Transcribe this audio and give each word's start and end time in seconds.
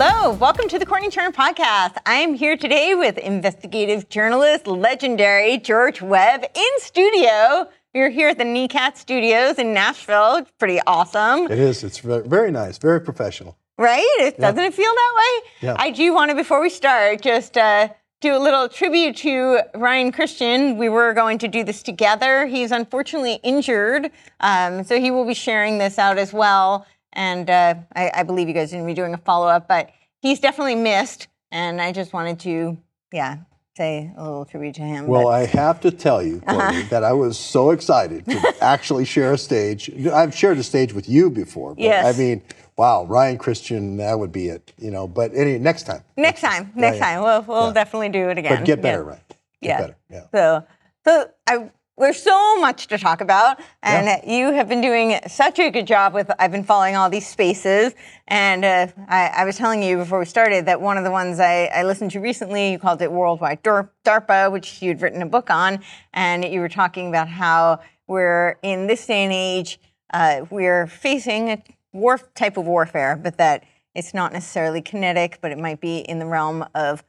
Hello, 0.00 0.30
welcome 0.34 0.68
to 0.68 0.78
the 0.78 0.86
Courtenay 0.86 1.10
Turner 1.10 1.32
Podcast. 1.32 1.96
I 2.06 2.14
am 2.18 2.34
here 2.34 2.56
today 2.56 2.94
with 2.94 3.18
investigative 3.18 4.08
journalist, 4.08 4.68
legendary 4.68 5.58
George 5.58 6.00
Webb 6.00 6.44
in 6.54 6.64
studio. 6.76 7.68
We're 7.92 8.08
here 8.08 8.28
at 8.28 8.38
the 8.38 8.44
NECAT 8.44 8.96
Studios 8.96 9.58
in 9.58 9.74
Nashville. 9.74 10.36
It's 10.36 10.52
pretty 10.52 10.78
awesome. 10.86 11.50
It 11.50 11.58
is. 11.58 11.82
It's 11.82 11.98
very 11.98 12.52
nice, 12.52 12.78
very 12.78 13.00
professional. 13.00 13.58
Right? 13.76 14.06
It, 14.20 14.38
Doesn't 14.38 14.62
it 14.62 14.72
feel 14.72 14.84
that 14.84 15.14
way? 15.16 15.50
Yeah. 15.62 15.76
I 15.76 15.90
do 15.90 16.14
want 16.14 16.30
to, 16.30 16.36
before 16.36 16.60
we 16.60 16.70
start, 16.70 17.20
just 17.20 17.58
uh, 17.58 17.88
do 18.20 18.36
a 18.36 18.38
little 18.38 18.68
tribute 18.68 19.16
to 19.16 19.62
Ryan 19.74 20.12
Christian. 20.12 20.78
We 20.78 20.88
were 20.88 21.12
going 21.12 21.38
to 21.38 21.48
do 21.48 21.64
this 21.64 21.82
together. 21.82 22.46
He's 22.46 22.70
unfortunately 22.70 23.40
injured, 23.42 24.12
um, 24.38 24.84
so 24.84 25.00
he 25.00 25.10
will 25.10 25.26
be 25.26 25.34
sharing 25.34 25.78
this 25.78 25.98
out 25.98 26.18
as 26.18 26.32
well. 26.32 26.86
And 27.12 27.48
uh, 27.50 27.74
I, 27.94 28.10
I 28.14 28.22
believe 28.22 28.48
you 28.48 28.54
guys 28.54 28.72
are 28.72 28.76
going 28.76 28.84
to 28.86 28.90
be 28.90 28.94
doing 28.94 29.14
a 29.14 29.18
follow 29.18 29.46
up, 29.48 29.66
but 29.68 29.90
he's 30.20 30.40
definitely 30.40 30.74
missed. 30.76 31.28
And 31.50 31.80
I 31.80 31.92
just 31.92 32.12
wanted 32.12 32.38
to, 32.40 32.76
yeah, 33.12 33.38
say 33.76 34.12
a 34.16 34.22
little 34.22 34.44
tribute 34.44 34.74
to 34.76 34.82
him. 34.82 35.06
Well, 35.06 35.24
but- 35.24 35.28
I 35.28 35.46
have 35.46 35.80
to 35.82 35.90
tell 35.90 36.22
you, 36.22 36.42
Uh-huh. 36.46 36.82
That 36.90 37.04
I 37.04 37.12
was 37.12 37.38
so 37.38 37.70
excited 37.70 38.24
to 38.26 38.54
actually 38.60 39.04
share 39.04 39.32
a 39.32 39.38
stage. 39.38 39.90
I've 40.08 40.34
shared 40.34 40.58
a 40.58 40.62
stage 40.62 40.92
with 40.92 41.08
you 41.08 41.30
before, 41.30 41.74
but 41.74 41.82
Yes. 41.84 42.14
I 42.14 42.18
mean, 42.18 42.42
wow, 42.76 43.04
Ryan 43.06 43.38
Christian, 43.38 43.96
that 43.96 44.18
would 44.18 44.30
be 44.32 44.48
it, 44.48 44.72
you 44.78 44.90
know. 44.90 45.08
But 45.08 45.32
any 45.34 45.58
next 45.58 45.84
time, 45.84 46.02
next 46.16 46.40
time, 46.42 46.72
next 46.74 46.98
yeah. 46.98 47.04
time, 47.14 47.22
we'll, 47.22 47.42
we'll 47.42 47.66
Yeah. 47.68 47.72
definitely 47.72 48.10
do 48.10 48.28
it 48.28 48.38
again. 48.38 48.56
but 48.56 48.64
get 48.66 48.78
Yeah. 48.78 48.82
better, 48.82 49.04
Ryan. 49.04 49.20
Get 49.30 49.68
Yeah. 49.68 49.80
better. 49.80 49.96
Yeah. 50.10 50.22
So, 50.32 50.64
so 51.04 51.30
I, 51.46 51.70
there's 51.98 52.22
so 52.22 52.60
much 52.60 52.86
to 52.88 52.98
talk 52.98 53.20
about, 53.20 53.60
and 53.82 54.06
Yeah. 54.06 54.20
you 54.24 54.52
have 54.52 54.68
been 54.68 54.80
doing 54.80 55.18
such 55.26 55.58
a 55.58 55.70
good 55.70 55.86
job 55.86 56.14
with. 56.14 56.30
I've 56.38 56.52
been 56.52 56.64
following 56.64 56.96
all 56.96 57.10
these 57.10 57.26
spaces, 57.26 57.94
and 58.26 58.64
uh, 58.64 58.86
I, 59.08 59.26
I 59.38 59.44
was 59.44 59.56
telling 59.56 59.82
you 59.82 59.96
before 59.96 60.18
we 60.18 60.24
started 60.24 60.66
that 60.66 60.80
one 60.80 60.96
of 60.96 61.04
the 61.04 61.10
ones 61.10 61.40
I, 61.40 61.66
I 61.66 61.82
listened 61.82 62.10
to 62.12 62.20
recently, 62.20 62.72
you 62.72 62.78
called 62.78 63.02
it 63.02 63.10
Worldwide 63.10 63.62
Dar- 63.62 63.90
DARPA, 64.04 64.50
which 64.52 64.82
you'd 64.82 65.02
written 65.02 65.22
a 65.22 65.26
book 65.26 65.50
on, 65.50 65.80
and 66.12 66.44
you 66.44 66.60
were 66.60 66.68
talking 66.68 67.08
about 67.08 67.28
how 67.28 67.80
we're 68.06 68.58
in 68.62 68.86
this 68.86 69.06
day 69.06 69.24
and 69.24 69.32
age, 69.32 69.78
uh, 70.12 70.46
we're 70.50 70.86
facing 70.86 71.50
a 71.50 71.62
war 71.92 72.18
type 72.34 72.56
of 72.56 72.66
warfare, 72.66 73.16
but 73.16 73.36
that 73.38 73.64
it's 73.94 74.14
not 74.14 74.32
necessarily 74.32 74.80
kinetic, 74.80 75.38
but 75.40 75.50
it 75.50 75.58
might 75.58 75.80
be 75.80 75.98
in 75.98 76.18
the 76.18 76.26
realm 76.26 76.64
of 76.74 77.02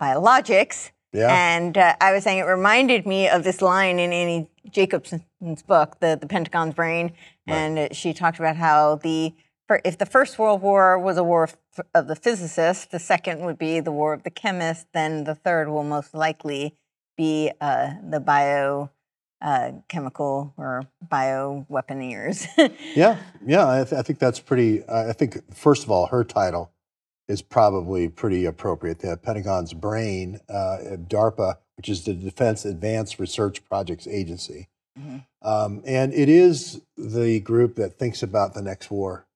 biologics. 0.00 0.90
Yeah. 1.12 1.28
And 1.56 1.76
uh, 1.76 1.96
I 2.00 2.12
was 2.12 2.24
saying 2.24 2.38
it 2.38 2.42
reminded 2.42 3.06
me 3.06 3.28
of 3.28 3.42
this 3.42 3.60
line 3.60 3.98
in 3.98 4.12
Annie 4.12 4.48
Jacobsen's 4.70 5.62
book, 5.66 5.98
The, 6.00 6.16
the 6.20 6.26
Pentagon's 6.26 6.74
Brain. 6.74 7.12
And 7.46 7.78
uh, 7.78 7.88
she 7.92 8.12
talked 8.12 8.38
about 8.38 8.56
how 8.56 8.96
the 8.96 9.34
if 9.84 9.98
the 9.98 10.06
First 10.06 10.36
World 10.38 10.62
War 10.62 10.98
was 10.98 11.16
a 11.16 11.22
war 11.22 11.44
of, 11.44 11.56
of 11.94 12.08
the 12.08 12.16
physicists, 12.16 12.86
the 12.86 12.98
second 12.98 13.40
would 13.44 13.56
be 13.56 13.78
the 13.78 13.92
war 13.92 14.12
of 14.12 14.24
the 14.24 14.30
chemists, 14.30 14.86
then 14.92 15.22
the 15.22 15.36
third 15.36 15.68
will 15.68 15.84
most 15.84 16.12
likely 16.12 16.74
be 17.16 17.52
uh, 17.60 17.92
the 18.02 18.18
bio 18.18 18.90
uh, 19.40 19.72
chemical 19.88 20.52
or 20.56 20.86
bio 21.08 21.66
weaponeers. 21.70 22.46
Yeah, 22.94 23.18
yeah, 23.46 23.68
I, 23.68 23.84
th- 23.84 23.98
I 23.98 24.02
think 24.02 24.18
that's 24.18 24.40
pretty. 24.40 24.82
Uh, 24.84 25.08
I 25.08 25.12
think 25.12 25.54
first 25.54 25.84
of 25.84 25.90
all, 25.90 26.06
her 26.06 26.24
title 26.24 26.72
is 27.30 27.42
probably 27.42 28.08
pretty 28.08 28.44
appropriate. 28.44 28.98
The 28.98 29.16
Pentagon's 29.16 29.72
brain, 29.72 30.40
uh, 30.48 30.96
DARPA, 31.08 31.56
which 31.76 31.88
is 31.88 32.04
the 32.04 32.12
Defense 32.14 32.64
Advanced 32.64 33.18
Research 33.18 33.64
Projects 33.64 34.06
Agency, 34.06 34.68
um, 35.42 35.82
and 35.86 36.12
it 36.12 36.28
is 36.28 36.82
the 36.96 37.40
group 37.40 37.76
that 37.76 37.98
thinks 37.98 38.22
about 38.22 38.52
the 38.54 38.62
next 38.62 38.90
war 38.90 39.26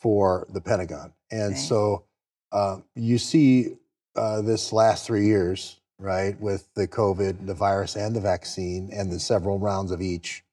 for 0.00 0.46
the 0.50 0.60
Pentagon. 0.60 1.12
And 1.30 1.52
Okay. 1.52 1.60
so 1.60 2.04
uh, 2.52 2.78
you 2.94 3.18
see 3.18 3.76
uh, 4.14 4.40
this 4.42 4.72
last 4.72 5.04
three 5.06 5.26
years, 5.26 5.80
right, 5.98 6.40
with 6.40 6.68
the 6.74 6.86
COVID, 6.88 7.46
the 7.46 7.54
virus, 7.54 7.96
and 7.96 8.14
the 8.14 8.20
vaccine, 8.20 8.88
and 8.92 9.10
the 9.10 9.20
several 9.20 9.58
rounds 9.58 9.90
of 9.90 10.00
each 10.00 10.44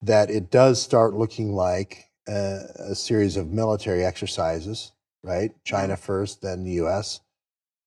that 0.00 0.30
it 0.30 0.50
does 0.50 0.80
start 0.80 1.14
looking 1.14 1.52
like 1.54 2.08
a, 2.28 2.60
a 2.90 2.94
series 2.94 3.36
of 3.36 3.48
military 3.50 4.04
exercises, 4.04 4.92
right? 5.22 5.52
China 5.64 5.96
first, 5.96 6.42
then 6.42 6.64
the 6.64 6.72
US. 6.84 7.20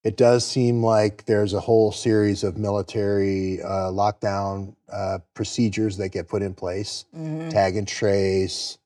It 0.03 0.18
does 0.18 0.46
seem 0.47 0.84
like 0.84 1.25
there's 1.25 1.53
a 1.53 1.59
whole 1.59 1.92
series 1.92 2.44
of 2.44 2.58
military 2.58 3.62
uh, 3.62 3.92
lockdown 3.92 4.75
uh, 4.92 5.19
procedures 5.36 5.97
that 5.97 6.09
get 6.09 6.28
put 6.28 6.41
in 6.41 6.53
place, 6.56 7.06
Mhm. 7.16 7.52
tag 7.52 7.78
and 7.78 7.88
trace. 7.88 8.80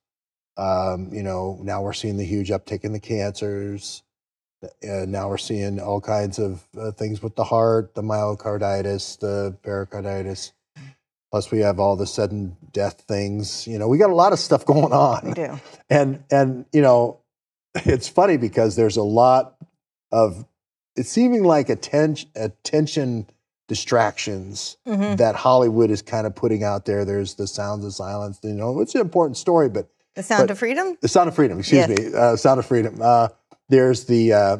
Um, 0.57 1.13
you 1.13 1.23
know, 1.23 1.57
now 1.61 1.81
we're 1.81 1.93
seeing 1.93 2.17
the 2.17 2.25
huge 2.25 2.49
uptick 2.49 2.83
in 2.83 2.91
the 2.93 2.99
cancers. 2.99 4.03
Uh, 4.63 5.05
now 5.07 5.29
we're 5.29 5.37
seeing 5.37 5.79
all 5.79 6.01
kinds 6.01 6.39
of 6.39 6.63
uh, 6.77 6.91
things 6.91 7.21
with 7.21 7.35
the 7.35 7.43
heart, 7.45 7.93
the 7.93 8.01
myocarditis, 8.01 9.17
the 9.19 9.55
pericarditis. 9.63 10.53
Plus, 11.31 11.51
we 11.51 11.59
have 11.59 11.79
all 11.79 11.95
the 11.95 12.07
sudden 12.07 12.55
death 12.71 13.01
things. 13.07 13.67
You 13.67 13.77
know, 13.79 13.87
we 13.87 13.97
got 13.97 14.09
a 14.09 14.15
lot 14.15 14.31
of 14.33 14.39
stuff 14.39 14.65
going 14.73 14.93
on. 14.93 15.21
We 15.25 15.33
do. 15.33 15.59
And 15.89 16.23
and 16.31 16.65
you 16.71 16.81
know, 16.81 17.19
it's 17.75 18.07
funny 18.07 18.37
because 18.37 18.75
there's 18.75 18.97
a 18.97 19.03
lot 19.03 19.55
of 20.11 20.45
it's 20.95 21.09
seeming 21.09 21.43
like 21.43 21.69
attention 21.69 22.29
attention 22.35 23.27
distractions 23.67 24.77
Mhm. 24.87 25.17
that 25.17 25.35
Hollywood 25.35 25.89
is 25.91 26.01
kind 26.01 26.25
of 26.27 26.35
putting 26.35 26.63
out 26.63 26.85
there. 26.85 27.03
There's 27.03 27.33
the 27.35 27.47
sounds 27.47 27.83
of 27.85 27.93
silence. 27.93 28.39
You 28.43 28.53
know, 28.53 28.79
it's 28.79 28.95
an 28.95 29.01
important 29.01 29.37
story, 29.37 29.69
but 29.69 29.87
The 30.15 30.23
Sound 30.23 30.43
But- 30.43 30.51
of 30.51 30.59
Freedom? 30.59 30.97
the 31.01 31.07
Sound 31.09 31.27
of 31.27 31.35
Freedom. 31.35 31.59
Excuse 31.59 31.87
Yes. 31.89 31.99
me, 31.99 32.13
uh, 32.15 32.35
Sound 32.37 32.59
of 32.59 32.65
Freedom. 32.65 32.99
Uh, 33.01 33.27
there's 33.67 34.05
the. 34.05 34.31
Uh, 34.33 34.57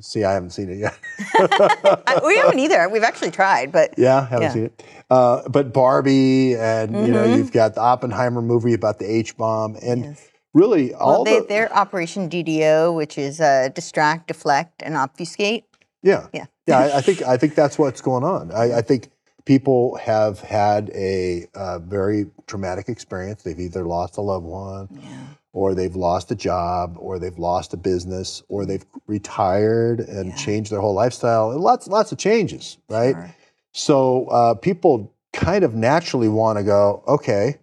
see, 0.00 0.24
I 0.24 0.32
haven't 0.32 0.50
seen 0.50 0.70
it 0.70 0.78
yet. 0.78 0.94
We 2.24 2.36
haven't 2.36 2.58
either. 2.58 2.88
We've 2.88 3.02
actually 3.04 3.30
tried, 3.30 3.70
but 3.70 3.94
Yeah, 3.98 4.26
haven't 4.26 4.42
Yeah. 4.42 4.52
seen 4.52 4.64
it. 4.64 4.82
Uh, 5.10 5.48
but 5.48 5.72
Barbie, 5.72 6.56
and 6.56 6.92
you 7.06 7.12
know, 7.12 7.24
Mhm. 7.26 7.36
you've 7.36 7.52
got 7.52 7.74
the 7.74 7.80
Oppenheimer 7.80 8.42
movie 8.42 8.74
about 8.74 8.98
the 8.98 9.10
H 9.10 9.36
bomb, 9.36 9.76
and 9.82 10.04
Yes. 10.04 10.20
Really 10.58 10.92
all 10.94 11.12
well, 11.12 11.24
they, 11.24 11.40
the 11.40 11.46
they're 11.48 11.72
Operation 11.72 12.28
DDO, 12.28 12.94
which 12.94 13.16
is 13.18 13.40
uh, 13.40 13.68
distract, 13.74 14.28
deflect, 14.28 14.82
and 14.82 14.96
obfuscate. 14.96 15.64
yeah, 16.02 16.26
Yeah. 16.32 16.46
yeah. 16.66 16.78
I, 16.78 16.98
I 16.98 17.00
think 17.00 17.22
I 17.22 17.36
think 17.36 17.54
that's 17.54 17.78
what's 17.78 18.00
going 18.00 18.24
on. 18.24 18.52
I, 18.52 18.78
I 18.78 18.82
think 18.82 19.10
people 19.44 19.96
have 19.96 20.40
had 20.40 20.90
a 20.94 21.46
uh, 21.54 21.78
very 21.78 22.26
traumatic 22.46 22.88
experience. 22.88 23.42
They've 23.42 23.58
either 23.58 23.84
lost 23.84 24.16
a 24.18 24.20
loved 24.20 24.44
one, 24.44 24.88
yeah. 24.92 25.26
or 25.52 25.74
they've 25.74 25.96
lost 25.96 26.30
a 26.30 26.34
job, 26.34 26.96
or 26.98 27.18
they've 27.18 27.38
lost 27.38 27.72
a 27.72 27.76
business, 27.78 28.42
or 28.48 28.66
they've 28.66 28.84
retired 29.06 30.00
and 30.00 30.30
Yeah. 30.30 30.36
changed 30.36 30.70
their 30.72 30.80
whole 30.80 30.94
lifestyle. 30.94 31.52
And 31.52 31.60
lots 31.60 31.86
lots 31.88 32.12
of 32.12 32.18
changes, 32.18 32.78
right? 32.88 33.14
Sure. 33.14 33.34
So 33.72 34.26
uh, 34.26 34.54
people 34.54 35.12
kind 35.32 35.62
of 35.64 35.74
naturally 35.74 36.28
want 36.28 36.58
to 36.58 36.64
go, 36.64 37.02
okay, 37.06 37.58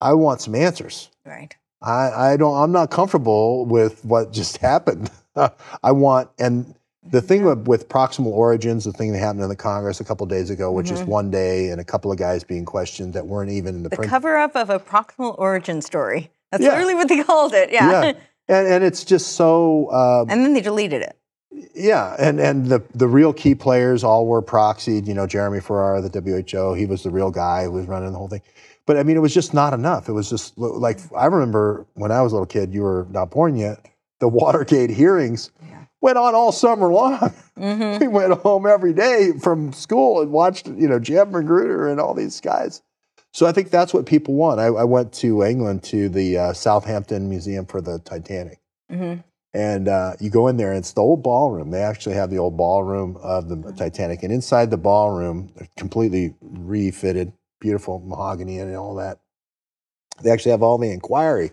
I 0.00 0.12
want 0.14 0.40
some 0.40 0.54
answers. 0.54 1.10
Right. 1.24 1.54
I, 1.82 2.32
I 2.32 2.36
don't. 2.36 2.56
I'm 2.60 2.72
not 2.72 2.90
comfortable 2.90 3.64
with 3.66 4.04
what 4.04 4.32
just 4.32 4.56
happened. 4.70 5.10
I 5.82 5.92
want, 5.92 6.30
and 6.38 6.74
the 7.04 7.22
thing 7.22 7.44
with, 7.44 7.68
with 7.68 7.88
proximal 7.88 8.26
origins, 8.32 8.84
the 8.84 8.92
thing 8.92 9.12
that 9.12 9.18
happened 9.20 9.42
in 9.44 9.48
the 9.48 9.56
Congress 9.56 10.00
a 10.00 10.04
couple 10.04 10.26
days 10.26 10.50
ago, 10.50 10.72
which 10.72 10.90
is 10.90 11.00
one 11.02 11.30
day 11.30 11.70
and 11.70 11.80
a 11.80 11.84
couple 11.84 12.10
of 12.10 12.18
guys 12.18 12.42
being 12.42 12.64
questioned 12.64 13.14
that 13.14 13.26
weren't 13.26 13.50
even 13.52 13.76
in 13.76 13.82
the, 13.84 13.88
The 13.88 13.96
print. 13.96 14.10
cover 14.10 14.36
up 14.36 14.56
of 14.56 14.68
a 14.68 14.80
proximal 14.80 15.38
origin 15.38 15.80
story. 15.80 16.30
That's 16.50 16.62
Yeah. 16.64 16.70
literally 16.70 16.94
what 16.96 17.08
they 17.08 17.22
called 17.22 17.54
it. 17.54 17.70
Yeah. 17.70 17.88
yeah, 17.90 18.12
and 18.48 18.66
and 18.66 18.84
it's 18.84 19.04
just 19.04 19.32
so. 19.36 19.86
Uh, 19.86 20.24
and 20.28 20.44
then 20.44 20.54
they 20.54 20.60
deleted 20.60 21.02
it. 21.02 21.16
Yeah, 21.74 22.16
and 22.18 22.40
and 22.40 22.66
the 22.66 22.82
the 22.94 23.06
real 23.06 23.32
key 23.32 23.54
players 23.54 24.02
all 24.02 24.26
were 24.26 24.42
proxied. 24.42 25.06
You 25.06 25.14
know, 25.14 25.26
Jeremy 25.26 25.60
Farrar, 25.60 26.00
the 26.00 26.10
WHO, 26.20 26.74
he 26.74 26.84
was 26.86 27.04
the 27.04 27.10
real 27.10 27.30
guy 27.30 27.64
who 27.64 27.70
was 27.72 27.86
running 27.86 28.10
the 28.12 28.18
whole 28.18 28.28
thing. 28.28 28.42
But 28.88 28.96
I 28.96 29.02
mean, 29.02 29.18
it 29.18 29.20
was 29.20 29.34
just 29.34 29.52
not 29.52 29.74
enough. 29.74 30.08
It 30.08 30.12
was 30.12 30.30
just 30.30 30.56
like 30.56 30.98
I 31.14 31.26
remember 31.26 31.86
when 31.92 32.10
I 32.10 32.22
was 32.22 32.32
a 32.32 32.36
little 32.36 32.46
kid. 32.46 32.72
You 32.72 32.80
were 32.82 33.06
not 33.10 33.30
born 33.30 33.54
yet. 33.54 33.86
The 34.18 34.28
Watergate 34.28 34.88
hearings 34.88 35.50
went 36.00 36.16
on 36.16 36.34
all 36.34 36.52
summer 36.52 36.90
long. 36.90 37.32
We 37.58 38.06
went 38.06 38.32
home 38.34 38.66
every 38.66 38.92
day 38.92 39.32
from 39.42 39.72
school 39.72 40.22
and 40.22 40.30
watched, 40.30 40.68
you 40.68 40.88
know, 40.88 41.00
Jeb 41.00 41.32
Magruder 41.32 41.88
and 41.88 42.00
all 42.00 42.14
these 42.14 42.40
guys. 42.40 42.82
So 43.32 43.46
I 43.46 43.52
think 43.52 43.70
that's 43.70 43.92
what 43.92 44.06
people 44.06 44.34
want. 44.34 44.60
I, 44.60 44.66
I 44.66 44.84
went 44.84 45.12
to 45.14 45.42
England 45.42 45.82
to 45.84 46.08
the 46.08 46.38
uh, 46.38 46.52
Southampton 46.52 47.28
Museum 47.28 47.66
for 47.66 47.80
the 47.80 47.98
Titanic. 47.98 48.60
Mhm. 48.90 49.24
And 49.52 49.88
uh, 49.88 50.12
you 50.20 50.30
go 50.30 50.46
in 50.46 50.56
there, 50.56 50.70
and 50.70 50.78
it's 50.78 50.92
the 50.92 51.00
old 51.00 51.22
ballroom. 51.22 51.70
They 51.72 51.82
actually 51.82 52.14
have 52.14 52.30
the 52.30 52.38
old 52.38 52.56
ballroom 52.56 53.16
of 53.20 53.48
the 53.48 53.72
Titanic. 53.72 54.22
And 54.22 54.32
inside 54.32 54.70
the 54.70 54.76
ballroom, 54.76 55.50
completely 55.76 56.34
refitted, 56.40 57.32
beautiful 57.60 58.00
mahogany 58.00 58.58
and 58.58 58.74
all 58.76 58.94
that. 58.96 59.18
They 60.22 60.30
actually 60.30 60.52
have 60.52 60.62
all 60.62 60.78
the 60.78 60.90
inquiry 60.90 61.52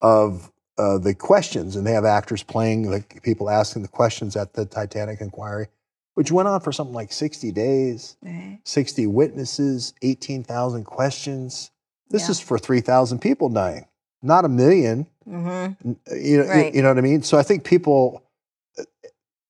of 0.00 0.50
uh, 0.78 0.98
the 0.98 1.14
questions, 1.14 1.76
and 1.76 1.86
they 1.86 1.92
have 1.92 2.04
actors 2.04 2.42
playing, 2.42 2.90
like 2.90 3.22
people 3.22 3.50
asking 3.50 3.82
the 3.82 3.88
questions 3.88 4.36
at 4.36 4.54
the 4.54 4.64
Titanic 4.64 5.20
inquiry, 5.20 5.68
which 6.14 6.32
went 6.32 6.48
on 6.48 6.60
for 6.60 6.72
something 6.72 6.94
like 6.94 7.12
60 7.12 7.52
days. 7.52 8.16
Right. 8.22 8.58
60 8.64 9.06
witnesses, 9.06 9.92
18,000 10.02 10.84
questions. 10.84 11.70
This 12.08 12.24
Yeah. 12.24 12.30
is 12.32 12.40
for 12.40 12.58
3,000 12.58 13.18
people 13.20 13.48
dying, 13.50 13.86
not 14.22 14.44
a 14.44 14.48
million. 14.48 15.06
Mhm. 15.28 15.76
You 15.84 16.38
know, 16.38 16.44
you- 16.44 16.48
Right. 16.50 16.74
you 16.74 16.82
know 16.82 16.88
what 16.88 16.98
I 16.98 17.02
mean? 17.02 17.22
So 17.22 17.38
I 17.38 17.42
think 17.42 17.64
people, 17.64 18.22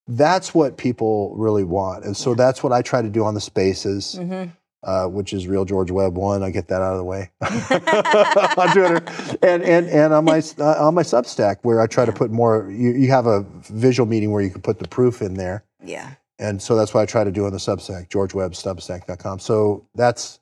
that's 0.07 0.53
what 0.53 0.77
people 0.77 1.33
really 1.35 1.63
want. 1.63 2.03
And 2.05 2.15
so 2.15 2.31
Yeah. 2.31 2.35
that's 2.35 2.61
what 2.63 2.73
I 2.73 2.81
try 2.81 3.01
to 3.01 3.09
do 3.09 3.23
on 3.23 3.33
the 3.33 3.41
spaces, 3.41 4.17
Mhm. 4.19 4.51
Uh, 4.83 5.05
which 5.07 5.33
is 5.33 5.47
Real 5.47 5.65
George 5.65 5.91
Webb 5.91 6.15
one. 6.15 6.43
I 6.43 6.49
get 6.49 6.67
that 6.67 6.81
out 6.81 6.93
of 6.93 6.97
the 6.97 7.03
way 7.03 7.31
on 7.41 8.71
Twitter. 8.73 9.37
And, 9.41 9.63
and, 9.63 9.87
and 9.89 10.13
on, 10.13 10.25
my, 10.25 10.41
uh, 10.59 10.85
on 10.87 10.93
my 10.93 11.03
Substack, 11.03 11.57
where 11.63 11.79
I 11.81 11.87
try 11.87 12.05
to 12.05 12.11
put 12.11 12.31
more, 12.31 12.69
you, 12.69 12.91
you 12.91 13.09
have 13.09 13.25
a 13.25 13.45
visual 13.61 14.07
meeting 14.07 14.31
where 14.31 14.41
you 14.41 14.49
can 14.49 14.61
put 14.61 14.79
the 14.79 14.87
proof 14.87 15.21
in 15.21 15.35
there. 15.35 15.63
Yeah. 15.83 16.11
And 16.39 16.61
so 16.61 16.75
that's 16.75 16.93
what 16.93 17.01
I 17.01 17.05
try 17.05 17.23
to 17.23 17.31
do 17.31 17.45
on 17.45 17.51
the 17.51 17.57
Substack, 17.57 18.09
georgewebbsubstack.com. 18.09 19.39
So 19.39 19.85
that's 19.95 20.39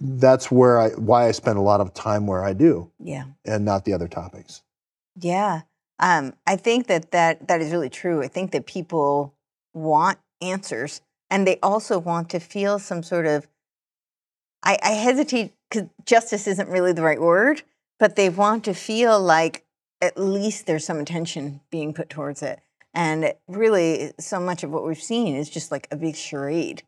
that's 0.00 0.50
where 0.50 0.80
I 0.80 0.88
why 0.90 1.28
I 1.28 1.32
spend 1.32 1.58
a 1.58 1.62
lot 1.62 1.80
of 1.80 1.92
time 1.94 2.26
where 2.26 2.42
I 2.42 2.54
do, 2.54 2.90
Yeah. 2.98 3.24
and 3.44 3.64
not 3.64 3.84
the 3.84 3.92
other 3.92 4.08
topics. 4.08 4.62
Yeah. 5.20 5.62
Um, 6.00 6.32
I 6.46 6.56
think 6.56 6.86
that, 6.86 7.10
that 7.10 7.48
that 7.48 7.60
is 7.60 7.70
really 7.70 7.90
true. 7.90 8.22
I 8.22 8.28
think 8.28 8.52
that 8.52 8.66
people 8.66 9.34
want 9.74 10.18
answers 10.40 11.00
and 11.30 11.46
they 11.46 11.58
also 11.62 11.98
want 11.98 12.30
to 12.30 12.40
feel 12.40 12.78
some 12.78 13.02
sort 13.02 13.26
of, 13.26 13.46
I, 14.62 14.78
I 14.82 14.90
hesitate 14.90 15.54
because 15.70 15.88
justice 16.04 16.46
isn't 16.46 16.68
really 16.68 16.92
the 16.92 17.02
right 17.02 17.20
word, 17.20 17.62
but 17.98 18.16
they 18.16 18.28
want 18.28 18.64
to 18.64 18.74
feel 18.74 19.20
like 19.20 19.64
at 20.00 20.18
least 20.18 20.66
there's 20.66 20.84
some 20.84 20.98
attention 20.98 21.60
being 21.70 21.92
put 21.92 22.08
towards 22.08 22.42
it. 22.42 22.60
And 22.94 23.34
really, 23.46 24.12
so 24.18 24.40
much 24.40 24.64
of 24.64 24.70
what 24.70 24.86
we've 24.86 25.00
seen 25.00 25.36
is 25.36 25.50
just 25.50 25.70
like 25.70 25.86
a 25.90 25.96
big 25.96 26.16
charade. 26.16 26.82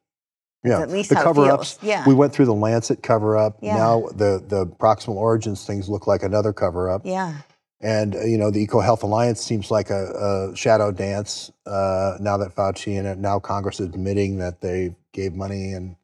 Yeah, 0.65 0.81
at 0.81 0.91
least 0.91 1.09
the 1.09 1.17
cover-ups. 1.17 1.79
Yeah. 1.83 2.07
we 2.07 2.13
went 2.13 2.33
through 2.35 2.45
the 2.47 2.55
Lancet 2.55 3.03
cover-up. 3.03 3.59
Yeah. 3.63 3.77
Now 3.77 4.09
the 4.15 4.43
the 4.47 4.67
proximal 4.67 5.15
origins 5.15 5.65
things 5.65 5.89
look 5.89 6.07
like 6.07 6.23
another 6.23 6.53
cover-up, 6.53 7.03
Yeah. 7.05 7.35
And 7.81 8.15
uh, 8.15 8.25
you 8.25 8.37
know 8.37 8.51
the 8.51 8.67
EcoHealth 8.67 9.03
Alliance 9.03 9.41
seems 9.41 9.71
like 9.71 9.89
a, 9.91 10.51
a 10.53 10.57
shadow 10.57 10.91
dance. 10.93 11.51
Uh, 11.67 12.17
now 12.21 12.37
that 12.37 12.55
Fauci 12.55 12.99
and 12.99 13.07
uh, 13.09 13.15
now 13.15 13.39
Congress 13.39 13.81
is 13.81 13.87
admitting 13.87 14.39
that 14.39 14.61
they 14.61 14.95
gave 15.13 15.35
money, 15.35 15.73
and 15.73 15.97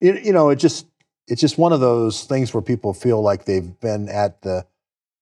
you, 0.00 0.14
you 0.14 0.32
know 0.32 0.48
it 0.48 0.56
just 0.56 0.86
it's 1.26 1.40
just 1.40 1.58
one 1.58 1.72
of 1.74 1.80
those 1.80 2.24
things 2.24 2.54
where 2.54 2.62
people 2.62 2.94
feel 2.94 3.20
like 3.20 3.44
they've 3.44 3.78
been 3.80 4.08
at 4.08 4.40
the 4.40 4.64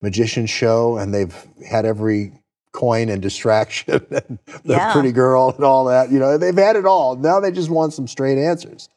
magician 0.00 0.46
show 0.46 0.96
and 0.96 1.12
they've 1.12 1.34
had 1.68 1.84
every 1.84 2.32
coin 2.70 3.08
and 3.08 3.20
distraction 3.22 4.06
and 4.10 4.38
the 4.64 4.74
Yeah. 4.74 4.92
pretty 4.92 5.10
girl 5.10 5.50
and 5.56 5.64
all 5.64 5.86
that. 5.86 6.12
You 6.12 6.20
know, 6.20 6.38
they've 6.38 6.54
had 6.56 6.76
it 6.76 6.86
all. 6.86 7.16
Now 7.16 7.40
they 7.40 7.50
just 7.50 7.70
want 7.70 7.94
some 7.94 8.06
straight 8.06 8.38
answers. 8.38 8.88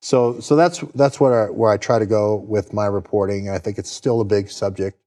So, 0.00 0.38
so 0.38 0.54
that's 0.54 0.80
that's 0.94 1.18
what 1.18 1.32
I, 1.32 1.44
where 1.46 1.70
I 1.72 1.76
try 1.76 1.98
to 1.98 2.06
go 2.06 2.36
with 2.36 2.72
my 2.72 2.86
reporting. 2.86 3.48
I 3.50 3.58
think 3.58 3.78
it's 3.78 3.90
still 3.90 4.20
a 4.20 4.24
big 4.24 4.50
subject 4.50 4.98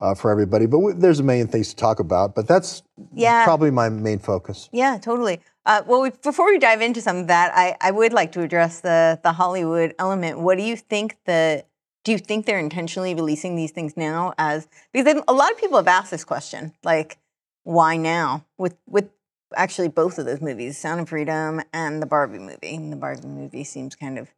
uh, 0.00 0.14
for 0.14 0.30
everybody, 0.30 0.66
but 0.66 0.78
w- 0.78 0.94
there's 0.98 1.20
a 1.20 1.22
million 1.22 1.46
things 1.46 1.68
to 1.70 1.76
talk 1.76 2.00
about. 2.00 2.34
But 2.34 2.46
that's 2.48 2.82
Yeah. 3.12 3.44
probably 3.44 3.70
my 3.70 3.88
main 3.88 4.18
focus. 4.18 4.68
Yeah, 4.72 4.98
totally. 4.98 5.40
Uh, 5.66 5.82
well, 5.86 6.00
we, 6.02 6.10
before 6.10 6.46
we 6.46 6.58
dive 6.58 6.80
into 6.80 7.00
some 7.00 7.16
of 7.18 7.26
that, 7.26 7.52
I, 7.54 7.76
I 7.80 7.90
would 7.90 8.12
like 8.12 8.32
to 8.32 8.42
address 8.42 8.80
the 8.80 9.20
the 9.22 9.32
Hollywood 9.32 9.94
element. 9.98 10.40
What 10.40 10.56
do 10.58 10.64
you 10.64 10.76
think 10.76 11.16
the 11.26 11.64
do 12.02 12.12
you 12.12 12.18
think 12.18 12.46
they're 12.46 12.58
intentionally 12.58 13.14
releasing 13.14 13.56
these 13.56 13.72
things 13.72 13.94
now 13.96 14.32
as 14.38 14.66
because 14.92 15.22
a 15.28 15.32
lot 15.34 15.50
of 15.52 15.58
people 15.58 15.76
have 15.76 15.86
asked 15.88 16.10
this 16.10 16.24
question, 16.24 16.72
like 16.82 17.18
why 17.64 17.96
now 17.96 18.44
with 18.56 18.76
with 18.88 19.10
actually 19.54 19.88
both 19.88 20.18
of 20.18 20.24
those 20.26 20.40
movies, 20.40 20.78
Sound 20.78 21.00
of 21.00 21.08
Freedom 21.10 21.60
and 21.72 22.00
the 22.00 22.06
Barbie 22.06 22.38
movie. 22.38 22.74
And 22.76 22.90
the 22.92 22.96
Barbie 22.96 23.26
movie 23.28 23.64
seems 23.64 23.94
kind 23.94 24.18
of 24.18 24.28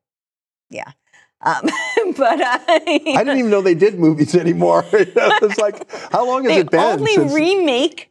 yeah. 0.70 0.92
Um, 1.42 1.62
but 2.16 2.40
uh, 2.40 2.58
I 2.68 2.88
didn't 2.96 3.38
even 3.38 3.50
know 3.50 3.62
they 3.62 3.74
did 3.74 3.98
movies 3.98 4.34
anymore. 4.34 4.84
it's 4.92 5.58
like, 5.58 5.90
how 6.12 6.26
long 6.26 6.44
has 6.44 6.56
it 6.58 6.70
been? 6.70 6.80
They 6.80 6.86
only 6.86 7.14
since- 7.14 7.32
remake 7.32 8.10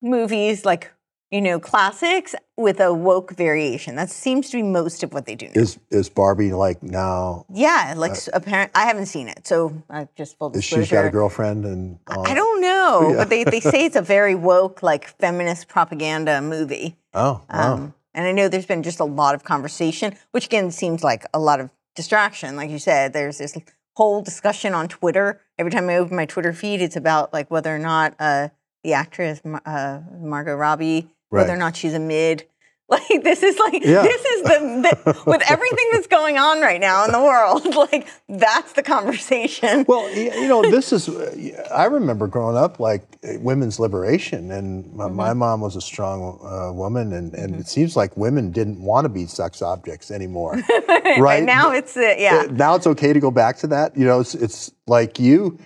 movies 0.00 0.64
like 0.64 0.90
you 1.30 1.40
know 1.40 1.58
classics 1.60 2.34
with 2.56 2.80
a 2.80 2.92
woke 2.92 3.32
variation. 3.36 3.96
That 3.96 4.10
seems 4.10 4.50
to 4.50 4.56
be 4.58 4.62
most 4.62 5.02
of 5.02 5.12
what 5.12 5.26
they 5.26 5.34
do 5.34 5.46
now. 5.46 5.60
is 5.62 5.78
is 5.90 6.08
Barbie 6.08 6.52
like 6.52 6.82
now? 6.82 7.46
yeah, 7.52 7.94
like 7.96 8.12
apparent. 8.32 8.70
I 8.74 8.84
haven't 8.86 9.06
seen 9.06 9.28
it, 9.28 9.46
so 9.46 9.82
I 9.90 10.08
just 10.16 10.38
full 10.38 10.50
Is 10.50 10.60
disclosure. 10.62 10.84
she's 10.84 10.92
got 10.92 11.04
a 11.06 11.10
girlfriend 11.10 11.64
and 11.64 11.98
all 12.08 12.26
I 12.26 12.34
don't 12.34 12.60
know, 12.60 13.08
Yeah. 13.10 13.16
but 13.16 13.30
they, 13.30 13.44
they 13.44 13.60
say 13.60 13.84
it's 13.84 13.96
a 13.96 14.02
very 14.02 14.34
woke, 14.34 14.82
like 14.82 15.06
feminist 15.18 15.68
propaganda 15.68 16.40
movie. 16.42 16.96
Oh, 17.14 17.42
wow. 17.52 17.74
Um, 17.74 17.94
and 18.14 18.26
I 18.26 18.32
know 18.32 18.48
there's 18.48 18.66
been 18.66 18.82
just 18.82 19.00
a 19.00 19.04
lot 19.04 19.34
of 19.34 19.42
conversation, 19.44 20.14
which 20.32 20.46
again 20.46 20.70
seems 20.70 21.02
like 21.02 21.24
a 21.32 21.38
lot 21.38 21.60
of 21.60 21.70
distraction. 21.94 22.56
Like 22.56 22.70
you 22.70 22.78
said, 22.78 23.12
there's 23.12 23.38
this 23.38 23.56
whole 23.96 24.22
discussion 24.22 24.74
on 24.74 24.88
Twitter. 24.88 25.40
Every 25.58 25.70
time 25.70 25.88
I 25.88 25.96
open 25.96 26.16
my 26.16 26.26
Twitter 26.26 26.52
feed, 26.52 26.80
it's 26.80 26.96
about 26.96 27.32
like 27.32 27.50
whether 27.50 27.74
or 27.74 27.78
not 27.78 28.14
uh, 28.18 28.48
the 28.82 28.94
actress 28.94 29.40
uh, 29.44 30.00
Margot 30.18 30.54
Robbie, 30.54 31.10
whether 31.28 31.52
or 31.52 31.56
not 31.56 31.76
she's 31.76 31.94
a 31.94 32.00
mid. 32.00 32.46
Like 32.92 33.22
this 33.24 33.42
is 33.42 33.58
like 33.58 33.82
Yeah. 33.84 34.02
this 34.02 34.22
is 34.34 34.42
the, 34.42 34.58
the 35.04 35.22
with 35.26 35.42
everything 35.50 35.88
that's 35.92 36.06
going 36.08 36.36
on 36.38 36.60
right 36.60 36.80
now 36.80 37.04
in 37.06 37.12
the 37.12 37.20
world. 37.22 37.62
Like 37.92 38.06
that's 38.28 38.72
the 38.74 38.82
conversation. 38.82 39.84
Well, 39.88 40.08
you 40.14 40.46
know, 40.48 40.62
this 40.62 40.92
is. 40.92 41.08
uh, 41.08 41.68
I 41.74 41.84
remember 41.86 42.26
growing 42.26 42.56
up 42.56 42.78
like 42.78 43.02
women's 43.40 43.80
liberation, 43.80 44.50
and 44.50 44.92
my, 44.94 45.06
Mm-hmm. 45.06 45.16
my 45.16 45.32
mom 45.32 45.60
was 45.60 45.74
a 45.76 45.80
strong 45.80 46.38
uh, 46.42 46.72
woman, 46.72 47.12
and, 47.12 47.32
and 47.34 47.56
it 47.56 47.66
seems 47.66 47.96
like 47.96 48.16
women 48.16 48.50
didn't 48.52 48.80
want 48.82 49.04
to 49.06 49.08
be 49.08 49.26
sex 49.26 49.62
objects 49.62 50.10
anymore. 50.10 50.52
right 51.18 51.38
And 51.38 51.46
now 51.46 51.72
it's 51.72 51.96
uh, 51.96 52.14
yeah. 52.18 52.46
Now 52.50 52.74
it's 52.76 52.86
okay 52.86 53.12
to 53.12 53.20
go 53.20 53.30
back 53.30 53.56
to 53.58 53.66
that. 53.68 53.96
You 53.96 54.04
know, 54.04 54.20
it's, 54.20 54.34
it's 54.34 54.70
like 54.86 55.18
you. 55.18 55.58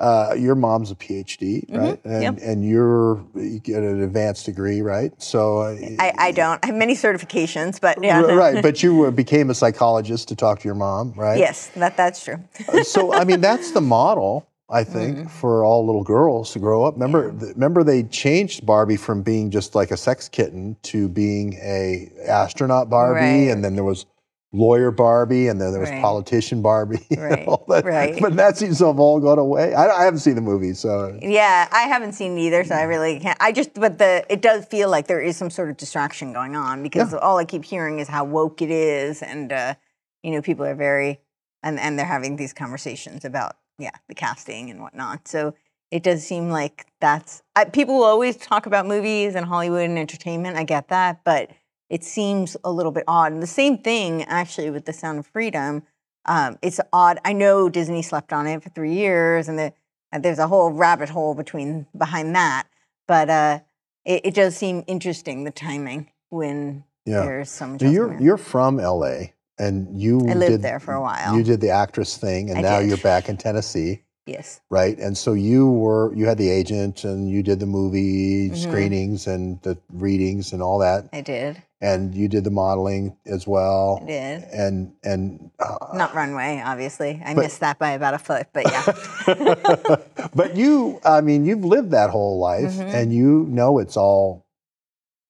Uh, 0.00 0.34
your 0.36 0.56
mom's 0.56 0.90
a 0.90 0.96
PhD, 0.96 1.64
right? 1.70 2.00
And 2.04 2.12
Mm-hmm. 2.12 2.22
yep. 2.22 2.38
and 2.42 2.68
you're 2.68 3.24
you 3.36 3.60
get 3.60 3.82
an 3.84 4.02
advanced 4.02 4.44
degree, 4.44 4.80
right? 4.82 5.12
So 5.22 5.58
uh, 5.60 5.76
I, 6.00 6.12
I 6.18 6.32
don't. 6.32 6.58
I 6.64 6.66
have 6.66 6.74
many 6.74 6.94
certifications, 6.94 7.80
but 7.80 8.02
yeah. 8.02 8.20
r- 8.20 8.34
right, 8.36 8.60
but 8.68 8.82
you 8.82 9.04
uh, 9.04 9.10
became 9.12 9.50
a 9.50 9.54
psychologist 9.54 10.26
to 10.28 10.36
talk 10.36 10.58
to 10.60 10.64
your 10.68 10.74
mom, 10.74 11.12
right? 11.16 11.38
Yes, 11.38 11.68
that 11.76 11.96
that's 11.96 12.24
true. 12.24 12.38
so 12.82 13.14
I 13.14 13.24
mean 13.24 13.40
that's 13.40 13.70
the 13.70 13.80
model 13.80 14.48
I 14.68 14.82
think 14.94 15.16
Mm-hmm. 15.18 15.28
for 15.28 15.64
all 15.64 15.86
little 15.86 16.02
girls 16.02 16.52
to 16.54 16.58
grow 16.58 16.84
up. 16.84 16.94
Remember, 16.94 17.30
th- 17.30 17.54
remember 17.54 17.84
they 17.84 18.02
changed 18.02 18.66
Barbie 18.66 18.96
from 18.96 19.22
being 19.22 19.50
just 19.52 19.76
like 19.76 19.92
a 19.92 19.96
sex 19.96 20.28
kitten 20.28 20.76
to 20.84 21.08
being 21.08 21.54
a 21.62 22.10
astronaut 22.26 22.90
Barbie, 22.90 23.20
Right. 23.20 23.52
and 23.52 23.62
then 23.62 23.74
there 23.76 23.84
was 23.84 24.06
lawyer 24.54 24.90
Barbie, 24.90 25.48
and 25.48 25.60
then 25.60 25.72
there 25.72 25.80
was 25.80 25.90
Right. 25.90 26.00
politician 26.00 26.62
Barbie, 26.62 27.04
Right, 27.18 27.44
that. 27.68 27.82
right. 27.84 28.18
But 28.20 28.36
that 28.36 28.56
seems 28.56 28.78
to 28.78 28.86
have 28.86 28.98
all 29.00 29.18
gone 29.20 29.38
away. 29.38 29.74
I, 29.74 29.88
I 29.88 30.04
haven't 30.04 30.20
seen 30.20 30.36
the 30.36 30.40
movie, 30.40 30.72
so 30.74 31.18
Yeah, 31.20 31.68
I 31.72 31.82
haven't 31.82 32.12
seen 32.12 32.38
either, 32.38 32.62
so 32.64 32.74
I 32.74 32.82
really 32.84 33.18
can't. 33.20 33.36
I 33.40 33.52
just, 33.52 33.74
but 33.74 33.98
the 33.98 34.24
it 34.30 34.40
does 34.40 34.64
feel 34.66 34.88
like 34.88 35.06
there 35.08 35.20
is 35.20 35.36
some 35.36 35.50
sort 35.50 35.70
of 35.70 35.76
distraction 35.76 36.32
going 36.32 36.54
on 36.56 36.82
because 36.82 37.12
all 37.12 37.36
I 37.38 37.44
keep 37.44 37.64
hearing 37.64 37.98
is 37.98 38.08
how 38.08 38.24
woke 38.24 38.62
it 38.62 38.70
is, 38.70 39.22
and 39.22 39.52
uh, 39.52 39.74
you 40.22 40.30
know, 40.30 40.40
people 40.40 40.64
are 40.64 40.74
very, 40.76 41.20
and 41.62 41.78
and 41.80 41.98
they're 41.98 42.06
having 42.06 42.36
these 42.36 42.52
conversations 42.52 43.24
about 43.24 43.56
yeah 43.78 43.90
the 44.08 44.14
casting 44.14 44.70
and 44.70 44.80
whatnot. 44.80 45.26
So 45.26 45.54
it 45.90 46.02
does 46.04 46.24
seem 46.24 46.48
like 46.50 46.86
that's 47.00 47.42
I, 47.56 47.64
people 47.64 47.96
will 47.96 48.04
always 48.04 48.36
talk 48.36 48.66
about 48.66 48.86
movies 48.86 49.34
and 49.34 49.44
Hollywood 49.46 49.82
and 49.90 49.98
entertainment. 49.98 50.56
I 50.56 50.62
get 50.64 50.88
that, 50.88 51.22
but 51.24 51.50
it 51.90 52.02
seems 52.04 52.56
a 52.64 52.70
little 52.70 52.92
bit 52.92 53.04
odd. 53.06 53.32
And 53.32 53.42
the 53.42 53.46
same 53.46 53.78
thing 53.78 54.22
actually 54.24 54.70
with 54.70 54.84
The 54.84 54.92
Sound 54.92 55.18
of 55.18 55.26
Freedom. 55.26 55.82
Um, 56.26 56.58
it's 56.62 56.80
odd. 56.92 57.18
I 57.24 57.32
know 57.34 57.68
Disney 57.68 58.02
slept 58.02 58.32
on 58.32 58.46
it 58.46 58.62
for 58.62 58.70
three 58.70 58.94
years, 58.94 59.48
and 59.48 59.58
the, 59.58 59.72
there's 60.18 60.38
a 60.38 60.48
whole 60.48 60.70
rabbit 60.70 61.10
hole 61.10 61.34
between 61.34 61.86
behind 61.96 62.34
that. 62.34 62.66
But 63.06 63.28
uh, 63.28 63.60
it, 64.04 64.22
it 64.26 64.34
does 64.34 64.56
seem 64.56 64.84
interesting 64.86 65.44
the 65.44 65.50
timing 65.50 66.10
when 66.30 66.84
Yeah. 67.04 67.20
there's 67.20 67.50
some. 67.50 67.76
Now, 67.78 67.90
you're 67.90 68.18
you're 68.20 68.38
from 68.38 68.78
LA, 68.78 69.16
and 69.58 70.00
you 70.00 70.20
I 70.28 70.32
lived 70.34 70.52
did, 70.52 70.62
there 70.62 70.80
for 70.80 70.94
a 70.94 71.00
while. 71.02 71.36
You 71.36 71.42
did 71.42 71.60
the 71.60 71.68
actress 71.70 72.16
thing, 72.16 72.48
and 72.48 72.60
I 72.60 72.62
now 72.62 72.80
did. 72.80 72.88
you're 72.88 72.96
back 72.98 73.28
in 73.28 73.36
Tennessee, 73.36 74.02
yes, 74.26 74.60
right? 74.70 74.98
And 74.98 75.16
so 75.16 75.32
you 75.34 75.70
were 75.70 76.14
you 76.14 76.26
had 76.26 76.38
the 76.38 76.50
agent, 76.50 77.04
and 77.04 77.28
you 77.30 77.42
did 77.42 77.60
the 77.60 77.66
movie 77.66 78.50
Mhm. 78.50 78.56
screenings 78.56 79.26
and 79.26 79.60
the 79.62 79.76
readings 79.92 80.52
and 80.52 80.62
all 80.62 80.78
that, 80.78 81.08
I 81.12 81.20
did. 81.20 81.62
and 81.80 82.14
you 82.14 82.28
did 82.28 82.44
the 82.44 82.50
modeling 82.50 83.16
as 83.26 83.46
well, 83.46 84.00
I 84.02 84.06
did. 84.06 84.42
and 84.52 84.92
and 85.04 85.50
uh, 85.58 85.76
Not 85.94 86.14
runway, 86.14 86.62
obviously. 86.64 87.20
I 87.24 87.34
But- 87.34 87.42
missed 87.42 87.60
that 87.60 87.78
by 87.78 87.90
about 87.92 88.14
a 88.14 88.18
foot, 88.18 88.46
but 88.52 88.64
yeah. 88.70 88.84
but 90.34 90.56
you, 90.56 91.00
I 91.04 91.20
mean, 91.20 91.44
you've 91.44 91.64
lived 91.64 91.90
that 91.92 92.10
whole 92.10 92.38
life, 92.38 92.72
Mhm. 92.74 92.94
and 92.94 93.12
you 93.12 93.46
know 93.48 93.78
it's 93.78 93.96
all 93.96 94.44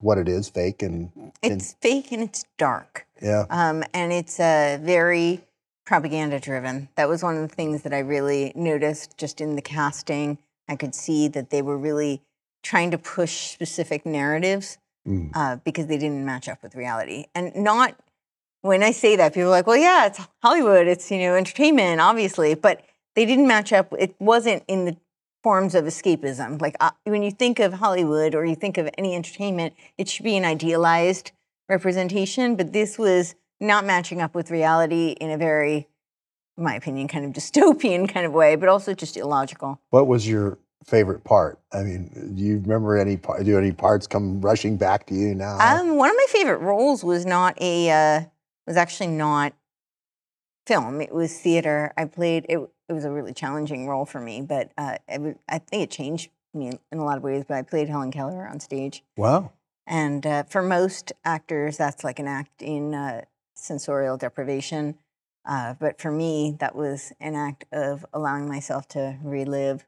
what 0.00 0.18
it 0.18 0.28
is, 0.28 0.48
fake, 0.48 0.82
and, 0.82 1.10
and 1.42 1.52
it's 1.52 1.74
fake 1.80 2.12
and 2.12 2.22
it's 2.22 2.44
dark. 2.58 3.06
yeah, 3.22 3.46
Um, 3.48 3.84
and 3.94 4.12
it's 4.12 4.38
a 4.38 4.78
very 4.82 5.40
propaganda 5.84 6.40
driven. 6.40 6.88
That 6.96 7.08
was 7.08 7.22
one 7.22 7.36
of 7.36 7.48
the 7.48 7.54
things 7.54 7.82
that 7.82 7.92
I 7.92 7.98
really 7.98 8.52
noticed 8.54 9.16
just 9.18 9.40
in 9.40 9.56
the 9.56 9.62
casting. 9.62 10.38
I 10.68 10.76
could 10.76 10.94
see 10.94 11.28
that 11.28 11.50
they 11.50 11.62
were 11.62 11.76
really 11.76 12.22
trying 12.62 12.90
to 12.90 12.98
push 12.98 13.50
specific 13.52 14.06
narratives 14.06 14.78
Mm. 15.06 15.32
uh, 15.34 15.56
because 15.56 15.86
they 15.86 15.98
didn't 15.98 16.24
match 16.24 16.48
up 16.48 16.62
with 16.62 16.74
reality. 16.74 17.26
And 17.34 17.54
not 17.56 17.94
when 18.62 18.82
I 18.82 18.90
say 18.92 19.16
that, 19.16 19.34
people 19.34 19.48
are 19.48 19.50
like, 19.50 19.66
well, 19.66 19.76
yeah, 19.76 20.06
it's 20.06 20.18
Hollywood, 20.42 20.86
it's, 20.86 21.10
you 21.10 21.18
know, 21.18 21.34
entertainment, 21.34 22.00
obviously, 22.00 22.54
but 22.54 22.80
they 23.14 23.26
didn't 23.26 23.46
match 23.46 23.70
up. 23.70 23.92
It 23.98 24.14
wasn't 24.18 24.62
in 24.66 24.86
the 24.86 24.96
forms 25.42 25.74
of 25.74 25.84
escapism. 25.84 26.58
Like 26.58 26.74
uh, 26.80 26.92
when 27.04 27.22
you 27.22 27.30
think 27.30 27.58
of 27.58 27.74
Hollywood 27.74 28.34
or 28.34 28.46
you 28.46 28.54
think 28.54 28.78
of 28.78 28.88
any 28.96 29.14
entertainment, 29.14 29.74
it 29.98 30.08
should 30.08 30.24
be 30.24 30.38
an 30.38 30.46
idealized 30.46 31.32
representation, 31.68 32.56
but 32.56 32.72
this 32.72 32.98
was 32.98 33.34
not 33.60 33.84
matching 33.84 34.20
up 34.20 34.34
with 34.34 34.50
reality 34.50 35.16
in 35.20 35.30
a 35.30 35.38
very, 35.38 35.88
in 36.56 36.64
my 36.64 36.74
opinion, 36.74 37.08
kind 37.08 37.24
of 37.24 37.32
dystopian 37.42 38.08
kind 38.08 38.26
of 38.26 38.32
way, 38.32 38.56
but 38.56 38.68
also 38.68 38.94
just 38.94 39.16
illogical. 39.16 39.80
What 39.90 40.06
was 40.06 40.28
your 40.28 40.58
favorite 40.84 41.24
part? 41.24 41.58
I 41.72 41.82
mean, 41.82 42.34
do 42.34 42.42
you 42.42 42.58
remember 42.58 42.96
any 42.96 43.16
part? 43.16 43.44
Do 43.44 43.58
any 43.58 43.72
parts 43.72 44.06
come 44.06 44.40
rushing 44.40 44.76
back 44.76 45.06
to 45.06 45.14
you 45.14 45.34
now? 45.34 45.58
Um, 45.58 45.96
one 45.96 46.10
of 46.10 46.16
my 46.16 46.26
favorite 46.28 46.58
roles 46.58 47.02
was 47.02 47.24
not 47.26 47.60
a 47.60 47.90
uh, 47.90 48.24
was 48.66 48.76
actually 48.76 49.08
not 49.08 49.54
film. 50.66 51.00
It 51.00 51.14
was 51.14 51.38
theater. 51.38 51.92
I 51.96 52.04
played. 52.04 52.46
It, 52.48 52.58
it 52.88 52.92
was 52.92 53.04
a 53.04 53.10
really 53.10 53.32
challenging 53.32 53.86
role 53.88 54.04
for 54.04 54.20
me, 54.20 54.42
but 54.42 54.72
uh, 54.76 54.98
it 55.08 55.38
I 55.48 55.58
think 55.58 55.82
it 55.82 55.90
changed 55.90 56.30
me 56.52 56.78
in, 56.92 56.98
a 56.98 57.04
lot 57.04 57.16
of 57.16 57.22
ways. 57.22 57.44
But 57.46 57.56
I 57.56 57.62
played 57.62 57.88
Helen 57.88 58.10
Keller 58.10 58.46
on 58.46 58.60
stage, 58.60 59.02
wow. 59.16 59.52
and 59.86 60.26
uh, 60.26 60.42
for 60.44 60.62
most 60.62 61.12
actors, 61.24 61.76
that's 61.76 62.04
like 62.04 62.18
an 62.18 62.28
act 62.28 62.62
in 62.62 62.94
uh, 62.94 63.22
sensorial 63.64 64.16
deprivation. 64.16 64.96
Uh, 65.46 65.74
but 65.78 66.00
for 66.00 66.10
me, 66.10 66.56
that 66.60 66.74
was 66.74 67.12
an 67.20 67.34
act 67.34 67.64
of 67.72 68.06
allowing 68.12 68.48
myself 68.48 68.88
to 68.88 69.18
relive 69.22 69.84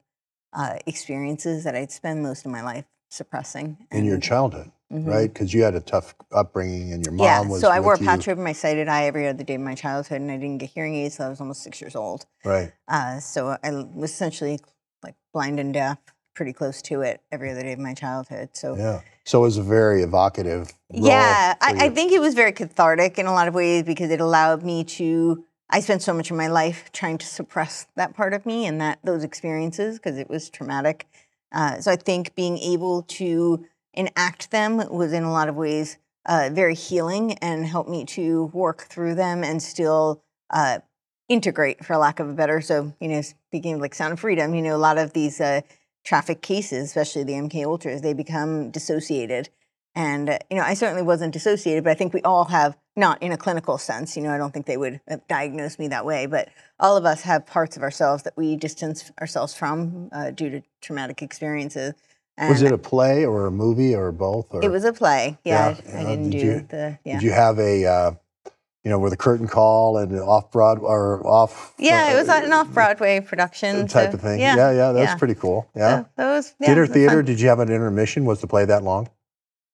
uh, 0.53 0.77
experiences 0.85 1.63
that 1.63 1.75
I'd 1.75 1.91
spend 1.91 2.21
most 2.23 2.45
of 2.45 2.51
my 2.51 2.61
life 2.63 2.85
suppressing. 3.09 3.77
In 3.91 4.05
your 4.05 4.19
childhood, 4.19 4.71
Mhm. 4.91 5.07
right? 5.07 5.31
Because 5.33 5.53
you 5.53 5.63
had 5.63 5.75
a 5.75 5.79
tough 5.79 6.15
upbringing, 6.31 6.93
and 6.93 7.03
your 7.03 7.13
mom 7.13 7.25
yeah, 7.25 7.41
was. 7.41 7.61
so 7.61 7.69
I 7.69 7.79
wore 7.79 7.93
a 7.93 7.99
you, 7.99 8.05
patch 8.05 8.27
over 8.27 8.41
my 8.41 8.53
sighted 8.53 8.87
eye 8.87 9.05
every 9.05 9.27
other 9.27 9.43
day 9.43 9.55
of 9.55 9.61
my 9.61 9.75
childhood, 9.75 10.21
and 10.21 10.29
I 10.31 10.37
didn't 10.37 10.57
get 10.59 10.69
hearing 10.69 10.95
aids 10.95 11.17
till 11.17 11.25
I 11.25 11.29
was 11.29 11.39
almost 11.41 11.63
six 11.63 11.79
years 11.81 11.95
old. 11.95 12.25
Right. 12.45 12.73
Uh, 12.87 13.19
so 13.19 13.57
I 13.63 13.71
was 13.71 14.11
essentially 14.11 14.59
like 15.03 15.15
blind 15.33 15.59
and 15.59 15.73
deaf, 15.73 15.99
pretty 16.37 16.53
close 16.53 16.81
to 16.83 17.01
it 17.01 17.19
every 17.31 17.51
other 17.51 17.63
day 17.63 17.73
of 17.73 17.79
my 17.79 17.95
childhood. 17.95 18.49
So 18.53 18.75
Yeah. 18.75 19.01
So 19.25 19.39
it 19.39 19.41
was 19.41 19.57
a 19.57 19.63
very 19.63 20.03
evocative. 20.03 20.71
Yeah, 20.89 21.55
I, 21.59 21.73
I 21.77 21.89
think 21.89 22.13
it 22.13 22.21
was 22.21 22.33
very 22.33 22.53
cathartic 22.53 23.19
in 23.19 23.25
a 23.25 23.33
lot 23.33 23.49
of 23.49 23.53
ways 23.53 23.83
because 23.83 24.09
it 24.09 24.21
allowed 24.21 24.63
me 24.63 24.85
to. 24.85 25.43
I 25.69 25.81
spent 25.81 26.01
so 26.01 26.13
much 26.13 26.31
of 26.31 26.37
my 26.37 26.47
life 26.47 26.89
trying 26.93 27.17
to 27.17 27.25
suppress 27.25 27.87
that 27.97 28.15
part 28.15 28.33
of 28.33 28.45
me 28.45 28.65
and 28.65 28.79
that 28.79 28.99
those 29.03 29.25
experiences 29.25 29.97
because 29.97 30.17
it 30.17 30.29
was 30.29 30.49
traumatic. 30.49 31.07
Uh, 31.51 31.81
so 31.81 31.91
I 31.91 31.97
think 31.97 32.35
being 32.35 32.57
able 32.59 33.01
to 33.03 33.65
enact 33.93 34.51
them 34.51 34.77
was 34.89 35.11
in 35.11 35.23
a 35.23 35.31
lot 35.31 35.49
of 35.49 35.55
ways 35.55 35.97
uh, 36.25 36.49
very 36.53 36.75
healing 36.75 37.33
and 37.39 37.65
helped 37.65 37.89
me 37.89 38.05
to 38.05 38.45
work 38.53 38.83
through 38.83 39.15
them 39.15 39.43
and 39.43 39.61
still 39.61 40.21
uh, 40.51 40.79
integrate, 41.27 41.83
for 41.83 41.97
lack 41.97 42.21
of 42.21 42.29
a 42.29 42.33
better. 42.33 42.61
So 42.61 42.93
you 43.01 43.09
know, 43.09 43.21
speaking 43.21 43.73
of 43.73 43.81
like 43.81 43.95
Sound 43.95 44.13
of 44.13 44.19
Freedom, 44.21 44.53
you 44.55 44.61
know, 44.61 44.75
a 44.75 44.77
lot 44.77 44.97
of 44.97 45.11
these 45.11 45.41
uh, 45.41 45.61
traffic 46.07 46.41
cases, 46.41 46.85
especially 46.85 47.23
the 47.25 47.33
MK 47.33 47.65
Ultras, 47.65 48.01
they 48.01 48.13
become 48.13 48.71
dissociated. 48.71 49.49
And 49.93 50.29
uh, 50.29 50.37
you 50.49 50.55
know, 50.57 50.63
I 50.63 50.73
certainly 50.73 51.01
wasn't 51.01 51.33
dissociated, 51.33 51.83
but 51.83 51.89
I 51.89 51.95
think 51.95 52.13
we 52.13 52.21
all 52.21 52.45
have, 52.45 52.77
not 52.95 53.21
in 53.21 53.31
a 53.33 53.37
clinical 53.37 53.77
sense. 53.77 54.15
You 54.15 54.23
know, 54.23 54.31
I 54.31 54.37
don't 54.37 54.53
think 54.53 54.65
they 54.67 54.77
would 54.77 55.01
have 55.07 55.27
diagnosed 55.27 55.79
me 55.79 55.87
that 55.89 56.05
way, 56.05 56.25
but 56.25 56.47
all 56.79 56.95
of 56.95 57.03
us 57.05 57.23
have 57.23 57.45
parts 57.45 57.75
of 57.75 57.83
ourselves 57.83 58.23
that 58.23 58.37
we 58.37 58.55
distance 58.55 59.11
ourselves 59.19 59.53
from 59.53 60.09
uh, 60.13 60.31
due 60.31 60.49
to 60.49 60.61
traumatic 60.81 61.21
experiences. 61.21 61.93
Was 62.39 62.61
it 62.61 62.71
a 62.71 62.77
play 62.77 63.25
or 63.25 63.47
a 63.47 63.51
movie 63.51 63.95
or 63.95 64.11
both? 64.11 64.45
Or 64.53 64.63
It 64.63 64.69
was 64.69 64.83
a 64.85 64.93
play. 64.93 65.37
Yeah, 65.43 65.75
Yeah, 65.75 65.91
I, 65.93 65.97
I 65.97 66.03
uh, 66.03 66.09
didn't 66.09 66.29
did 66.29 66.39
do 66.39 66.45
you- 66.47 66.65
the. 66.69 66.99
Yeah, 67.03 67.13
Did 67.15 67.23
you 67.23 67.31
have 67.31 67.59
a, 67.59 67.85
uh, 67.85 68.11
you 68.87 68.91
know, 68.93 68.99
where 68.99 69.09
the 69.09 69.17
curtain 69.17 69.49
call 69.49 69.97
and 69.97 70.17
off 70.17 70.49
Broad 70.49 70.79
or 70.79 71.21
off? 71.27 71.73
yeah, 71.77 72.13
it 72.13 72.15
was 72.15 72.29
uh, 72.29 72.39
an 72.41 72.53
off 72.53 72.71
Broadway 72.73 73.19
production 73.19 73.85
type 73.85 74.11
so, 74.11 74.15
of 74.15 74.21
thing. 74.21 74.39
Yeah, 74.39 74.55
Yeah, 74.55 74.71
yeah, 74.71 74.91
that's 74.93 75.11
yeah. 75.11 75.17
pretty 75.17 75.35
cool. 75.35 75.69
Yeah. 75.75 76.03
So 76.03 76.09
that 76.15 76.27
was 76.29 76.55
yeah, 76.57 76.67
Dinner 76.69 76.87
theater. 76.87 77.15
fun. 77.17 77.25
Did 77.25 77.41
you 77.41 77.49
have 77.49 77.59
an 77.59 77.67
intermission? 77.69 78.23
Was 78.23 78.39
the 78.39 78.47
play 78.47 78.63
that 78.63 78.83
long? 78.83 79.09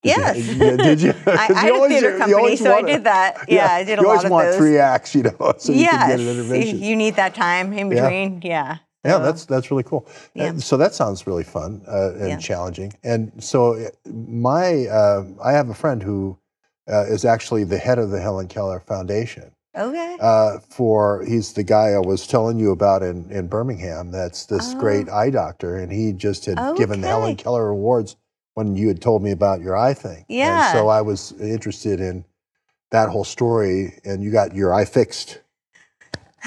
Did 0.01 0.17
you- 0.17 0.23
Yes. 0.23 0.37
yeah, 0.55 0.75
did 0.77 1.01
you? 1.03 1.09
I, 1.27 1.47
'Cause 1.47 1.57
I 1.57 1.67
you 1.67 1.73
had 1.75 1.83
a 1.83 1.87
theater 1.89 2.11
you 2.13 2.17
company, 2.17 2.55
so 2.55 2.73
I 2.73 2.81
did 2.81 3.03
that. 3.03 3.37
Yeah, 3.47 3.67
I 3.71 3.83
did 3.83 3.99
a 3.99 4.01
lot 4.01 4.15
of 4.15 4.21
those. 4.23 4.29
you 4.31 4.33
always 4.35 4.47
want 4.47 4.55
three 4.57 4.79
acts, 4.79 5.13
you 5.13 5.21
know, 5.23 5.53
so 5.59 5.71
you 5.73 5.81
yes, 5.81 5.99
can 5.99 6.09
get 6.09 6.19
an 6.19 6.27
intervention. 6.39 6.81
you 6.81 6.95
need 6.95 7.15
that 7.17 7.35
time 7.35 7.71
in 7.73 7.89
between. 7.89 8.41
Yeah. 8.41 8.77
Yeah, 9.05 9.17
So, 9.17 9.19
that's 9.23 9.45
that's 9.45 9.69
really 9.69 9.83
cool. 9.83 10.07
Uh, 10.09 10.11
Yeah. 10.33 10.57
so 10.57 10.75
that 10.77 10.95
sounds 10.95 11.27
really 11.27 11.43
fun 11.43 11.83
uh, 11.87 12.13
and 12.19 12.41
challenging. 12.41 12.93
And 13.03 13.31
so 13.37 13.73
uh, 13.75 13.89
my 14.09 14.87
uh, 14.87 15.25
I 15.43 15.51
have 15.51 15.69
a 15.69 15.73
friend 15.75 16.01
who 16.01 16.39
uh, 16.91 17.05
is 17.05 17.25
actually 17.25 17.63
the 17.63 17.77
head 17.77 17.99
of 17.99 18.09
the 18.09 18.19
Helen 18.19 18.47
Keller 18.47 18.79
Foundation. 18.79 19.51
okay. 19.75 20.17
Uh, 20.21 20.59
for 20.59 21.23
he's 21.25 21.53
the 21.53 21.63
guy 21.63 21.89
I 21.93 21.99
was 21.99 22.27
telling 22.27 22.59
you 22.59 22.71
about 22.71 23.01
in, 23.03 23.29
in 23.31 23.47
Birmingham. 23.47 24.11
That's 24.11 24.45
this 24.45 24.73
Oh. 24.75 24.79
great 24.79 25.09
eye 25.09 25.29
doctor, 25.31 25.77
and 25.77 25.91
he 25.91 26.13
just 26.13 26.45
had 26.45 26.57
given 26.77 27.01
the 27.01 27.07
Helen 27.07 27.35
Keller 27.35 27.69
Awards 27.69 28.15
when 28.53 28.75
you 28.75 28.87
had 28.87 29.01
told 29.01 29.23
me 29.23 29.31
about 29.31 29.61
your 29.61 29.75
eye 29.75 29.95
thing. 29.95 30.25
Yeah. 30.29 30.69
And 30.69 30.77
so 30.77 30.89
I 30.89 31.01
was 31.01 31.31
interested 31.41 31.99
in 31.99 32.23
that 32.91 33.09
whole 33.09 33.23
story, 33.23 33.99
and 34.05 34.23
you 34.23 34.31
got 34.31 34.53
your 34.53 34.73
eye 34.73 34.85
fixed. 34.85 35.39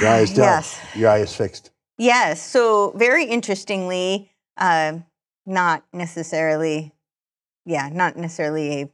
Your 0.00 0.08
eye 0.10 0.20
is 0.20 0.30
done. 0.34 0.44
Yes. 0.44 0.78
Your 0.94 1.10
eye 1.10 1.18
is 1.18 1.34
fixed. 1.34 1.70
Yes. 1.98 2.40
So 2.48 2.92
very 2.94 3.24
interestingly, 3.24 4.30
um, 4.56 5.04
not 5.46 5.82
necessarily, 5.92 6.92
yeah, 7.64 7.88
not 7.92 8.16
necessarily 8.16 8.82
a 8.82 8.88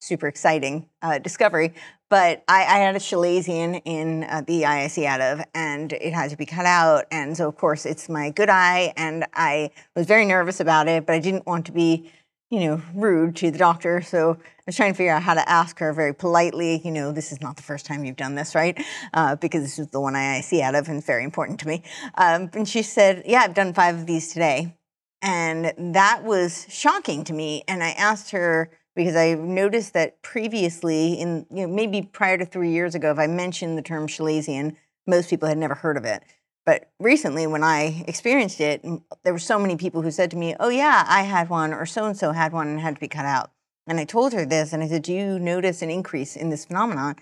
super 0.00 0.26
exciting 0.26 0.88
uh, 1.02 1.18
discovery, 1.18 1.74
but 2.08 2.42
I, 2.48 2.60
I 2.60 2.78
had 2.78 2.96
a 2.96 2.98
chalazion 2.98 3.82
in 3.84 4.24
uh, 4.24 4.42
the 4.46 4.64
eye 4.64 4.84
I 4.84 4.86
see 4.88 5.06
out 5.06 5.20
of, 5.20 5.42
and 5.54 5.92
it 5.92 6.14
had 6.14 6.30
to 6.30 6.36
be 6.36 6.46
cut 6.46 6.66
out. 6.66 7.04
And 7.10 7.36
so, 7.36 7.48
of 7.48 7.56
course, 7.56 7.84
it's 7.84 8.08
my 8.08 8.30
good 8.30 8.48
eye, 8.48 8.92
and 8.96 9.26
I 9.34 9.70
was 9.94 10.06
very 10.06 10.24
nervous 10.24 10.60
about 10.60 10.88
it, 10.88 11.06
but 11.06 11.14
I 11.14 11.18
didn't 11.18 11.46
want 11.46 11.66
to 11.66 11.72
be, 11.72 12.10
you 12.50 12.60
know, 12.60 12.82
rude 12.94 13.36
to 13.36 13.50
the 13.50 13.58
doctor. 13.58 14.00
So 14.00 14.38
I 14.40 14.62
was 14.64 14.76
trying 14.76 14.92
to 14.92 14.96
figure 14.96 15.12
out 15.12 15.22
how 15.22 15.34
to 15.34 15.46
ask 15.48 15.78
her 15.80 15.92
very 15.92 16.14
politely, 16.14 16.80
you 16.82 16.90
know, 16.90 17.12
this 17.12 17.30
is 17.30 17.42
not 17.42 17.56
the 17.56 17.62
first 17.62 17.84
time 17.84 18.04
you've 18.04 18.16
done 18.16 18.36
this, 18.36 18.54
right? 18.54 18.82
Uh, 19.12 19.36
because 19.36 19.62
this 19.62 19.78
is 19.78 19.88
the 19.88 20.00
one 20.00 20.16
eye 20.16 20.36
I 20.36 20.40
see 20.40 20.62
out 20.62 20.74
of, 20.74 20.88
and 20.88 20.98
it's 20.98 21.06
very 21.06 21.24
important 21.24 21.60
to 21.60 21.68
me. 21.68 21.82
Um, 22.14 22.48
and 22.54 22.66
she 22.66 22.82
said, 22.82 23.24
Yeah, 23.26 23.40
I've 23.40 23.54
done 23.54 23.74
five 23.74 23.96
of 23.96 24.06
these 24.06 24.32
today. 24.32 24.74
And 25.20 25.72
that 25.94 26.22
was 26.22 26.64
shocking 26.68 27.24
to 27.24 27.32
me. 27.32 27.64
And 27.66 27.82
I 27.82 27.90
asked 27.90 28.30
her 28.30 28.70
because 28.98 29.14
I 29.14 29.34
noticed 29.34 29.92
that 29.92 30.20
previously, 30.22 31.14
in 31.14 31.46
you 31.54 31.68
know, 31.68 31.72
maybe 31.72 32.02
prior 32.02 32.36
to 32.36 32.44
three 32.44 32.72
years 32.72 32.96
ago, 32.96 33.12
if 33.12 33.18
I 33.20 33.28
mentioned 33.28 33.78
the 33.78 33.82
term 33.82 34.08
chalazion, 34.08 34.74
most 35.06 35.30
people 35.30 35.46
had 35.46 35.56
never 35.56 35.76
heard 35.76 35.96
of 35.96 36.04
it. 36.04 36.24
But 36.66 36.90
recently, 36.98 37.46
when 37.46 37.62
I 37.62 38.04
experienced 38.08 38.60
it, 38.60 38.84
there 39.22 39.32
were 39.32 39.38
so 39.38 39.56
many 39.56 39.76
people 39.76 40.02
who 40.02 40.10
said 40.10 40.32
to 40.32 40.36
me, 40.36 40.56
"Oh 40.58 40.68
yeah, 40.68 41.04
I 41.08 41.22
had 41.22 41.48
one, 41.48 41.72
or 41.72 41.86
so 41.86 42.06
and 42.06 42.16
so 42.16 42.32
had 42.32 42.52
one, 42.52 42.66
and 42.66 42.80
had 42.80 42.96
to 42.96 43.00
be 43.00 43.06
cut 43.06 43.24
out." 43.24 43.52
And 43.86 44.00
I 44.00 44.04
told 44.04 44.32
her 44.32 44.44
this, 44.44 44.72
and 44.72 44.82
I 44.82 44.88
said, 44.88 45.02
"Do 45.02 45.14
you 45.14 45.38
notice 45.38 45.80
an 45.80 45.90
increase 45.90 46.34
in 46.34 46.50
this 46.50 46.64
phenomenon?" 46.64 47.14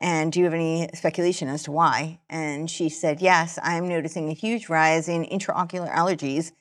And 0.00 0.32
do 0.32 0.40
you 0.40 0.46
have 0.46 0.54
any 0.54 0.88
speculation 0.94 1.46
as 1.46 1.62
to 1.64 1.72
why? 1.72 2.18
And 2.28 2.70
she 2.70 2.88
said, 2.88 3.20
Yes, 3.20 3.58
I'm 3.62 3.86
noticing 3.86 4.30
a 4.30 4.32
huge 4.32 4.70
rise 4.70 5.10
in 5.10 5.26
intraocular 5.26 5.94
allergies. 5.94 6.52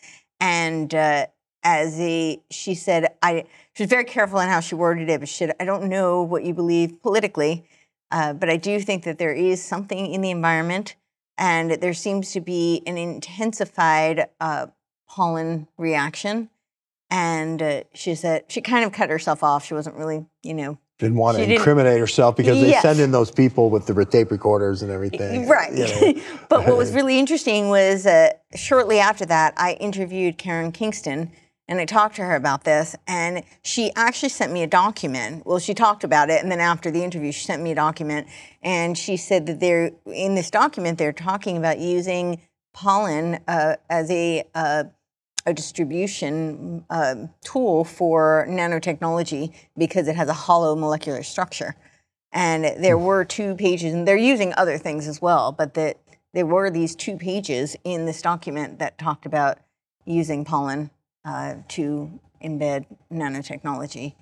And 0.41 0.93
uh, 0.93 1.27
as 1.63 1.99
a, 1.99 2.41
she 2.49 2.73
said, 2.75 3.13
I, 3.21 3.43
she 3.73 3.83
was 3.83 3.89
very 3.89 4.05
careful 4.05 4.39
in 4.39 4.47
how 4.49 4.59
she 4.59 4.75
worded 4.75 5.09
it, 5.09 5.19
but 5.19 5.29
she 5.29 5.35
said, 5.35 5.55
I 5.59 5.65
don't 5.65 5.89
know 5.89 6.21
what 6.23 6.43
you 6.43 6.53
believe 6.53 7.01
politically, 7.01 7.65
uh, 8.11 8.33
but 8.33 8.49
I 8.49 8.57
do 8.57 8.79
think 8.79 9.03
that 9.03 9.17
there 9.17 9.33
is 9.33 9.63
something 9.63 10.11
in 10.11 10.21
the 10.21 10.31
environment 10.31 10.95
and 11.37 11.71
there 11.71 11.93
seems 11.93 12.31
to 12.33 12.41
be 12.41 12.81
an 12.85 12.97
intensified 12.97 14.27
uh, 14.39 14.67
pollen 15.07 15.67
reaction. 15.77 16.49
And 17.09 17.61
uh, 17.61 17.83
she 17.93 18.13
said 18.15 18.43
she 18.49 18.61
kind 18.61 18.85
of 18.85 18.91
cut 18.91 19.09
herself 19.09 19.41
off. 19.43 19.65
She 19.65 19.73
wasn't 19.73 19.95
really, 19.95 20.25
you 20.43 20.53
know, 20.53 20.77
Didn't 20.99 21.17
want 21.17 21.37
to 21.37 21.43
She 21.43 21.47
didn't- 21.47 21.61
incriminate 21.61 21.99
herself 21.99 22.35
because 22.35 22.59
they 22.61 22.69
Yes. 22.69 22.81
send 22.83 22.99
in 22.99 23.11
those 23.11 23.31
people 23.31 23.69
with 23.69 23.87
the 23.87 24.05
tape 24.05 24.29
recorders 24.31 24.81
and 24.83 24.91
everything. 24.91 25.47
Right. 25.47 25.73
you 25.73 25.87
know. 26.15 26.21
but 26.49 26.67
what 26.67 26.77
was 26.77 26.91
really 26.93 27.17
interesting 27.17 27.69
was 27.69 28.05
uh, 28.05 28.31
shortly 28.55 28.99
after 28.99 29.25
that, 29.25 29.53
I 29.57 29.73
interviewed 29.73 30.37
Karen 30.37 30.71
Kingston 30.71 31.31
and 31.69 31.79
I 31.79 31.85
talked 31.85 32.15
to 32.15 32.23
her 32.23 32.35
about 32.35 32.63
this. 32.63 32.95
And 33.07 33.43
she 33.61 33.91
actually 33.95 34.29
sent 34.29 34.51
me 34.51 34.63
a 34.63 34.67
document. 34.67 35.45
Well, 35.45 35.59
she 35.59 35.75
talked 35.75 36.03
about 36.03 36.31
it. 36.31 36.41
And 36.41 36.51
then 36.51 36.59
after 36.59 36.89
the 36.89 37.03
interview, 37.03 37.31
she 37.31 37.45
sent 37.45 37.61
me 37.61 37.71
a 37.71 37.75
document. 37.75 38.27
And 38.63 38.97
she 38.97 39.15
said 39.15 39.45
that 39.45 39.59
they're 39.59 39.91
in 40.07 40.33
this 40.33 40.49
document, 40.49 40.97
they're 40.97 41.13
talking 41.13 41.57
about 41.57 41.77
using 41.77 42.41
pollen 42.73 43.39
uh, 43.47 43.75
as 43.89 44.09
a 44.11 44.43
uh, 44.55 44.85
a 45.45 45.53
distribution 45.53 46.83
um 46.89 47.29
tool 47.41 47.85
for 47.85 48.45
nanotechnology 48.49 49.53
because 49.77 50.07
it 50.07 50.15
has 50.15 50.27
a 50.27 50.33
hollow 50.33 50.75
molecular 50.75 51.23
structure. 51.23 51.75
And 52.31 52.65
there 52.83 52.97
were 52.97 53.23
two 53.25 53.55
pages, 53.55 53.93
and 53.93 54.07
they're 54.07 54.17
using 54.17 54.53
other 54.55 54.77
things 54.77 55.07
as 55.07 55.21
well, 55.21 55.51
but 55.51 55.75
that 55.75 55.97
there 56.33 56.45
were 56.45 56.69
these 56.69 56.95
two 56.95 57.17
pages 57.17 57.75
in 57.83 58.05
this 58.05 58.21
document 58.21 58.79
that 58.79 58.97
talked 58.97 59.25
about 59.25 59.59
using 60.05 60.45
pollen 60.45 60.91
uh, 61.25 61.55
to 61.69 62.19
embed 62.43 62.85
nanotechnology. 63.11 64.13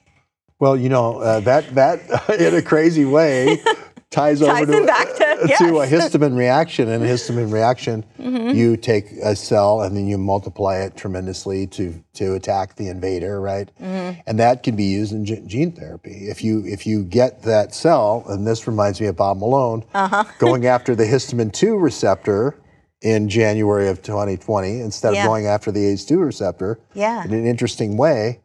Well, 0.60 0.76
you 0.76 0.90
know 0.90 1.20
uh, 1.20 1.40
that 1.42 1.76
that 1.76 2.30
in 2.40 2.56
a 2.56 2.62
crazy 2.62 3.06
way 3.06 3.62
ties, 4.10 4.42
over 4.42 4.52
Ties 4.66 4.68
to, 4.68 4.86
back 4.88 5.16
to- 5.16 5.26
uh, 5.26 5.48
to 5.58 5.80
a. 5.82 5.86
Mm-hmm. 5.86 5.94
histamine 5.96 6.36
reaction. 6.36 6.90
And 6.90 7.04
a 7.04 7.08
histamine 7.08 7.52
reaction, 7.54 8.04
you 8.18 8.76
take 8.76 9.12
a 9.24 9.36
cell 9.36 9.82
and 9.82 9.96
then 9.96 10.08
you 10.08 10.18
multiply 10.18 10.78
it 10.78 10.98
tremendously 10.98 11.68
to 11.68 12.04
to 12.14 12.34
attack 12.34 12.76
the 12.76 12.88
invader, 12.88 13.40
right? 13.40 13.70
Mm-hmm. 13.80 14.20
And 14.26 14.40
that 14.40 14.64
can 14.64 14.76
be 14.76 14.86
used 14.86 15.12
in 15.14 15.26
ge- 15.26 15.46
gene 15.46 15.72
therapy. 15.74 16.28
If 16.28 16.44
you 16.44 16.66
if 16.66 16.88
you 16.88 17.04
get 17.04 17.44
that 17.44 17.76
cell, 17.76 18.24
and 18.28 18.48
this 18.48 18.66
reminds 18.66 19.00
me 19.00 19.06
of 19.08 19.16
Bob 19.16 19.38
Malone 19.38 19.84
Uh-huh. 19.94 20.24
going 20.40 20.66
after 20.66 20.96
the 20.96 21.06
histamine 21.06 21.54
two 21.54 21.78
receptor. 21.78 22.56
In 23.02 23.30
January 23.30 23.90
of 23.90 24.02
2020, 24.02 24.80
instead 24.82 25.14
Yeah. 25.14 25.24
of 25.24 25.28
going 25.28 25.46
after 25.46 25.72
the 25.72 25.86
ACE2 25.86 26.20
receptor, 26.26 26.80
Yeah. 26.96 27.24
in 27.24 27.34
an 27.34 27.46
interesting 27.46 27.96
way, 27.96 28.40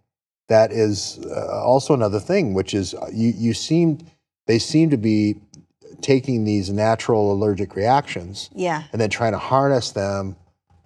that 0.49 0.71
is 0.73 1.19
uh, 1.25 1.63
also 1.63 1.95
another 1.95 2.21
thing, 2.21 2.53
which 2.53 2.75
is 2.75 2.93
uh, 2.95 3.09
you, 3.11 3.33
you 3.35 3.55
seem, 3.55 3.99
they 4.47 4.59
seem 4.59 4.91
to 4.91 4.99
be 4.99 5.37
taking 6.03 6.45
these 6.45 6.69
natural 6.69 7.33
allergic 7.33 7.77
reactions 7.77 8.51
Yeah. 8.55 8.83
and 8.93 9.01
then 9.01 9.09
trying 9.09 9.33
to 9.33 9.39
harness 9.39 9.93
them 9.93 10.37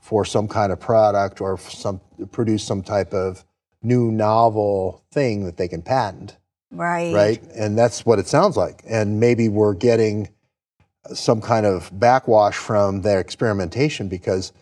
for 0.00 0.24
some 0.24 0.46
kind 0.46 0.70
of 0.70 0.78
product 0.78 1.40
or 1.40 1.58
some 1.58 2.00
produce 2.30 2.62
some 2.62 2.82
type 2.82 3.12
of 3.12 3.44
new 3.82 4.12
novel 4.12 5.02
thing 5.10 5.44
that 5.44 5.56
they 5.56 5.66
can 5.66 5.82
patent, 5.82 6.36
Right. 6.70 7.12
right? 7.12 7.42
And 7.56 7.76
that's 7.76 8.06
what 8.06 8.20
it 8.20 8.28
sounds 8.28 8.56
like. 8.56 8.84
And 8.88 9.18
maybe 9.18 9.48
we're 9.48 9.74
getting 9.74 10.28
some 11.14 11.40
kind 11.40 11.66
of 11.66 11.90
backwash 11.98 12.56
from 12.56 13.02
their 13.02 13.20
experimentation 13.20 14.08
because 14.08 14.52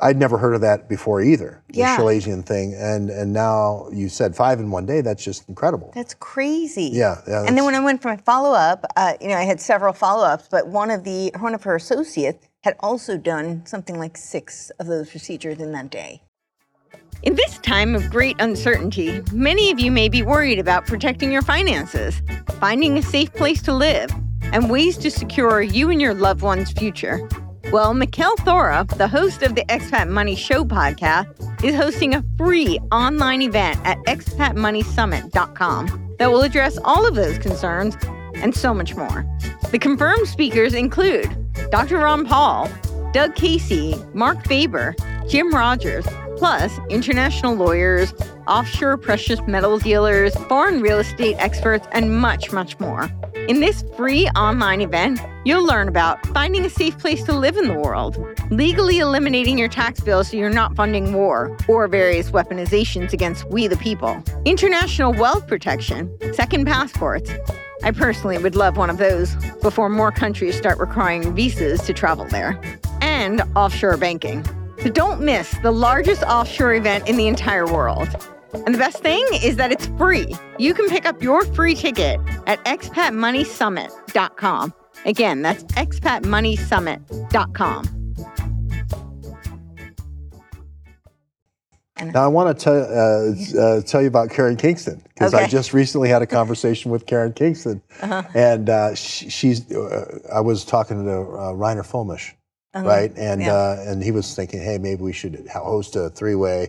I'd 0.00 0.16
never 0.16 0.38
heard 0.38 0.54
of 0.54 0.60
that 0.62 0.88
before 0.88 1.22
either. 1.22 1.62
Yeah. 1.70 1.96
The 1.96 2.02
chalazion 2.02 2.44
thing. 2.44 2.74
And 2.74 3.10
and 3.10 3.32
now 3.32 3.88
you 3.92 4.08
said 4.08 4.34
five 4.34 4.58
in 4.58 4.70
one 4.70 4.86
day. 4.86 5.00
That's 5.00 5.24
just 5.24 5.48
incredible. 5.48 5.92
That's 5.94 6.14
crazy. 6.14 6.90
Yeah. 6.92 7.20
yeah 7.26 7.44
And 7.46 7.56
then 7.56 7.64
when 7.64 7.74
I 7.74 7.80
went 7.80 8.02
for 8.02 8.08
my 8.08 8.16
follow 8.16 8.52
up, 8.52 8.84
uh, 8.96 9.14
you 9.20 9.28
know, 9.28 9.36
I 9.36 9.44
had 9.44 9.60
several 9.60 9.92
follow 9.92 10.24
ups, 10.24 10.48
but 10.50 10.68
one 10.68 10.90
of 10.90 11.04
the 11.04 11.32
one 11.38 11.54
of 11.54 11.62
her 11.64 11.74
associates 11.74 12.48
had 12.64 12.76
also 12.80 13.16
done 13.16 13.64
something 13.66 13.98
like 13.98 14.16
six 14.16 14.70
of 14.80 14.86
those 14.86 15.10
procedures 15.10 15.58
in 15.58 15.72
that 15.72 15.90
day. 15.90 16.22
In 17.22 17.34
this 17.34 17.58
time 17.58 17.94
of 17.94 18.10
great 18.10 18.36
uncertainty, 18.40 19.22
many 19.32 19.70
of 19.70 19.80
you 19.80 19.90
may 19.90 20.08
be 20.08 20.22
worried 20.22 20.58
about 20.58 20.86
protecting 20.86 21.32
your 21.32 21.42
finances, 21.42 22.20
finding 22.60 22.98
a 22.98 23.02
safe 23.02 23.32
place 23.32 23.62
to 23.62 23.72
live, 23.72 24.10
and 24.42 24.70
ways 24.70 24.96
to 24.98 25.10
secure 25.10 25.60
you 25.60 25.90
and 25.90 26.00
your 26.00 26.14
loved 26.14 26.42
one's 26.42 26.70
future. 26.72 27.28
Well, 27.72 27.94
Mikkel 27.94 28.36
Thorup, 28.36 28.96
the 28.96 29.08
host 29.08 29.42
of 29.42 29.56
the 29.56 29.64
Expat 29.64 30.08
Money 30.08 30.36
Show 30.36 30.64
podcast, 30.64 31.64
is 31.64 31.74
hosting 31.74 32.14
a 32.14 32.24
free 32.38 32.78
online 32.92 33.42
event 33.42 33.80
at 33.84 33.98
expatmoneysummit.com 34.04 36.14
that 36.18 36.30
will 36.30 36.42
address 36.42 36.78
all 36.84 37.06
of 37.06 37.14
those 37.14 37.38
concerns 37.38 37.96
and 38.36 38.54
so 38.54 38.72
much 38.72 38.94
more. 38.94 39.26
The 39.72 39.78
confirmed 39.78 40.28
speakers 40.28 40.74
include 40.74 41.28
Dr. 41.70 41.98
Ron 41.98 42.24
Paul, 42.24 42.70
Doug 43.12 43.34
Casey, 43.34 43.96
Marc 44.14 44.46
Faber, 44.46 44.94
Jim 45.28 45.52
Rogers, 45.52 46.06
plus 46.36 46.78
international 46.88 47.54
lawyers, 47.54 48.14
offshore 48.48 48.96
precious 48.96 49.40
metal 49.46 49.78
dealers, 49.78 50.34
foreign 50.48 50.80
real 50.80 50.98
estate 50.98 51.36
experts, 51.38 51.86
and 51.92 52.18
much, 52.18 52.52
much 52.52 52.78
more. 52.80 53.10
In 53.48 53.60
this 53.60 53.84
free 53.96 54.28
online 54.30 54.80
event, 54.80 55.20
you'll 55.44 55.64
learn 55.64 55.88
about 55.88 56.24
finding 56.28 56.64
a 56.64 56.70
safe 56.70 56.98
place 56.98 57.22
to 57.24 57.32
live 57.32 57.56
in 57.56 57.68
the 57.68 57.74
world, 57.74 58.18
legally 58.50 58.98
eliminating 58.98 59.56
your 59.56 59.68
tax 59.68 60.00
bill 60.00 60.24
so 60.24 60.36
you're 60.36 60.50
not 60.50 60.74
funding 60.74 61.12
war 61.12 61.56
or 61.68 61.86
various 61.86 62.30
weaponizations 62.30 63.12
against 63.12 63.44
we 63.50 63.68
the 63.68 63.76
people, 63.76 64.22
international 64.44 65.12
wealth 65.12 65.46
protection, 65.46 66.10
second 66.34 66.66
passports. 66.66 67.30
I 67.82 67.90
personally 67.92 68.38
would 68.38 68.56
love 68.56 68.76
one 68.76 68.90
of 68.90 68.98
those 68.98 69.34
before 69.62 69.88
more 69.88 70.10
countries 70.10 70.56
start 70.56 70.78
requiring 70.78 71.34
visas 71.34 71.82
to 71.82 71.92
travel 71.92 72.24
there, 72.24 72.60
and 73.00 73.42
offshore 73.54 73.96
banking. 73.96 74.44
So 74.82 74.90
don't 74.90 75.20
miss 75.20 75.56
the 75.62 75.70
largest 75.70 76.22
offshore 76.24 76.74
event 76.74 77.08
in 77.08 77.16
the 77.16 77.28
entire 77.28 77.66
world. 77.66 78.08
And 78.64 78.74
the 78.74 78.78
best 78.78 79.02
thing 79.02 79.22
is 79.42 79.56
that 79.56 79.70
it's 79.72 79.86
free. 79.98 80.32
You 80.58 80.72
can 80.74 80.88
pick 80.88 81.04
up 81.06 81.22
your 81.22 81.44
free 81.54 81.74
ticket 81.74 82.18
at 82.46 82.64
expatmoneysummit.com. 82.64 84.74
Again, 85.04 85.42
that's 85.42 85.62
expatmoneysummit.com. 85.64 87.92
Now 92.12 92.24
I 92.24 92.26
want 92.26 92.58
to 92.58 92.64
tell 92.64 92.74
uh, 92.76 93.32
uh, 93.60 93.80
tell 93.82 94.02
you 94.02 94.08
about 94.08 94.28
Karen 94.30 94.56
Kingston 94.56 95.00
because 95.14 95.32
I 95.32 95.46
just 95.48 95.72
recently 95.72 96.10
had 96.10 96.20
a 96.20 96.26
conversation 96.26 96.90
with 96.90 97.06
Karen 97.06 97.32
Kingston, 97.32 97.80
Uh-huh. 98.02 98.22
and 98.34 98.68
uh, 98.68 98.94
she, 98.94 99.30
she's. 99.30 99.72
Uh, 99.72 100.18
I 100.32 100.40
was 100.40 100.64
talking 100.66 101.04
to 101.06 101.10
uh, 101.10 101.52
Reiner 101.54 101.86
Fuellmich, 101.86 102.32
right, 102.74 103.10
and 103.16 103.40
Uh-huh. 103.40 103.50
Yeah. 103.50 103.54
uh, 103.54 103.82
and 103.90 104.02
he 104.04 104.10
was 104.10 104.34
thinking, 104.36 104.60
hey, 104.60 104.76
maybe 104.76 105.00
we 105.02 105.14
should 105.14 105.48
host 105.48 105.96
a 105.96 106.10
three 106.10 106.34
way 106.34 106.68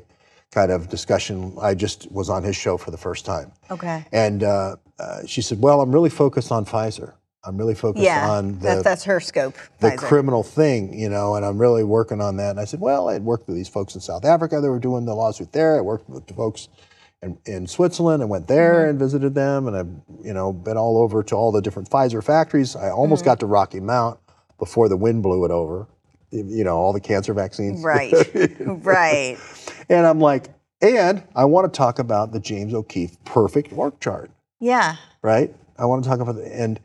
kind 0.59 0.71
of 0.71 0.89
discussion. 0.89 1.37
I 1.61 1.71
just 1.75 2.11
was 2.11 2.29
on 2.29 2.41
his 2.43 2.55
show 2.55 2.77
for 2.77 2.89
the 2.91 2.97
first 3.07 3.25
time, 3.25 3.51
Okay. 3.69 3.99
and 4.11 4.41
uh, 4.43 4.75
uh, 4.97 5.19
she 5.27 5.41
said, 5.41 5.61
well, 5.61 5.81
I'm 5.81 5.91
really 5.91 6.09
focused 6.09 6.51
on 6.51 6.65
Pfizer. 6.65 7.13
I'm 7.45 7.55
really 7.57 7.75
focused 7.75 8.03
Yeah, 8.03 8.27
on 8.29 8.53
the 8.59 8.65
that's, 8.67 8.83
that's 8.83 9.03
her 9.05 9.19
scope. 9.19 9.55
the 9.79 9.89
Pfizer. 9.91 9.97
criminal 10.09 10.43
thing, 10.43 10.81
you 11.03 11.09
know, 11.09 11.35
and 11.35 11.45
I'm 11.45 11.59
really 11.65 11.83
working 11.83 12.19
on 12.21 12.37
that. 12.37 12.49
And 12.51 12.59
I 12.59 12.65
said, 12.65 12.79
well, 12.81 13.07
I'd 13.09 13.23
worked 13.23 13.47
with 13.47 13.55
these 13.55 13.69
folks 13.69 13.93
in 13.95 14.01
South 14.01 14.25
Africa 14.25 14.59
that 14.59 14.69
were 14.69 14.79
doing 14.79 15.05
the 15.05 15.13
lawsuit 15.15 15.51
there. 15.53 15.77
I 15.77 15.81
worked 15.81 16.09
with 16.09 16.25
the 16.27 16.33
folks 16.33 16.67
in, 17.21 17.37
in 17.45 17.67
Switzerland 17.67 18.21
and 18.23 18.29
went 18.29 18.47
there 18.47 18.73
Mm-hmm. 18.81 18.89
and 18.89 18.99
visited 18.99 19.33
them. 19.35 19.67
And 19.67 19.77
I've, 19.77 19.93
you 20.25 20.33
know, 20.33 20.51
been 20.51 20.75
all 20.77 20.97
over 20.97 21.23
to 21.23 21.35
all 21.35 21.51
the 21.53 21.61
different 21.61 21.89
Pfizer 21.89 22.21
factories. 22.23 22.75
I 22.75 22.89
almost 22.89 23.21
Mm-hmm. 23.21 23.29
got 23.31 23.39
to 23.41 23.45
Rocky 23.45 23.79
Mount 23.79 24.19
before 24.59 24.89
the 24.89 24.97
wind 24.97 25.21
blew 25.23 25.45
it 25.45 25.51
over, 25.51 25.87
you 26.31 26.63
know, 26.63 26.77
all 26.77 26.93
the 26.93 26.99
cancer 26.99 27.33
vaccines. 27.33 27.83
Right. 27.83 28.13
right. 28.59 29.37
And 29.89 30.05
I'm 30.05 30.19
like, 30.19 30.49
and 30.81 31.23
I 31.35 31.45
want 31.45 31.71
to 31.71 31.75
talk 31.77 31.99
about 31.99 32.31
the 32.31 32.39
James 32.39 32.73
O'Keefe 32.73 33.23
perfect 33.25 33.71
work 33.71 33.99
chart 33.99 34.29
Yeah. 34.59 34.97
right? 35.21 35.53
I 35.79 35.85
want 35.85 36.03
to 36.03 36.09
talk 36.09 36.19
about 36.19 36.35
the, 36.35 36.45
and 36.55 36.79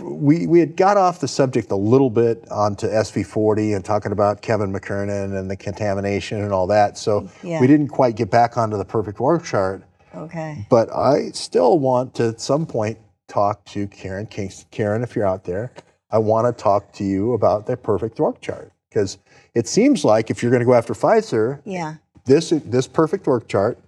we 0.00 0.46
we 0.46 0.58
had 0.60 0.76
got 0.76 0.96
off 0.96 1.20
the 1.20 1.28
subject 1.28 1.70
a 1.70 1.76
little 1.76 2.10
bit 2.10 2.44
onto 2.50 2.86
SV40 2.88 3.76
and 3.76 3.84
talking 3.84 4.10
about 4.12 4.42
Kevin 4.42 4.72
McKernan 4.72 5.38
and 5.38 5.48
the 5.50 5.56
contamination 5.56 6.42
and 6.42 6.52
all 6.52 6.66
that. 6.68 6.98
So 6.98 7.28
Yeah. 7.42 7.60
we 7.60 7.66
didn't 7.66 7.88
quite 7.88 8.16
get 8.16 8.30
back 8.30 8.56
onto 8.56 8.76
the 8.76 8.84
perfect 8.84 9.20
work 9.20 9.44
chart. 9.44 9.82
Okay. 10.14 10.66
But 10.70 10.94
I 10.94 11.30
still 11.30 11.78
want 11.78 12.14
to 12.16 12.28
at 12.28 12.40
some 12.40 12.66
point 12.66 12.98
talk 13.28 13.64
to 13.66 13.86
Karen 13.88 14.26
Kingston. 14.26 14.66
Karen, 14.70 15.02
if 15.02 15.14
you're 15.16 15.26
out 15.26 15.44
there, 15.44 15.70
I 16.10 16.18
want 16.18 16.46
to 16.56 16.62
talk 16.62 16.92
to 16.94 17.04
you 17.04 17.32
about 17.32 17.66
the 17.66 17.76
perfect 17.76 18.18
work 18.20 18.40
chart 18.40 18.72
because 18.94 19.18
it 19.54 19.66
seems 19.66 20.04
like 20.04 20.30
if 20.30 20.40
you're 20.42 20.50
going 20.52 20.60
to 20.60 20.66
go 20.66 20.74
after 20.74 20.94
Pfizer, 20.94 21.60
Yeah. 21.64 21.96
this 22.24 22.50
this 22.50 22.86
perfect 22.86 23.26
work 23.26 23.48
chart. 23.48 23.78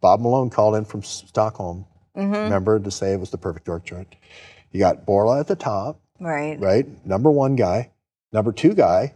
Bob 0.00 0.20
Malone 0.20 0.50
called 0.50 0.76
in 0.76 0.84
from 0.84 1.02
Stockholm. 1.02 1.84
Mm-hmm. 2.16 2.32
Remember 2.32 2.78
to 2.78 2.90
say 2.90 3.12
it 3.12 3.20
was 3.20 3.30
the 3.30 3.38
perfect 3.38 3.66
work 3.66 3.84
chart. 3.84 4.06
You 4.70 4.78
got 4.78 5.04
Bourla 5.04 5.40
at 5.40 5.48
the 5.48 5.56
top, 5.56 5.98
Right. 6.20 6.58
right? 6.60 6.86
Number 7.04 7.30
one 7.30 7.56
guy. 7.56 7.90
Number 8.32 8.52
two 8.52 8.74
guy 8.74 9.14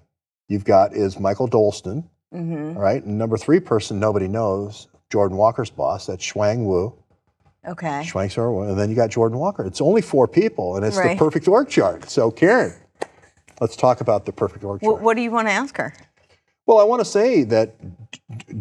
you've 0.48 0.64
got 0.64 0.94
is 0.94 1.18
Michael 1.20 1.48
Dolsten, 1.48 2.04
Mm-hmm. 2.34 2.76
right? 2.78 3.02
And 3.04 3.18
number 3.18 3.36
three 3.36 3.60
person 3.60 4.00
nobody 4.00 4.26
knows, 4.28 4.88
Jordan 5.10 5.36
Walker's 5.36 5.70
boss. 5.70 6.06
That's 6.06 6.24
Shuang 6.24 6.64
Wu. 6.64 6.92
Okay. 7.68 8.04
Sor 8.28 8.66
And 8.68 8.78
then 8.78 8.88
you 8.88 8.96
got 8.96 9.10
Jordan 9.10 9.38
Walker. 9.38 9.64
It's 9.66 9.80
only 9.82 10.00
four 10.00 10.26
people, 10.26 10.76
and 10.76 10.84
it's 10.84 10.96
Right. 10.96 11.18
the 11.18 11.24
perfect 11.24 11.46
org 11.46 11.68
chart. 11.68 12.08
So 12.08 12.30
Karen, 12.30 12.72
let's 13.60 13.76
talk 13.76 14.00
about 14.00 14.26
the 14.26 14.32
perfect 14.32 14.64
org 14.64 14.80
chart. 14.80 15.00
What, 15.00 15.16
do 15.16 15.22
you 15.22 15.30
want 15.30 15.48
to 15.48 15.52
ask 15.52 15.76
her? 15.76 15.94
Well, 16.66 16.78
I 16.78 16.84
want 16.84 17.00
to 17.00 17.04
say 17.04 17.42
that 17.44 17.74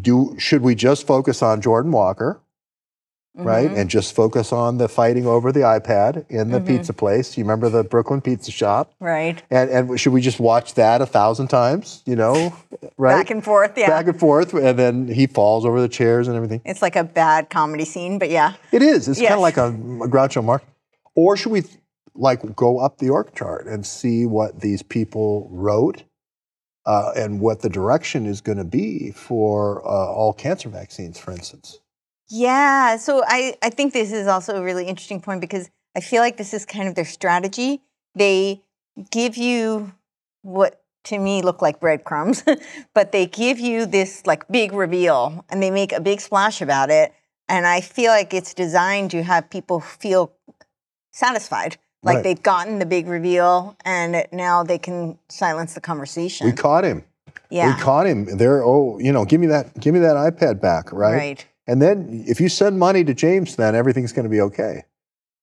do 0.01 0.35
should 0.37 0.61
we 0.61 0.75
just 0.75 1.05
focus 1.07 1.41
on 1.41 1.61
Jordan 1.61 1.91
Walker, 1.91 2.39
right, 3.35 3.69
Mhm. 3.69 3.77
and 3.77 3.89
just 3.89 4.15
focus 4.15 4.51
on 4.51 4.77
the 4.79 4.87
fighting 4.89 5.27
over 5.27 5.51
the 5.51 5.59
iPad 5.61 6.25
in 6.29 6.49
the 6.49 6.59
Mhm. 6.59 6.67
pizza 6.67 6.93
place? 6.93 7.37
You 7.37 7.43
remember 7.43 7.69
the 7.69 7.83
Brooklyn 7.83 8.19
Pizza 8.21 8.51
Shop, 8.51 8.91
Right. 8.99 9.41
and 9.51 9.69
and 9.69 9.99
should 9.99 10.11
we 10.13 10.21
just 10.21 10.39
watch 10.39 10.73
that 10.73 11.01
a 11.01 11.05
thousand 11.05 11.49
times? 11.49 12.01
You 12.05 12.15
know, 12.15 12.53
right, 12.97 13.15
Back 13.15 13.29
and 13.29 13.43
forth. 13.43 13.77
Yeah. 13.77 13.87
back 13.89 14.07
and 14.07 14.19
forth, 14.19 14.53
and 14.53 14.77
then 14.79 15.07
he 15.07 15.27
falls 15.27 15.63
over 15.65 15.79
the 15.79 15.89
chairs 15.89 16.27
and 16.27 16.35
everything. 16.35 16.61
it's 16.65 16.81
like 16.81 16.95
a 16.95 17.03
bad 17.03 17.49
comedy 17.51 17.85
scene, 17.85 18.17
but 18.17 18.29
yeah. 18.31 18.53
It 18.71 18.81
is. 18.81 19.07
It's 19.07 19.19
kind 19.21 19.33
of 19.35 19.39
like 19.41 19.57
a, 19.57 19.67
a 19.67 20.07
Groucho 20.09 20.43
Marx. 20.43 20.65
Or 21.15 21.37
should 21.37 21.51
we 21.51 21.63
like 22.19 22.55
go 22.55 22.79
up 22.79 22.97
the 22.97 23.09
org 23.09 23.33
chart 23.33 23.65
and 23.65 23.85
see 23.85 24.25
what 24.25 24.59
these 24.59 24.83
people 24.83 25.47
wrote 25.51 26.03
uh, 26.85 27.11
and 27.15 27.39
what 27.39 27.61
the 27.61 27.69
direction 27.69 28.25
is 28.25 28.41
going 28.41 28.57
to 28.57 28.63
be 28.63 29.11
for 29.11 29.85
uh, 29.85 30.11
all 30.11 30.33
cancer 30.33 30.69
vaccines, 30.69 31.17
for 31.19 31.31
instance? 31.31 31.79
Yeah, 32.29 32.97
so 32.97 33.23
I, 33.25 33.55
I 33.61 33.69
think 33.69 33.93
this 33.93 34.11
is 34.11 34.27
also 34.27 34.55
a 34.55 34.63
really 34.63 34.85
interesting 34.85 35.21
point 35.21 35.41
because 35.41 35.69
I 35.95 36.01
feel 36.01 36.21
like 36.21 36.37
this 36.37 36.53
is 36.53 36.65
kind 36.65 36.87
of 36.87 36.95
their 36.95 37.05
strategy. 37.05 37.81
They 38.15 38.61
give 39.11 39.37
you 39.37 39.93
what 40.41 40.81
to 41.05 41.17
me 41.17 41.41
look 41.41 41.61
like 41.61 41.79
breadcrumbs, 41.79 42.43
but 42.93 43.11
they 43.11 43.25
give 43.25 43.59
you 43.59 43.85
this 43.85 44.25
like 44.25 44.47
big 44.47 44.73
reveal 44.73 45.45
and 45.49 45.63
they 45.63 45.71
make 45.71 45.91
a 45.91 46.01
big 46.01 46.21
splash 46.21 46.61
about 46.61 46.89
it. 46.89 47.13
And 47.47 47.65
I 47.65 47.81
feel 47.81 48.11
like 48.11 48.33
it's 48.33 48.53
designed 48.53 49.09
to 49.11 49.23
have 49.23 49.49
people 49.49 49.79
feel 49.79 50.33
satisfied. 51.11 51.77
Like 52.01 52.15
Right. 52.15 52.23
they've 52.23 52.43
gotten 52.43 52.79
the 52.79 52.85
big 52.85 53.07
reveal 53.07 53.75
and 53.83 54.25
now 54.31 54.63
they 54.63 54.77
can 54.77 55.17
silence 55.27 55.73
the 55.73 55.81
conversation. 55.81 56.47
We 56.47 56.53
caught 56.53 56.83
him. 56.85 57.03
yeah. 57.49 57.75
We 57.75 57.81
caught 57.81 58.07
him. 58.07 58.37
There. 58.37 58.63
Oh, 58.63 58.99
you 58.99 59.11
know, 59.11 59.25
give 59.25 59.41
me 59.41 59.47
that. 59.47 59.77
Give 59.79 59.93
me 59.93 59.99
that 59.99 60.15
iPad 60.15 60.61
back, 60.61 60.91
right? 60.93 61.15
Right. 61.15 61.45
And 61.67 61.81
then 61.81 62.23
if 62.25 62.39
you 62.39 62.47
send 62.49 62.79
money 62.79 63.03
to 63.03 63.13
James, 63.13 63.55
then 63.57 63.75
everything's 63.75 64.11
going 64.13 64.23
to 64.23 64.29
be 64.29 64.41
okay. 64.41 64.83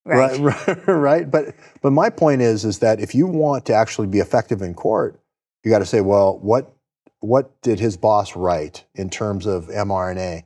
Right. 0.04 0.38
right, 0.68 0.86
right. 0.88 1.30
But 1.30 1.54
but 1.82 1.90
my 1.92 2.10
point 2.10 2.40
is 2.42 2.64
is 2.64 2.78
that 2.78 3.00
if 3.00 3.14
you 3.14 3.26
want 3.26 3.66
to 3.66 3.74
actually 3.74 4.06
be 4.06 4.20
effective 4.20 4.62
in 4.62 4.72
court, 4.74 5.20
you 5.62 5.70
got 5.70 5.80
to 5.80 5.86
say, 5.86 6.00
well, 6.00 6.38
what 6.38 6.72
what 7.20 7.60
did 7.60 7.80
his 7.80 7.96
boss 7.96 8.34
write 8.36 8.84
in 8.94 9.10
terms 9.10 9.46
of 9.46 9.66
mRNA, 9.66 10.44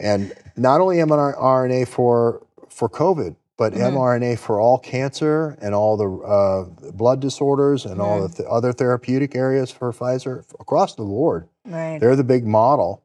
and 0.00 0.32
not 0.56 0.80
only 0.80 0.96
mRNA 0.96 1.88
for 1.88 2.44
for 2.68 2.88
COVID, 2.88 3.36
but 3.60 3.74
Mhm. 3.74 3.92
mRNA 3.92 4.38
for 4.38 4.58
all 4.58 4.78
cancer 4.78 5.54
and 5.60 5.74
all 5.74 5.98
the 5.98 6.08
uh, 6.10 6.64
blood 6.92 7.20
disorders 7.20 7.84
and 7.84 8.00
all 8.00 8.22
the 8.22 8.28
th- 8.34 8.48
other 8.50 8.72
therapeutic 8.72 9.36
areas 9.36 9.70
for 9.70 9.92
Pfizer 9.92 10.44
across 10.58 10.94
the 10.94 11.04
board. 11.04 11.46
Right. 11.68 11.98
They're 12.00 12.16
the 12.16 12.24
big 12.24 12.46
model. 12.46 13.02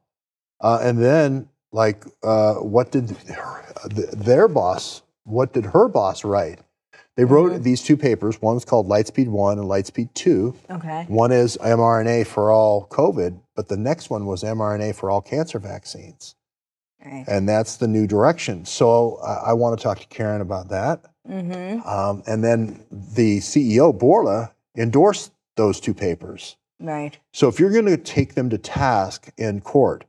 Uh, 0.62 0.78
and 0.80 0.98
then, 0.98 1.50
like, 1.72 2.06
uh, 2.24 2.54
what 2.54 2.90
did 2.90 3.10
her, 3.28 3.64
th- 3.94 4.10
their 4.12 4.48
boss, 4.48 5.02
what 5.24 5.52
did 5.52 5.66
her 5.66 5.88
boss 5.88 6.24
write? 6.24 6.60
They 7.16 7.24
wrote 7.26 7.52
Mhm. 7.52 7.62
these 7.62 7.82
two 7.82 7.98
papers. 7.98 8.40
One's 8.40 8.64
called 8.64 8.88
Lightspeed 8.88 9.28
1 9.28 9.58
and 9.58 9.68
Lightspeed 9.68 10.08
2. 10.14 10.54
Okay. 10.70 11.04
One 11.08 11.32
is 11.32 11.58
mRNA 11.60 12.24
for 12.24 12.50
all 12.50 12.86
COVID, 12.88 13.40
but 13.54 13.68
the 13.68 13.76
next 13.76 14.08
one 14.08 14.24
was 14.24 14.42
mRNA 14.42 14.92
for 14.94 15.10
all 15.10 15.20
cancer 15.20 15.58
vaccines. 15.58 16.34
Right. 17.06 17.24
And 17.28 17.48
that's 17.48 17.76
the 17.76 17.86
new 17.86 18.06
direction. 18.06 18.64
So 18.64 19.18
I, 19.18 19.50
I 19.50 19.52
want 19.52 19.78
to 19.78 19.82
talk 19.82 20.00
to 20.00 20.06
Karen 20.08 20.40
about 20.40 20.68
that. 20.70 21.04
Mm-hmm. 21.28 21.88
Um, 21.88 22.22
and 22.26 22.42
then 22.42 22.84
the 22.90 23.38
CEO, 23.38 23.96
Bourla, 23.96 24.52
endorsed 24.76 25.32
those 25.56 25.80
two 25.80 25.94
papers. 25.94 26.56
Right. 26.80 27.16
So 27.32 27.48
if 27.48 27.60
you're 27.60 27.70
going 27.72 27.86
to 27.86 27.96
take 27.96 28.34
them 28.34 28.50
to 28.50 28.58
task 28.58 29.30
in 29.38 29.60
court, 29.60 30.04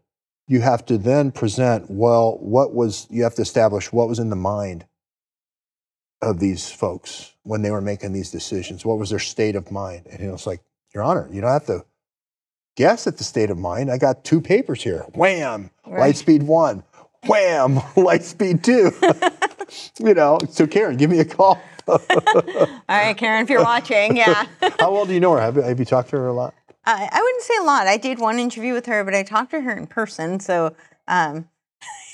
you 0.48 0.62
have 0.62 0.86
to 0.88 0.98
then 0.98 1.32
present, 1.32 1.90
well, 1.90 2.38
what 2.40 2.74
was, 2.74 3.08
you 3.10 3.24
have 3.24 3.36
to 3.36 3.42
establish 3.42 3.92
what 3.92 4.10
was 4.10 4.20
in 4.20 4.30
the 4.30 4.36
mind 4.36 4.86
of 6.22 6.40
these 6.40 6.72
folks 6.72 7.36
when 7.44 7.62
they 7.62 7.70
were 7.70 7.82
making 7.82 8.14
these 8.14 8.32
decisions. 8.32 8.86
What 8.86 8.98
was 8.98 9.12
their 9.12 9.20
state 9.20 9.56
of 9.56 9.72
mind? 9.72 10.08
And 10.10 10.20
it 10.20 10.32
was 10.32 10.48
like, 10.48 10.62
Your 10.96 11.04
Honor, 11.04 11.30
you 11.32 11.42
don't 11.42 11.52
have 11.52 11.68
to 11.68 11.86
guess 12.78 13.08
at 13.08 13.18
the 13.18 13.24
state 13.26 13.50
of 13.50 13.58
mind. 13.58 13.92
I 13.92 13.98
got 13.98 14.24
two 14.24 14.40
papers 14.40 14.82
here. 14.82 15.06
Wham! 15.14 15.72
Right. 15.86 16.14
Lightspeed 16.16 16.44
one. 16.44 16.84
Wham! 17.26 17.76
Lightspeed 17.96 18.64
two. 18.64 18.92
you 20.06 20.14
know, 20.14 20.38
so 20.50 20.68
Karen, 20.68 20.98
give 20.98 21.10
me 21.10 21.20
a 21.20 21.26
call. 21.26 21.62
All 21.88 22.00
right, 22.90 23.16
Karen, 23.18 23.44
if 23.44 23.50
you're 23.50 23.64
watching, 23.64 24.16
yeah. 24.18 24.46
How 24.80 24.92
well 24.92 25.06
do 25.06 25.14
you 25.14 25.20
know 25.20 25.34
her? 25.34 25.40
Have, 25.42 25.56
you- 25.56 25.62
have 25.62 25.80
you 25.80 25.86
talked 25.86 26.10
to 26.10 26.18
her 26.18 26.28
a 26.28 26.34
lot? 26.34 26.54
I, 26.86 27.10
I 27.12 27.22
wouldn't 27.22 27.44
say 27.44 27.54
a 27.60 27.64
lot. 27.64 27.88
I 27.88 27.98
did 27.98 28.20
one 28.20 28.40
interview 28.40 28.74
with 28.74 28.86
her, 28.86 29.04
but 29.04 29.14
I 29.14 29.24
talked 29.24 29.52
to 29.52 29.62
her 29.62 29.76
in 29.76 29.88
person. 29.88 30.40
So 30.40 30.74
um, 31.08 31.50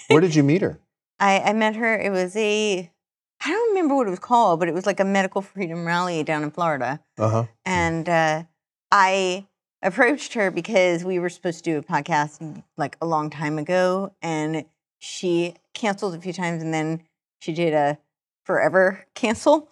Where 0.08 0.22
did 0.22 0.34
you 0.36 0.44
meet 0.44 0.62
her? 0.63 0.80
I, 1.20 1.39
I 1.42 1.54
met 1.54 1.76
her. 1.76 1.96
It 2.00 2.12
was 2.12 2.36
a, 2.36 2.89
I 3.46 3.48
don't 3.50 3.70
remember 3.70 3.96
what 3.96 4.08
it 4.08 4.10
was 4.12 4.20
called, 4.20 4.60
but 4.60 4.68
it 4.68 4.74
was 4.74 4.86
like 4.88 5.00
a 5.00 5.06
medical 5.06 5.42
freedom 5.44 5.86
rally 5.86 6.24
down 6.24 6.42
in 6.44 6.50
Florida. 6.52 7.00
Uh 7.20 7.30
huh. 7.30 7.46
And 7.66 8.10
uh, 8.10 8.44
I 8.92 9.46
approached 9.84 10.34
her 10.34 10.50
because 10.50 11.04
we 11.04 11.20
were 11.20 11.30
supposed 11.30 11.63
to 11.63 11.72
do 11.72 11.78
a 11.78 11.84
podcast 11.84 12.63
like 12.78 12.98
a 13.02 13.06
long 13.06 13.30
time 13.30 13.60
ago, 13.60 14.13
and 14.22 14.66
she 15.04 15.54
canceled 15.74 16.16
a 16.16 16.20
few 16.20 16.32
times, 16.32 16.63
and 16.63 16.74
then 16.74 17.04
she 17.39 17.52
did 17.52 17.74
a 17.74 17.98
forever 18.46 19.06
cancel. 19.16 19.70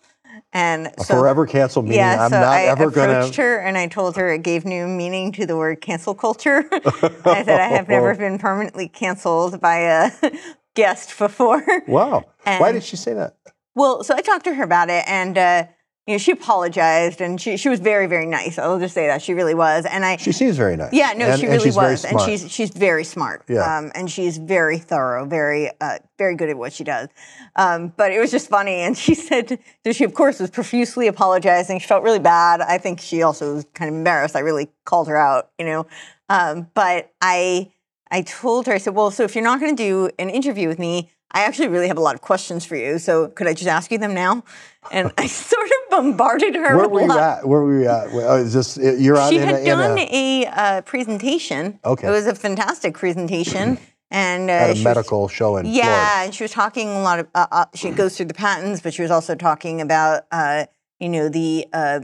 And 0.52 0.88
A 0.98 1.04
so, 1.04 1.15
forever 1.20 1.46
cancel 1.46 1.84
meaning 1.84 1.98
yeah, 2.00 2.24
I'm 2.24 2.30
so 2.30 2.39
not 2.39 2.54
I 2.54 2.65
ever 2.65 2.89
going 2.89 3.10
to 3.10 3.17
approached 3.17 3.36
to. 3.36 3.41
her 3.41 3.60
and 3.60 3.78
I 3.78 3.88
told 3.88 4.15
her 4.15 4.34
it 4.34 4.44
gave 4.44 4.63
new 4.65 4.88
meaning 4.88 5.32
to 5.34 5.46
the 5.46 5.58
word 5.58 5.82
cancel 5.82 6.15
culture. 6.15 6.67
I 6.74 7.44
said 7.44 7.60
I 7.60 7.67
have 7.67 7.89
never 7.89 8.15
been 8.26 8.39
permanently 8.39 8.88
canceled 8.88 9.60
by 9.60 9.78
a 9.78 10.12
guest 10.76 11.17
before. 11.17 11.63
Wow. 11.88 12.26
Why 12.44 12.72
did 12.72 12.84
she 12.84 12.96
say 12.96 13.13
that? 13.13 13.36
Well, 13.76 14.04
so 14.04 14.15
I 14.15 14.22
talked 14.22 14.46
to 14.46 14.54
her 14.54 14.63
about 14.63 14.89
it, 14.89 15.04
and 15.08 15.38
uh, 15.38 15.67
you 16.12 16.15
know, 16.15 16.19
she 16.19 16.32
apologized, 16.32 17.21
and 17.21 17.39
she 17.39 17.56
she 17.58 17.69
was 17.69 17.80
very 17.80 18.06
very 18.08 18.26
nice. 18.26 18.60
I'll 18.60 18.80
just 18.80 18.93
say 18.93 19.08
that 19.08 19.21
she 19.21 19.34
really 19.34 19.54
was, 19.54 19.86
and 19.86 20.04
I. 20.04 20.17
She 20.17 20.32
seems 20.34 20.58
very 20.58 20.76
nice. 20.76 20.91
yeah, 20.93 21.13
no, 21.15 21.28
And- 21.28 21.39
she 21.39 21.47
really 21.47 21.71
very 21.71 21.91
was, 21.93 22.04
and 22.06 22.19
she's 22.21 22.52
she's 22.52 22.69
very 22.71 23.04
smart. 23.04 23.43
Yeah. 23.47 23.62
um, 23.78 23.91
and 23.95 24.12
she's 24.12 24.38
very 24.38 24.78
thorough, 24.78 25.26
very 25.26 25.71
uh, 25.80 26.00
very 26.17 26.36
good 26.36 26.50
at 26.50 26.58
what 26.58 26.74
she 26.74 26.84
does. 26.84 27.08
Um, 27.56 27.93
but 27.95 28.12
it 28.12 28.19
was 28.19 28.30
just 28.32 28.50
funny, 28.50 28.82
and 28.82 28.97
she 28.97 29.15
said 29.30 29.58
so. 29.86 29.91
She 29.93 30.04
of 30.04 30.13
course 30.13 30.39
was 30.39 30.50
profusely 30.52 31.08
apologizing. 31.08 31.80
She 31.80 31.88
felt 31.88 32.04
really 32.04 32.19
bad. 32.19 32.60
I 32.62 32.78
think 32.78 33.00
she 33.00 33.24
also 33.24 33.56
was 33.56 33.65
kind 33.74 33.89
of 33.89 33.95
embarrassed. 33.95 34.36
I 34.36 34.39
really 34.39 34.69
called 34.86 35.08
her 35.08 35.17
out, 35.17 35.50
you 35.58 35.65
know. 35.65 35.88
Um, 36.30 36.67
but 36.74 37.12
I 37.21 37.71
I 38.10 38.21
told 38.24 38.67
her 38.67 38.74
I 38.74 38.78
said, 38.78 38.93
well, 38.95 39.12
so 39.12 39.24
if 39.24 39.36
you're 39.36 39.43
not 39.43 39.60
going 39.62 39.76
to 39.76 39.82
do 39.84 40.10
an 40.19 40.30
interview 40.30 40.67
with 40.67 40.80
me, 40.80 41.10
I 41.34 41.44
actually 41.44 41.70
really 41.70 41.88
have 41.88 41.98
a 41.98 42.02
lot 42.02 42.15
of 42.15 42.22
questions 42.22 42.65
for 42.65 42.76
you. 42.76 43.00
So 43.00 43.28
could 43.30 43.48
I 43.48 43.54
just 43.54 43.67
ask 43.67 43.91
you 43.91 43.98
them 43.98 44.13
now? 44.13 44.44
And 44.91 45.12
I 45.17 45.28
sort 45.28 45.65
of 45.65 45.89
bombarded 45.89 46.56
her. 46.56 46.78
Where 46.78 46.89
were 46.89 47.02
you 47.02 47.12
at? 47.12 47.48
Where 47.48 47.62
were 47.62 47.80
you 47.82 47.88
at? 47.88 48.12
Well, 48.12 48.36
Is 48.36 48.54
this 48.54 48.78
you're 48.78 49.17
out 49.17 49.30
She 49.30 49.38
in, 49.38 49.48
had 49.48 49.56
a, 49.62 49.65
done 49.65 49.98
a, 49.98 50.44
a, 50.44 50.48
uh, 50.48 50.82
presentation. 50.82 51.80
Okay. 51.86 52.08
It 52.08 52.12
was 52.12 52.28
a 52.28 52.36
fantastic 52.36 52.96
presentation. 52.96 53.78
And 54.13 54.50
uh, 54.50 54.54
at 54.54 54.70
a 54.72 54.74
she 54.74 54.80
was- 54.80 54.84
medical 54.84 55.30
show 55.30 55.56
in 55.56 55.65
yeah, 55.67 55.84
Florida. 55.84 56.26
and 56.26 56.36
she 56.36 56.44
was 56.44 56.52
talking 56.52 56.89
a 56.89 57.02
lot 57.02 57.20
of. 57.20 57.28
Uh, 57.34 57.48
uh, 57.50 57.65
she 57.74 57.91
goes 57.91 58.17
through 58.17 58.26
the 58.26 58.34
patents, 58.34 58.82
but 58.82 58.94
she 58.94 59.02
was 59.02 59.10
also 59.10 59.36
talking 59.36 59.80
about, 59.80 60.24
uh, 60.34 60.65
you 61.00 61.08
know, 61.08 61.30
the 61.30 61.65
uh, 61.72 62.02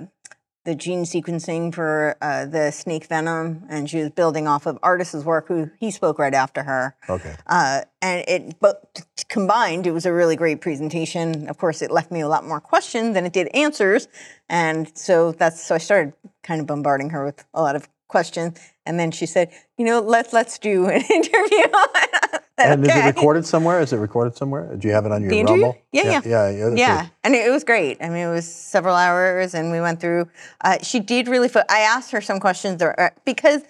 the 0.68 0.76
gene 0.76 1.04
sequencing 1.04 1.74
for 1.74 2.18
uh, 2.22 2.46
the 2.46 2.72
snake 2.72 3.08
venom, 3.08 3.66
and 3.70 3.90
she 3.90 4.00
was 4.00 4.10
building 4.10 4.50
off 4.50 4.66
of 4.66 4.78
Ardis's 4.84 5.24
work, 5.24 5.48
who 5.48 5.72
he 5.80 5.92
spoke 5.92 6.20
right 6.20 6.34
after 6.34 6.64
her. 6.64 6.94
Okay. 7.08 7.34
Uh, 7.48 7.84
and 8.02 8.26
it, 8.28 8.60
but 8.60 9.02
combined, 9.30 9.88
it 9.88 9.92
was 9.92 10.06
a 10.06 10.12
really 10.12 10.36
great 10.36 10.60
presentation. 10.60 11.48
Of 11.48 11.58
course, 11.58 11.82
it 11.82 11.90
left 11.90 12.12
me 12.12 12.20
a 12.20 12.28
lot 12.28 12.46
more 12.46 12.60
questions 12.60 13.14
than 13.14 13.26
it 13.26 13.32
did 13.32 13.48
answers, 13.54 14.10
and 14.50 14.92
so 14.98 15.32
that's 15.32 15.64
so 15.66 15.76
I 15.76 15.78
started 15.78 16.12
kind 16.44 16.60
of 16.60 16.68
bombarding 16.68 17.12
her 17.12 17.24
with 17.24 17.46
a 17.54 17.62
lot 17.62 17.78
of 17.78 17.88
questions. 18.10 18.60
And 18.86 19.00
then 19.00 19.12
she 19.12 19.26
said, 19.26 19.52
"You 19.78 19.86
know, 19.86 20.02
let's 20.02 20.34
let's 20.34 20.60
do 20.60 20.88
an 20.88 21.02
interview." 21.10 21.64
And 22.58 22.86
is 22.86 22.96
it 22.96 23.06
recorded 23.06 23.46
somewhere? 23.46 23.80
Is 23.82 23.94
it 23.94 23.98
recorded 23.98 24.36
somewhere? 24.36 24.76
Do 24.76 24.88
you 24.88 24.94
have 24.94 25.06
it 25.06 25.12
on 25.12 25.22
your 25.22 25.30
The 25.30 25.40
interview? 25.40 25.64
Rumble? 25.64 25.82
Yeah, 25.92 26.04
yeah, 26.04 26.22
yeah. 26.26 26.50
yeah, 26.50 26.70
that's 26.70 26.80
Yeah, 26.80 27.08
and 27.24 27.36
it 27.36 27.52
was 27.52 27.64
great. 27.64 27.98
I 28.02 28.10
mean, 28.10 28.28
it 28.28 28.32
was 28.32 28.52
several 28.52 28.96
hours, 28.96 29.54
and 29.54 29.72
we 29.72 29.80
went 29.80 30.00
through. 30.00 30.28
Uh, 30.62 30.78
she 30.82 31.00
did 31.00 31.28
really. 31.28 31.50
Fo- 31.50 31.64
I 31.70 31.80
asked 31.80 32.12
her 32.12 32.22
some 32.22 32.40
questions 32.40 32.80
that 32.80 33.24
because 33.26 33.62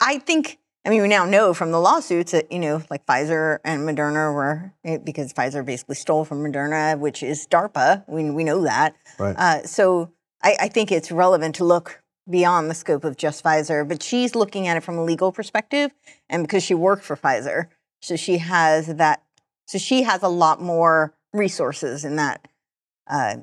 I 0.00 0.18
think. 0.18 0.58
I 0.84 0.88
mean, 0.88 1.02
we 1.02 1.08
now 1.08 1.24
know 1.24 1.52
from 1.52 1.72
the 1.72 1.80
lawsuits 1.80 2.30
that 2.30 2.52
you 2.52 2.60
know, 2.60 2.80
like 2.90 3.04
Pfizer 3.06 3.58
and 3.64 3.82
Moderna 3.82 4.32
were 4.32 4.72
eh, 4.84 4.98
because 4.98 5.32
Pfizer 5.32 5.66
basically 5.66 5.96
stole 5.96 6.24
from 6.24 6.44
Moderna, 6.44 6.96
which 6.96 7.24
is 7.24 7.48
DARPA. 7.48 8.04
We 8.06 8.30
we 8.30 8.44
know 8.44 8.62
that. 8.62 8.94
Right. 9.18 9.34
Uh, 9.36 9.64
so 9.64 10.12
I, 10.44 10.56
I 10.60 10.68
think 10.68 10.92
it's 10.92 11.10
relevant 11.10 11.56
to 11.56 11.64
look 11.64 12.00
beyond 12.30 12.70
the 12.70 12.74
scope 12.74 13.02
of 13.02 13.16
just 13.16 13.42
Pfizer, 13.42 13.86
but 13.86 14.00
she's 14.00 14.36
looking 14.36 14.68
at 14.68 14.76
it 14.76 14.84
from 14.84 14.96
a 14.96 15.02
legal 15.04 15.32
perspective, 15.32 15.90
and 16.28 16.44
because 16.44 16.62
she 16.62 16.74
worked 16.74 17.04
for 17.04 17.16
Pfizer, 17.16 17.66
so 18.06 18.16
she 18.16 18.38
has 18.38 18.86
that. 18.86 19.22
So 19.66 19.78
she 19.78 20.02
has 20.04 20.22
a 20.22 20.28
lot 20.28 20.60
more 20.62 21.12
resources 21.32 22.04
in 22.04 22.16
that 22.16 22.46
uh, 23.06 23.36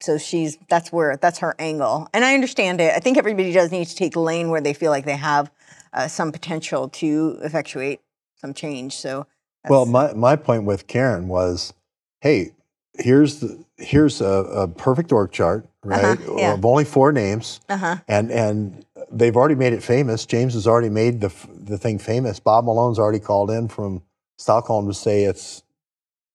so 0.00 0.16
she's 0.16 0.58
that's 0.68 0.92
where 0.92 1.16
that's 1.16 1.40
her 1.40 1.54
angle, 1.58 2.08
and 2.14 2.24
I 2.24 2.34
understand 2.34 2.80
it. 2.80 2.92
I 2.94 3.00
think 3.00 3.18
everybody 3.18 3.52
does 3.52 3.72
need 3.72 3.86
to 3.86 3.96
take 3.96 4.12
the 4.12 4.20
lane 4.20 4.48
where 4.48 4.60
they 4.60 4.72
feel 4.72 4.90
like 4.90 5.04
they 5.04 5.16
have 5.16 5.50
uh, 5.92 6.06
some 6.06 6.30
potential 6.30 6.88
to 6.88 7.38
effectuate 7.42 8.00
some 8.36 8.54
change. 8.54 8.94
So, 8.96 9.26
Well, 9.68 9.86
my, 9.86 10.12
my 10.12 10.36
point 10.36 10.64
with 10.64 10.86
Karen 10.86 11.26
was, 11.26 11.72
hey, 12.20 12.52
here's 12.94 13.40
the 13.40 13.64
here's 13.78 14.20
a, 14.20 14.24
a 14.26 14.68
perfect 14.68 15.10
org 15.10 15.32
chart, 15.32 15.68
right? 15.82 16.04
Uh-huh, 16.04 16.36
yeah. 16.36 16.54
Of 16.54 16.64
only 16.64 16.84
four 16.84 17.10
names, 17.10 17.60
uh-huh. 17.68 17.96
and 18.06 18.30
and 18.30 18.84
they've 19.10 19.36
already 19.36 19.56
made 19.56 19.72
it 19.72 19.82
famous. 19.82 20.26
James 20.26 20.54
has 20.54 20.68
already 20.68 20.90
made 20.90 21.20
the 21.20 21.32
the 21.48 21.76
thing 21.76 21.98
famous. 21.98 22.38
Bob 22.38 22.66
Malone's 22.66 23.00
already 23.00 23.20
called 23.20 23.50
in 23.50 23.66
from 23.66 24.02
Stockholm 24.38 24.86
to 24.88 24.94
say 24.94 25.24
it's 25.24 25.62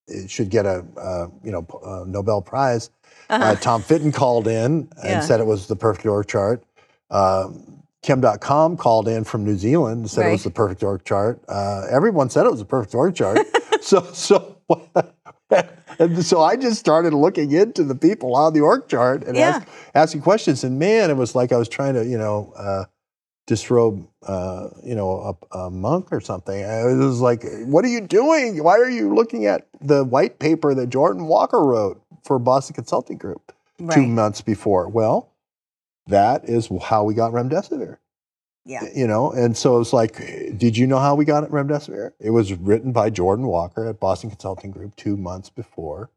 it 0.08 0.30
should 0.30 0.50
get 0.50 0.66
a 0.66 0.86
uh, 0.98 1.28
you 1.44 1.52
know 1.52 1.66
uh, 1.84 2.04
Nobel 2.06 2.42
Prize. 2.42 2.90
Uh-huh. 3.30 3.44
Uh, 3.44 3.56
Tom 3.56 3.82
Fitton 3.84 4.12
called 4.12 4.48
in 4.48 4.90
and 5.02 5.10
Yeah. 5.10 5.20
said 5.22 5.40
it 5.40 5.46
was 5.46 5.68
the 5.68 5.76
perfect 5.76 6.06
org 6.06 6.28
chart. 6.28 6.64
Um, 7.10 7.84
Kim 8.02 8.22
Dotcom 8.22 8.78
called 8.78 9.08
in 9.08 9.24
from 9.24 9.46
New 9.46 9.56
Zealand 9.56 10.02
and 10.02 10.12
said 10.12 10.26
it 10.28 10.32
was 10.32 10.44
the 10.44 10.52
perfect 10.52 10.84
org 10.84 11.06
chart. 11.06 11.42
Uh, 11.48 11.86
everyone 11.90 12.30
said 12.30 12.46
it 12.46 12.50
was 12.52 12.60
the 12.60 12.66
perfect 12.66 12.94
org 12.94 13.16
chart. 13.16 13.40
so, 13.82 14.02
so, 14.12 14.58
and 16.00 16.26
so 16.26 16.42
I 16.42 16.58
just 16.58 16.80
started 16.80 17.14
looking 17.14 17.52
into 17.54 17.84
the 17.86 17.96
people 17.96 18.36
on 18.36 18.54
the 18.54 18.60
org 18.60 18.90
chart 18.90 19.24
and 19.24 19.38
Yeah. 19.38 19.50
ask, 19.62 19.68
asking 19.96 20.22
questions. 20.22 20.66
And 20.66 20.78
man, 20.78 21.10
it 21.12 21.16
was 21.16 21.34
like 21.34 21.54
I 21.54 21.58
was 21.58 21.70
trying 21.70 21.94
to, 21.94 22.06
you 22.06 22.18
know, 22.18 22.52
uh, 22.58 22.86
disrobe, 23.46 24.08
uh, 24.26 24.70
you 24.84 24.96
know, 24.96 25.38
a, 25.54 25.58
a 25.58 25.70
monk 25.70 26.08
or 26.12 26.22
something. 26.22 26.58
It 26.58 26.96
was 26.96 27.20
like, 27.20 27.44
what 27.66 27.84
are 27.84 27.90
you 27.90 28.02
doing? 28.02 28.64
Why 28.64 28.78
are 28.78 28.90
you 28.90 29.14
looking 29.14 29.46
at 29.46 29.68
the 29.82 30.04
white 30.04 30.40
paper 30.40 30.74
that 30.74 30.88
Jordan 30.88 31.26
Walker 31.26 31.64
wrote 31.64 32.02
for 32.24 32.40
Boston 32.40 32.74
Consulting 32.76 33.18
Group 33.18 33.54
two 33.92 34.08
months 34.08 34.42
before? 34.42 34.88
Well, 34.88 35.30
that 36.08 36.46
is 36.46 36.70
how 36.84 37.04
we 37.04 37.14
got 37.14 37.32
remdesivir. 37.32 37.98
Yeah. 38.66 38.84
You 38.96 39.08
know, 39.08 39.32
and 39.32 39.58
so 39.58 39.82
it's 39.82 39.92
like, 39.92 40.16
did 40.58 40.78
you 40.78 40.88
know 40.88 41.00
how 41.00 41.16
we 41.16 41.26
got 41.26 41.44
remdesivir? 41.50 42.14
It 42.22 42.30
was 42.30 42.54
written 42.54 42.94
by 42.94 43.10
Jordan 43.10 43.48
Walker 43.48 43.90
at 43.90 44.00
Boston 44.00 44.30
Consulting 44.30 44.72
Group 44.72 44.96
two 44.96 45.18
months 45.18 45.50
before 45.50 46.10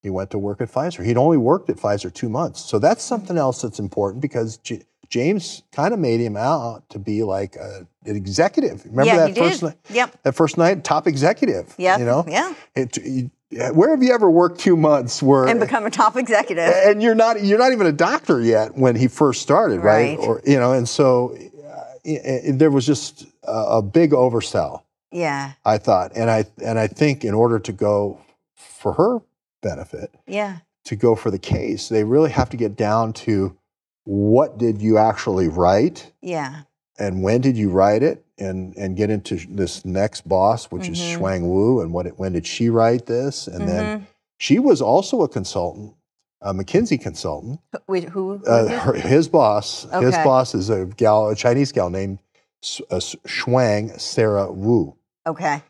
he 0.00 0.08
went 0.08 0.30
to 0.30 0.38
work 0.38 0.60
at 0.60 0.70
Pfizer. 0.70 1.04
He'd 1.04 1.16
only 1.16 1.36
worked 1.36 1.68
at 1.68 1.76
Pfizer 1.76 2.14
two 2.14 2.28
months. 2.28 2.60
So 2.60 2.78
that's 2.78 3.02
something 3.02 3.36
else 3.36 3.62
that's 3.62 3.80
important 3.80 4.22
because 4.22 4.58
James 5.08 5.62
kind 5.72 5.94
of 5.94 6.00
made 6.00 6.20
him 6.20 6.36
out 6.36 6.88
to 6.90 6.98
be 6.98 7.22
like 7.22 7.56
a, 7.56 7.86
an 8.04 8.16
executive. 8.16 8.84
Remember 8.84 9.04
yeah, 9.06 9.26
that 9.26 9.36
first 9.36 9.60
did. 9.60 9.66
night? 9.66 9.76
Yep. 9.90 10.22
That 10.22 10.32
first 10.34 10.58
night, 10.58 10.84
top 10.84 11.06
executive. 11.06 11.74
Yep. 11.78 11.98
You 12.00 12.04
know, 12.04 12.24
Yeah. 12.28 12.54
it, 12.74 12.96
you- 12.98 13.30
where 13.72 13.88
have 13.90 14.02
you 14.02 14.12
ever 14.12 14.30
worked 14.30 14.60
two 14.60 14.76
months 14.76 15.22
where 15.22 15.46
And 15.48 15.58
become 15.58 15.86
a 15.86 15.90
top 15.90 16.16
executive. 16.16 16.70
and 16.84 17.02
you're 17.02 17.14
not 17.14 17.42
you're 17.42 17.58
not 17.58 17.72
even 17.72 17.86
a 17.86 17.92
doctor 17.92 18.42
yet 18.42 18.76
when 18.76 18.94
he 18.94 19.08
first 19.08 19.40
started, 19.40 19.80
right? 19.80 20.18
Right. 20.18 20.28
Or 20.28 20.42
you 20.44 20.58
know, 20.58 20.74
and 20.74 20.86
so 20.86 21.34
uh, 21.64 21.80
i- 22.06 22.42
i- 22.48 22.50
there 22.52 22.70
was 22.70 22.84
just 22.84 23.24
a, 23.44 23.78
a 23.78 23.82
big 23.82 24.10
oversell, 24.10 24.82
Yeah. 25.10 25.52
I 25.64 25.78
thought, 25.78 26.12
and 26.14 26.30
I 26.30 26.44
and 26.62 26.78
I 26.78 26.88
think 26.88 27.24
in 27.24 27.32
order 27.32 27.58
to 27.58 27.72
go 27.72 28.20
for 28.54 28.92
her 28.92 29.20
benefit, 29.62 30.14
Yeah. 30.26 30.58
to 30.84 30.94
go 30.96 31.14
for 31.14 31.30
the 31.30 31.38
case, 31.38 31.88
they 31.88 32.04
really 32.04 32.30
have 32.30 32.50
to 32.50 32.58
get 32.58 32.76
down 32.76 33.14
to 33.14 33.56
what 34.08 34.56
did 34.56 34.80
you 34.80 34.96
actually 34.96 35.48
write 35.48 36.10
Yeah. 36.22 36.62
and 36.98 37.22
when 37.22 37.42
did 37.42 37.58
you 37.58 37.68
write 37.68 38.02
it 38.02 38.24
and 38.38 38.74
and 38.78 38.96
get 38.96 39.10
into 39.10 39.36
this 39.50 39.84
next 39.84 40.26
boss 40.26 40.64
which 40.70 40.88
is 40.88 40.98
Mhm. 40.98 41.18
Shuang 41.18 41.42
Wu 41.42 41.80
and 41.82 41.92
what 41.92 42.06
it, 42.06 42.18
when 42.18 42.32
did 42.32 42.46
she 42.46 42.70
write 42.70 43.04
this 43.04 43.46
and 43.46 43.68
then 43.68 43.84
Mhm. 44.00 44.06
she 44.38 44.58
was 44.58 44.80
also 44.80 45.20
a 45.20 45.28
consultant 45.28 45.92
a 46.40 46.54
McKinsey 46.54 46.98
consultant 46.98 47.60
Wait, 47.86 48.04
who? 48.04 48.38
who 48.38 48.44
uh, 48.46 48.68
her, 48.80 48.92
his 48.94 49.28
boss 49.28 49.86
his 50.00 50.14
boss 50.24 50.54
is 50.54 50.70
a 50.70 50.86
gal 50.86 51.28
a 51.28 51.34
Chinese 51.36 51.70
gal 51.70 51.90
named 51.90 52.18
uh, 52.90 52.96
Shuang 53.26 54.00
Sarah 54.00 54.50
Wu 54.50 54.94
okay. 55.26 55.62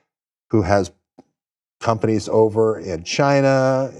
who 0.50 0.62
has 0.62 0.92
companies 1.80 2.28
over 2.28 2.78
in 2.78 3.02
China 3.02 3.90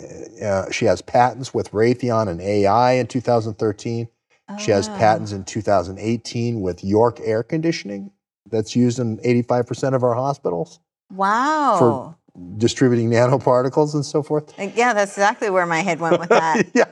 uh, 0.44 0.70
she 0.70 0.84
has 0.84 1.02
patents 1.02 1.52
with 1.52 1.72
Raytheon 1.72 2.28
and 2.28 2.40
AI 2.40 2.92
in 2.92 3.08
2013 3.08 4.06
she 4.56 4.70
has 4.70 4.88
Ah. 4.88 4.96
patents 4.98 5.32
in 5.32 5.44
2018 5.44 6.60
with 6.60 6.82
York 6.82 7.20
air 7.22 7.42
conditioning 7.42 8.10
that's 8.50 8.74
used 8.74 8.98
in 8.98 9.18
85% 9.18 9.94
of 9.94 10.02
our 10.02 10.14
hospitals 10.14 10.80
Wow. 11.14 11.76
For 11.78 12.14
distributing 12.58 13.10
nanoparticles 13.16 13.94
and 13.94 14.04
so 14.04 14.22
forth. 14.22 14.52
Yeah, 14.58 14.92
that's 14.94 15.12
exactly 15.12 15.50
where 15.50 15.66
my 15.66 15.80
head 15.80 16.00
went 16.00 16.20
with 16.20 16.28
that. 16.28 16.66
yeah. 16.74 16.84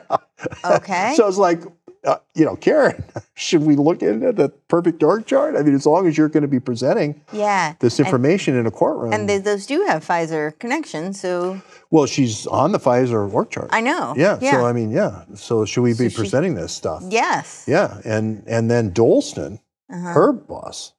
Okay. 0.64 1.12
So 1.16 1.28
it's 1.28 1.36
like, 1.38 1.62
uh, 2.06 2.18
you 2.34 2.44
know, 2.44 2.56
Karen, 2.56 3.04
should 3.34 3.62
we 3.62 3.76
look 3.76 4.00
into 4.02 4.32
the 4.32 4.48
perfect 4.68 5.02
org 5.02 5.26
chart? 5.26 5.56
I 5.56 5.62
mean, 5.62 5.74
as 5.74 5.84
long 5.86 6.06
as 6.06 6.16
you're 6.16 6.28
going 6.28 6.42
to 6.42 6.48
be 6.48 6.60
presenting 6.60 7.20
yeah. 7.32 7.74
this 7.80 7.98
And- 7.98 8.06
information 8.06 8.56
in 8.56 8.64
a 8.66 8.70
courtroom. 8.70 9.12
And 9.12 9.28
they, 9.28 9.38
those 9.38 9.66
do 9.66 9.84
have 9.86 10.04
Pfizer 10.06 10.58
connections, 10.58 11.20
so 11.20 11.60
well, 11.90 12.06
she's 12.06 12.46
on 12.46 12.72
the 12.72 12.78
Pfizer 12.78 13.32
org 13.32 13.50
chart. 13.50 13.68
I 13.72 13.80
know. 13.80 14.14
yeah, 14.16 14.38
Yeah. 14.40 14.52
So 14.52 14.66
I 14.66 14.72
mean, 14.72 14.90
yeah. 14.90 15.24
So 15.34 15.64
should 15.64 15.82
we 15.82 15.90
be 15.92 15.96
So 16.04 16.08
she- 16.08 16.16
presenting 16.16 16.54
this 16.54 16.72
stuff? 16.72 17.02
yes. 17.08 17.64
Yeah. 17.66 18.00
And 18.04 18.42
and 18.46 18.70
then 18.70 18.92
Dolsten, 18.92 19.58
Uh-huh. 19.90 20.12
her 20.12 20.32
boss, 20.32 20.92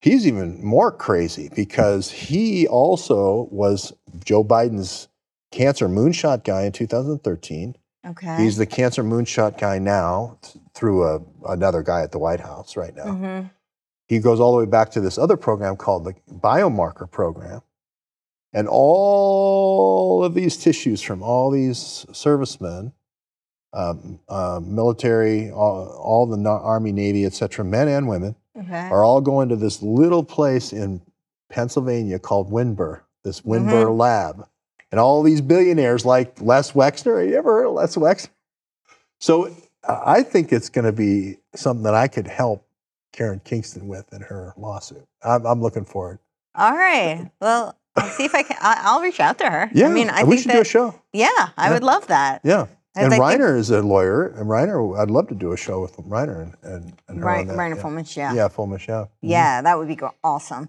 he's 0.00 0.26
even 0.26 0.62
more 0.64 0.90
crazy 0.90 1.50
because 1.54 2.10
he 2.10 2.66
also 2.66 3.48
was 3.50 3.92
Joe 4.24 4.42
Biden's 4.44 5.08
cancer 5.50 5.88
moonshot 5.88 6.44
guy 6.44 6.62
in 6.64 6.72
2013. 6.72 7.76
Okay. 8.06 8.36
He's 8.42 8.56
the 8.56 8.66
cancer 8.66 9.04
moonshot 9.04 9.58
guy 9.60 9.78
now 9.78 10.38
th- 10.42 10.56
through 10.74 11.04
a, 11.04 11.20
another 11.48 11.82
guy 11.82 12.02
at 12.02 12.10
the 12.12 12.18
White 12.18 12.40
House 12.40 12.76
right 12.76 12.94
now. 12.96 13.04
Mhm. 13.04 13.50
He 14.08 14.18
goes 14.18 14.40
all 14.40 14.52
the 14.52 14.58
way 14.58 14.66
back 14.66 14.90
to 14.92 15.00
this 15.00 15.18
other 15.18 15.36
program 15.36 15.76
called 15.76 16.04
the 16.04 16.14
biomarker 16.30 17.08
program. 17.10 17.62
And 18.52 18.68
all 18.68 20.24
of 20.24 20.34
these 20.34 20.56
tissues 20.56 21.00
from 21.00 21.22
all 21.22 21.50
these 21.50 22.04
servicemen, 22.12 22.92
um, 23.72 24.18
uh, 24.28 24.60
military, 24.62 25.50
all, 25.50 25.86
all 25.88 26.26
the 26.26 26.36
na- 26.36 26.58
Army, 26.60 26.92
Navy, 26.92 27.24
et 27.24 27.32
cetera, 27.32 27.64
men 27.64 27.88
and 27.88 28.06
women, 28.08 28.36
Okay. 28.58 28.88
are 28.90 29.02
all 29.02 29.20
going 29.22 29.48
to 29.48 29.56
this 29.56 29.80
little 29.82 30.22
place 30.24 30.72
in 30.74 31.00
Pennsylvania 31.48 32.18
called 32.18 32.50
Windber, 32.50 33.00
this 33.24 33.40
Windber 33.42 33.84
Mm-hmm. 33.86 33.96
lab. 33.96 34.46
And 34.92 35.00
all 35.00 35.22
these 35.22 35.40
billionaires 35.40 36.04
like 36.04 36.40
Les 36.40 36.72
Wexner, 36.72 37.18
Have 37.20 37.30
you 37.30 37.36
ever 37.36 37.50
heard 37.62 37.66
of 37.66 37.72
Les 37.74 37.96
Wexner? 37.96 38.28
So 39.18 39.46
uh, 39.84 40.00
I 40.04 40.22
think 40.22 40.52
it's 40.52 40.68
going 40.68 40.84
to 40.84 40.92
be 40.92 41.38
something 41.54 41.82
that 41.84 41.94
I 41.94 42.08
could 42.08 42.26
help 42.28 42.66
Karen 43.12 43.40
Kingston 43.42 43.88
with 43.88 44.12
in 44.12 44.20
her 44.20 44.52
lawsuit. 44.56 45.04
I'm, 45.24 45.46
I'm 45.46 45.62
looking 45.62 45.86
forward. 45.86 46.18
All 46.54 46.72
right. 46.76 47.30
Well, 47.40 47.76
I'll 47.96 48.08
see 48.10 48.24
if 48.24 48.34
I 48.34 48.42
can. 48.42 48.56
I'll 48.60 49.00
reach 49.00 49.18
out 49.20 49.38
to 49.38 49.48
her. 49.48 49.70
Yeah, 49.74 49.86
I 49.88 49.90
mean, 49.90 50.10
I 50.10 50.24
we 50.24 50.36
should 50.36 50.50
that. 50.50 50.54
do 50.56 50.60
a 50.60 50.64
show. 50.64 50.94
Yeah, 51.12 51.28
I 51.56 51.68
Yeah. 51.68 51.72
would 51.72 51.82
love 51.82 52.06
that. 52.08 52.42
Yeah. 52.44 52.66
And 52.94 53.06
I 53.06 53.08
think- 53.10 53.22
Reiner 53.22 53.56
is 53.56 53.70
a 53.70 53.80
lawyer. 53.80 54.26
And 54.26 54.46
Reiner, 54.46 54.98
I'd 54.98 55.10
love 55.10 55.28
to 55.28 55.34
do 55.34 55.52
a 55.52 55.56
show 55.56 55.80
with 55.80 55.96
Reiner 55.96 56.42
and, 56.42 56.54
and, 56.62 56.92
and 57.08 57.18
her 57.20 57.44
that. 57.44 57.56
Reiner 57.56 57.76
yeah. 57.76 57.82
Fulman, 57.82 58.16
yeah. 58.16 58.34
Yeah, 58.34 58.48
Fuellmich, 58.48 58.86
yeah. 58.86 59.04
Mhm. 59.04 59.08
Yeah, 59.22 59.62
that 59.62 59.78
would 59.78 59.88
be 59.88 59.98
awesome. 60.22 60.68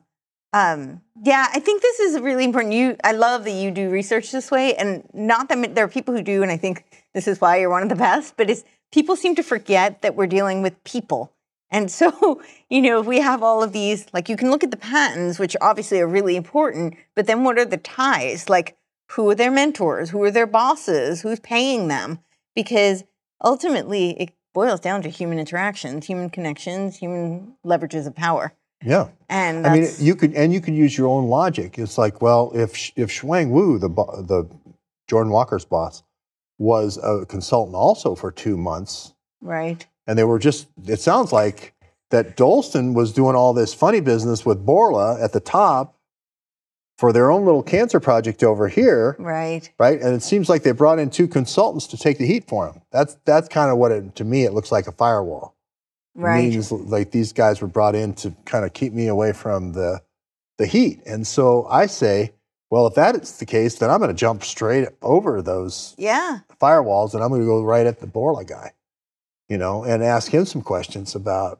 Um, 0.54 1.02
yeah, 1.24 1.48
I 1.52 1.60
think 1.60 1.82
this 1.82 2.00
is 2.00 2.22
really 2.22 2.44
important. 2.44 2.76
You, 2.76 2.96
I 3.04 3.12
love 3.12 3.44
that 3.46 3.52
you 3.52 3.72
do 3.72 3.90
research 3.90 4.32
this 4.32 4.52
way, 4.52 4.76
and 4.76 5.04
not 5.14 5.50
that 5.50 5.74
there 5.74 5.86
are 5.86 5.90
people 5.90 6.14
who 6.14 6.22
do, 6.22 6.44
and 6.44 6.52
I 6.52 6.58
think 6.58 6.86
this 7.14 7.28
is 7.28 7.42
why 7.42 7.58
you're 7.58 7.72
one 7.72 7.84
of 7.84 7.90
the 7.90 7.96
best. 8.08 8.38
But 8.38 8.50
it's 8.50 8.64
people 8.92 9.16
seem 9.16 9.36
to 9.36 9.44
forget 9.44 10.04
that 10.04 10.16
we're 10.16 10.28
dealing 10.28 10.62
with 10.62 10.82
people, 10.84 11.34
and 11.72 11.90
so 11.90 12.42
you 12.70 12.82
know 12.82 13.00
if 13.00 13.08
we 13.08 13.20
have 13.20 13.42
all 13.42 13.64
of 13.64 13.74
these, 13.74 14.06
like 14.14 14.30
you 14.30 14.38
can 14.38 14.52
look 14.52 14.64
at 14.64 14.72
the 14.72 14.78
patents, 14.78 15.40
which 15.40 15.58
obviously 15.60 16.00
are 16.00 16.08
really 16.08 16.36
important, 16.36 16.96
but 17.16 17.26
then 17.26 17.44
what 17.44 17.58
are 17.58 17.66
the 17.66 17.78
ties? 17.78 18.48
Like 18.48 18.78
who 19.12 19.30
are 19.30 19.36
their 19.36 19.52
mentors? 19.52 20.12
Who 20.12 20.22
are 20.24 20.32
their 20.32 20.48
bosses? 20.48 21.22
Who's 21.22 21.40
paying 21.40 21.88
them? 21.88 22.20
Because 22.56 23.04
ultimately, 23.44 24.12
it 24.20 24.32
boils 24.54 24.80
down 24.80 25.02
to 25.02 25.10
human 25.10 25.40
interactions, 25.40 26.06
human 26.06 26.30
connections, 26.30 26.98
human 26.98 27.56
leverages 27.66 28.06
of 28.08 28.16
power. 28.16 28.54
Yeah. 28.86 29.08
And 29.30 29.66
I 29.66 29.74
mean, 29.74 29.88
you 30.00 30.16
could, 30.16 30.34
and 30.34 30.54
you 30.54 30.62
could 30.62 30.76
use 30.76 30.98
your 30.98 31.08
own 31.08 31.28
logic. 31.28 31.80
It's 31.80 31.98
like, 31.98 32.22
well, 32.22 32.52
if 32.54 32.92
if 32.96 33.10
Shuang 33.10 33.50
Wu, 33.50 33.80
the 33.80 33.90
the 33.90 34.48
Jordan 35.08 35.32
Walker's 35.32 35.66
boss, 35.66 36.04
was 36.58 36.98
a 37.04 37.26
consultant 37.26 37.76
also 37.76 38.16
for 38.16 38.32
two 38.32 38.58
months, 38.58 39.14
right. 39.42 39.86
and 40.08 40.18
they 40.18 40.24
were 40.24 40.40
just, 40.40 40.68
it 40.88 41.00
sounds 41.00 41.32
like 41.34 41.74
that 42.12 42.38
Dolsten 42.38 42.94
was 42.94 43.12
doing 43.12 43.36
all 43.36 43.54
this 43.54 43.74
funny 43.74 44.00
business 44.00 44.46
with 44.46 44.66
Bourla 44.66 45.22
at 45.22 45.34
the 45.34 45.40
top 45.40 45.96
for 46.98 47.12
their 47.12 47.32
own 47.32 47.44
little 47.44 47.64
cancer 47.64 48.00
project 48.00 48.44
over 48.44 48.68
here, 48.68 49.16
Right. 49.20 49.70
right? 49.80 50.00
And 50.00 50.14
it 50.16 50.22
seems 50.22 50.48
like 50.48 50.62
they 50.62 50.72
brought 50.72 51.00
in 51.00 51.10
two 51.10 51.28
consultants 51.28 51.88
to 51.88 51.98
take 51.98 52.20
the 52.20 52.28
heat 52.28 52.48
for 52.48 52.68
him. 52.68 52.82
That's 52.92 53.18
that's 53.26 53.48
kind 53.50 53.72
of 53.72 53.78
what 53.78 53.92
it 53.92 54.16
to 54.16 54.24
me 54.24 54.44
it 54.46 54.54
looks 54.54 54.72
like 54.72 54.86
a 54.88 54.92
firewall. 54.92 55.56
Right. 56.16 56.44
means 56.52 56.72
like 56.72 57.12
these 57.12 57.34
guys 57.34 57.62
were 57.62 57.68
brought 57.68 57.96
in 57.96 58.14
to 58.16 58.36
kind 58.46 58.66
of 58.66 58.74
keep 58.74 58.94
me 58.94 59.08
away 59.08 59.34
from 59.34 59.74
the 59.74 60.02
the 60.58 60.66
heat. 60.68 61.02
And 61.06 61.26
so 61.26 61.66
I 61.66 61.88
say, 61.88 62.34
Well, 62.70 62.86
if 62.88 62.96
that 62.96 63.16
is 63.16 63.38
the 63.38 63.46
case, 63.46 63.76
then 63.76 63.90
I'm 63.90 64.00
going 64.00 64.10
to 64.10 64.16
jump 64.16 64.44
straight 64.44 64.88
over 65.02 65.42
those 65.42 65.96
Yeah. 65.98 66.40
firewalls 66.62 67.14
and 67.14 67.24
I'm 67.24 67.30
going 67.30 67.42
to 67.42 67.48
go 67.48 67.64
right 67.64 67.86
at 67.88 68.00
the 68.00 68.08
Bourla 68.08 68.46
guy, 68.48 68.74
you 69.50 69.58
know, 69.58 69.84
and 69.84 70.04
ask 70.04 70.32
him 70.32 70.46
some 70.46 70.62
questions 70.62 71.16
about, 71.16 71.60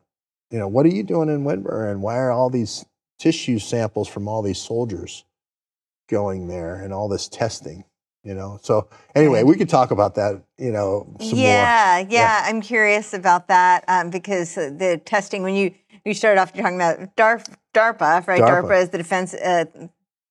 you 0.52 0.60
know, 0.60 0.68
what 0.68 0.86
are 0.86 0.90
you 0.90 1.04
doing 1.04 1.30
in 1.30 1.44
Windber 1.44 1.90
and 1.90 2.02
why 2.04 2.18
are 2.18 2.32
all 2.32 2.50
these 2.52 2.86
tissue 3.18 3.58
samples 3.58 4.08
from 4.08 4.28
all 4.28 4.42
these 4.44 4.60
soldiers 4.60 5.24
going 6.10 6.48
there 6.48 6.76
and 6.76 6.94
all 6.94 7.08
this 7.08 7.28
testing, 7.28 7.86
you 8.24 8.34
know? 8.34 8.60
So 8.62 8.88
anyway, 9.16 9.44
we 9.44 9.56
could 9.56 9.70
talk 9.70 9.92
about 9.92 10.16
that, 10.16 10.42
you 10.58 10.72
know, 10.72 11.16
some 11.20 11.30
more. 11.30 11.38
yeah, 11.38 12.06
yeah, 12.10 12.44
I'm 12.46 12.62
curious 12.62 13.14
about 13.14 13.48
that 13.50 13.84
um, 13.88 14.10
because 14.10 14.56
the 14.56 15.02
testing 15.06 15.44
when 15.44 15.56
you 15.56 15.74
you 16.06 16.14
started 16.14 16.42
off 16.42 16.54
talking 16.54 16.76
about 16.76 17.16
DARF, 17.16 17.48
DARPA, 17.74 18.28
right? 18.28 18.42
DARPA. 18.42 18.64
DARPA, 18.64 18.82
is 18.84 18.90
the 18.90 18.98
defense 18.98 19.34
uh, 19.34 19.66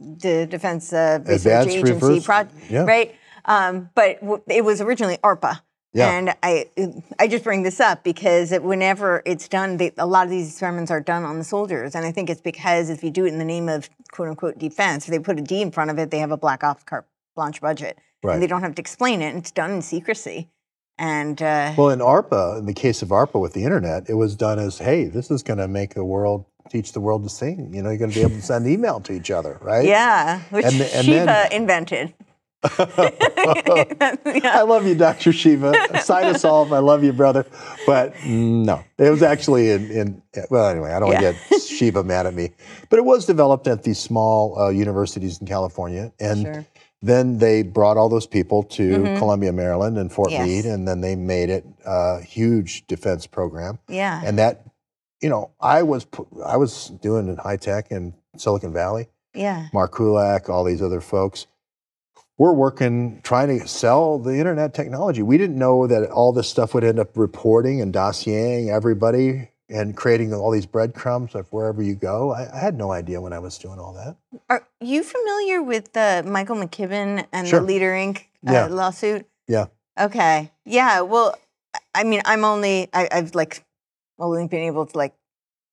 the 0.01 0.47
defense 0.47 0.93
uh, 0.93 1.21
research 1.21 1.37
Advanced 1.37 1.77
agency 1.77 1.93
Reverse- 1.93 2.25
project, 2.25 2.55
yeah. 2.71 2.85
right? 2.85 3.15
Um, 3.45 3.91
but 3.95 4.21
w- 4.21 4.43
it 4.49 4.65
was 4.65 4.81
originally 4.81 5.17
ARPA. 5.19 5.61
Yeah. 5.95 6.11
And 6.11 6.35
I, 6.43 6.71
I 7.19 7.29
just 7.29 7.45
bring 7.45 7.65
this 7.65 7.79
up 7.79 8.03
because 8.03 8.51
it, 8.51 8.63
whenever 8.63 9.23
it's 9.27 9.47
done, 9.47 9.77
they, 9.77 9.93
a 9.99 10.07
lot 10.07 10.25
of 10.25 10.31
these 10.31 10.49
experiments 10.49 10.91
are 10.91 11.03
done 11.03 11.25
on 11.25 11.37
the 11.37 11.45
soldiers, 11.45 11.95
and 11.95 12.07
I 12.07 12.13
think 12.13 12.31
it's 12.31 12.41
because 12.41 12.89
if 12.89 13.05
you 13.05 13.11
do 13.11 13.27
it 13.27 13.29
in 13.29 13.39
the 13.39 13.45
name 13.45 13.69
of 13.69 13.91
"quote 14.11 14.29
unquote" 14.29 14.59
defense, 14.59 15.05
if 15.05 15.11
they 15.11 15.19
put 15.19 15.39
a 15.39 15.43
D 15.43 15.61
in 15.61 15.71
front 15.71 15.91
of 15.91 15.99
it, 15.99 16.11
they 16.11 16.19
have 16.19 16.31
a 16.31 16.39
black 16.39 16.65
ops 16.65 16.83
carte 16.85 17.07
blanche 17.35 17.61
budget, 17.61 17.99
Right. 18.23 18.35
and 18.35 18.42
they 18.42 18.47
don't 18.47 18.62
have 18.62 18.75
to 18.77 18.81
explain 18.81 19.23
it. 19.23 19.29
And 19.29 19.38
it's 19.38 19.51
done 19.51 19.71
in 19.73 19.83
secrecy, 19.83 20.49
and 20.99 21.40
uh, 21.42 21.73
Well, 21.77 21.90
in 21.90 21.99
ARPA, 22.01 22.59
in 22.59 22.66
the 22.66 22.75
case 22.75 23.03
of 23.03 23.09
ARPA 23.09 23.40
with 23.40 23.53
the 23.55 23.64
internet, 23.64 24.09
it 24.09 24.14
was 24.14 24.37
done 24.37 24.59
as, 24.59 24.79
hey, 24.79 25.05
this 25.05 25.31
is 25.31 25.42
going 25.42 25.59
to 25.59 25.68
make 25.68 25.95
the 25.95 26.05
world, 26.05 26.45
teach 26.71 26.92
the 26.92 27.01
world 27.01 27.23
to 27.25 27.29
sing. 27.31 27.73
You 27.75 27.83
know, 27.83 27.88
you're 27.90 27.99
going 27.99 28.11
to 28.11 28.14
be 28.16 28.23
able 28.23 28.37
to 28.37 28.42
send 28.42 28.66
email 28.68 29.01
to 29.01 29.12
each 29.12 29.31
other, 29.31 29.59
right? 29.62 29.85
yeah, 29.85 30.40
which 30.51 30.64
And 30.66 30.81
and 30.81 31.05
Shiva 31.05 31.25
then- 31.27 31.53
invented. 31.53 32.14
I 32.79 34.62
love 34.66 34.87
you, 34.87 34.95
Dr. 34.95 35.33
Shiva. 35.33 35.73
Cytosolve, 35.95 36.73
I 36.73 36.79
love 36.79 37.03
you, 37.03 37.12
brother. 37.12 37.45
But 37.87 38.14
mm, 38.14 38.64
no, 38.64 38.85
it 38.99 39.11
was 39.11 39.23
actually 39.23 39.71
in, 39.71 39.90
in 39.90 40.23
well, 40.49 40.68
anyway, 40.68 40.92
I 40.92 41.01
don't 41.01 41.09
want 41.09 41.18
to 41.21 41.33
get 41.51 41.61
Shiva 41.62 42.05
mad 42.05 42.27
at 42.27 42.35
me. 42.35 42.51
But 42.88 43.01
it 43.01 43.05
was 43.05 43.27
developed 43.27 43.66
at 43.66 43.83
these 43.83 43.99
small 43.99 44.57
uh, 44.57 44.68
universities 44.68 45.38
in 45.40 45.47
California. 45.49 46.12
And 46.21 46.42
Sure. 46.42 46.66
Then 47.03 47.38
they 47.38 47.62
brought 47.62 47.97
all 47.97 48.09
those 48.09 48.29
people 48.29 48.62
to 48.62 48.91
mm-hmm. 48.91 49.19
Columbia, 49.19 49.53
Maryland 49.53 49.99
and 49.99 50.11
Fort 50.11 50.31
Yes. 50.31 50.47
Meade. 50.47 50.65
And 50.67 50.87
then 50.87 51.01
they 51.01 51.17
made 51.17 51.51
it 51.51 51.67
a 51.85 52.21
huge 52.21 52.87
defense 52.87 53.27
program. 53.27 53.81
Yeah, 53.88 54.23
And 54.25 54.38
that, 54.38 54.65
you 55.21 55.29
know, 55.29 55.51
I 55.61 55.83
was, 55.83 56.07
I 56.47 56.57
was 56.57 56.88
doing 57.03 57.29
in 57.29 57.37
high 57.37 57.57
tech 57.57 57.91
in 57.91 58.15
Silicon 58.37 58.73
Valley. 58.73 59.09
yeah, 59.35 59.69
Mark 59.73 59.93
Kulak, 59.95 60.49
all 60.49 60.65
these 60.65 60.81
other 60.83 61.01
folks. 61.01 61.47
We're 62.38 62.53
working 62.53 63.21
trying 63.23 63.59
to 63.59 63.69
sell 63.69 64.19
the 64.19 64.37
internet 64.37 64.75
technology. 64.75 65.23
We 65.23 65.38
didn't 65.38 65.59
know 65.59 65.87
that 65.87 66.11
all 66.11 66.33
this 66.33 66.49
stuff 66.49 66.75
would 66.75 66.83
end 66.83 66.99
up 66.99 67.17
reporting 67.17 67.81
and 67.81 67.93
dossiering 67.93 68.71
everybody 68.71 69.51
and 69.73 69.97
creating 69.97 70.33
all 70.35 70.51
these 70.51 70.67
breadcrumbs 70.67 71.35
of 71.35 71.51
wherever 71.53 71.83
you 71.83 71.95
go. 71.95 72.33
I, 72.33 72.55
I 72.55 72.59
had 72.59 72.77
no 72.77 72.93
idea 72.93 73.21
when 73.21 73.33
I 73.33 73.39
was 73.39 73.59
doing 73.59 73.79
all 73.79 73.93
that. 73.95 74.17
Are 74.49 74.67
you 74.81 75.03
familiar 75.03 75.63
with 75.63 75.97
uh, 75.97 76.23
Michael 76.25 76.57
McKibben 76.57 77.27
and 77.33 77.47
Sure. 77.49 77.61
the 77.61 77.67
Leader 77.67 77.93
Inc. 77.93 78.19
Uh, 78.47 78.53
Yeah. 78.53 78.67
lawsuit? 78.67 79.27
Yeah. 79.49 79.67
Okay. 79.99 80.51
Yeah. 80.65 81.01
Well, 81.01 81.35
I 81.95 82.05
mean, 82.05 82.23
I'm 82.25 82.45
only 82.45 82.89
I, 82.93 83.09
I've 83.11 83.35
like 83.35 83.65
only 84.19 84.47
been 84.47 84.63
able 84.63 84.87
to 84.87 84.97
like 84.97 85.15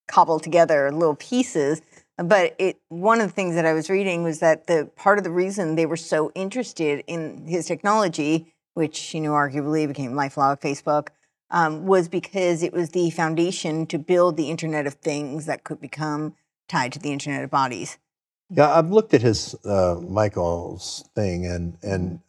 cobble 0.08 0.40
together 0.40 0.90
little 0.90 1.14
pieces. 1.14 1.82
But 2.16 2.54
it 2.58 2.78
one 2.88 3.20
of 3.20 3.28
the 3.28 3.32
things 3.32 3.54
that 3.54 3.64
I 3.64 3.72
was 3.72 3.88
reading 3.88 4.22
was 4.22 4.40
that 4.40 4.66
the 4.66 4.90
part 4.96 5.18
of 5.18 5.24
the 5.24 5.30
reason 5.30 5.76
they 5.76 5.86
were 5.86 5.96
so 5.96 6.30
interested 6.34 7.02
in 7.06 7.46
his 7.46 7.66
technology, 7.66 8.52
which 8.74 9.14
you 9.14 9.20
know 9.20 9.32
arguably 9.32 9.86
became 9.88 10.12
LifeLog, 10.12 10.60
Facebook, 10.60 11.08
um, 11.50 11.86
was 11.86 12.08
because 12.08 12.62
it 12.62 12.72
was 12.72 12.90
the 12.90 13.10
foundation 13.10 13.86
to 13.86 13.98
build 13.98 14.36
the 14.36 14.50
Internet 14.50 14.86
of 14.86 14.94
Things 14.94 15.46
that 15.46 15.64
could 15.64 15.80
become 15.80 16.34
tied 16.68 16.92
to 16.92 16.98
the 16.98 17.12
Internet 17.12 17.44
of 17.44 17.50
Bodies. 17.50 17.98
Yeah, 18.50 18.70
I've 18.72 18.90
looked 18.90 19.14
at 19.14 19.22
his 19.22 19.54
uh, 19.64 20.00
Michael's 20.08 21.08
thing 21.14 21.46
and 21.46 21.76
and 21.82 22.20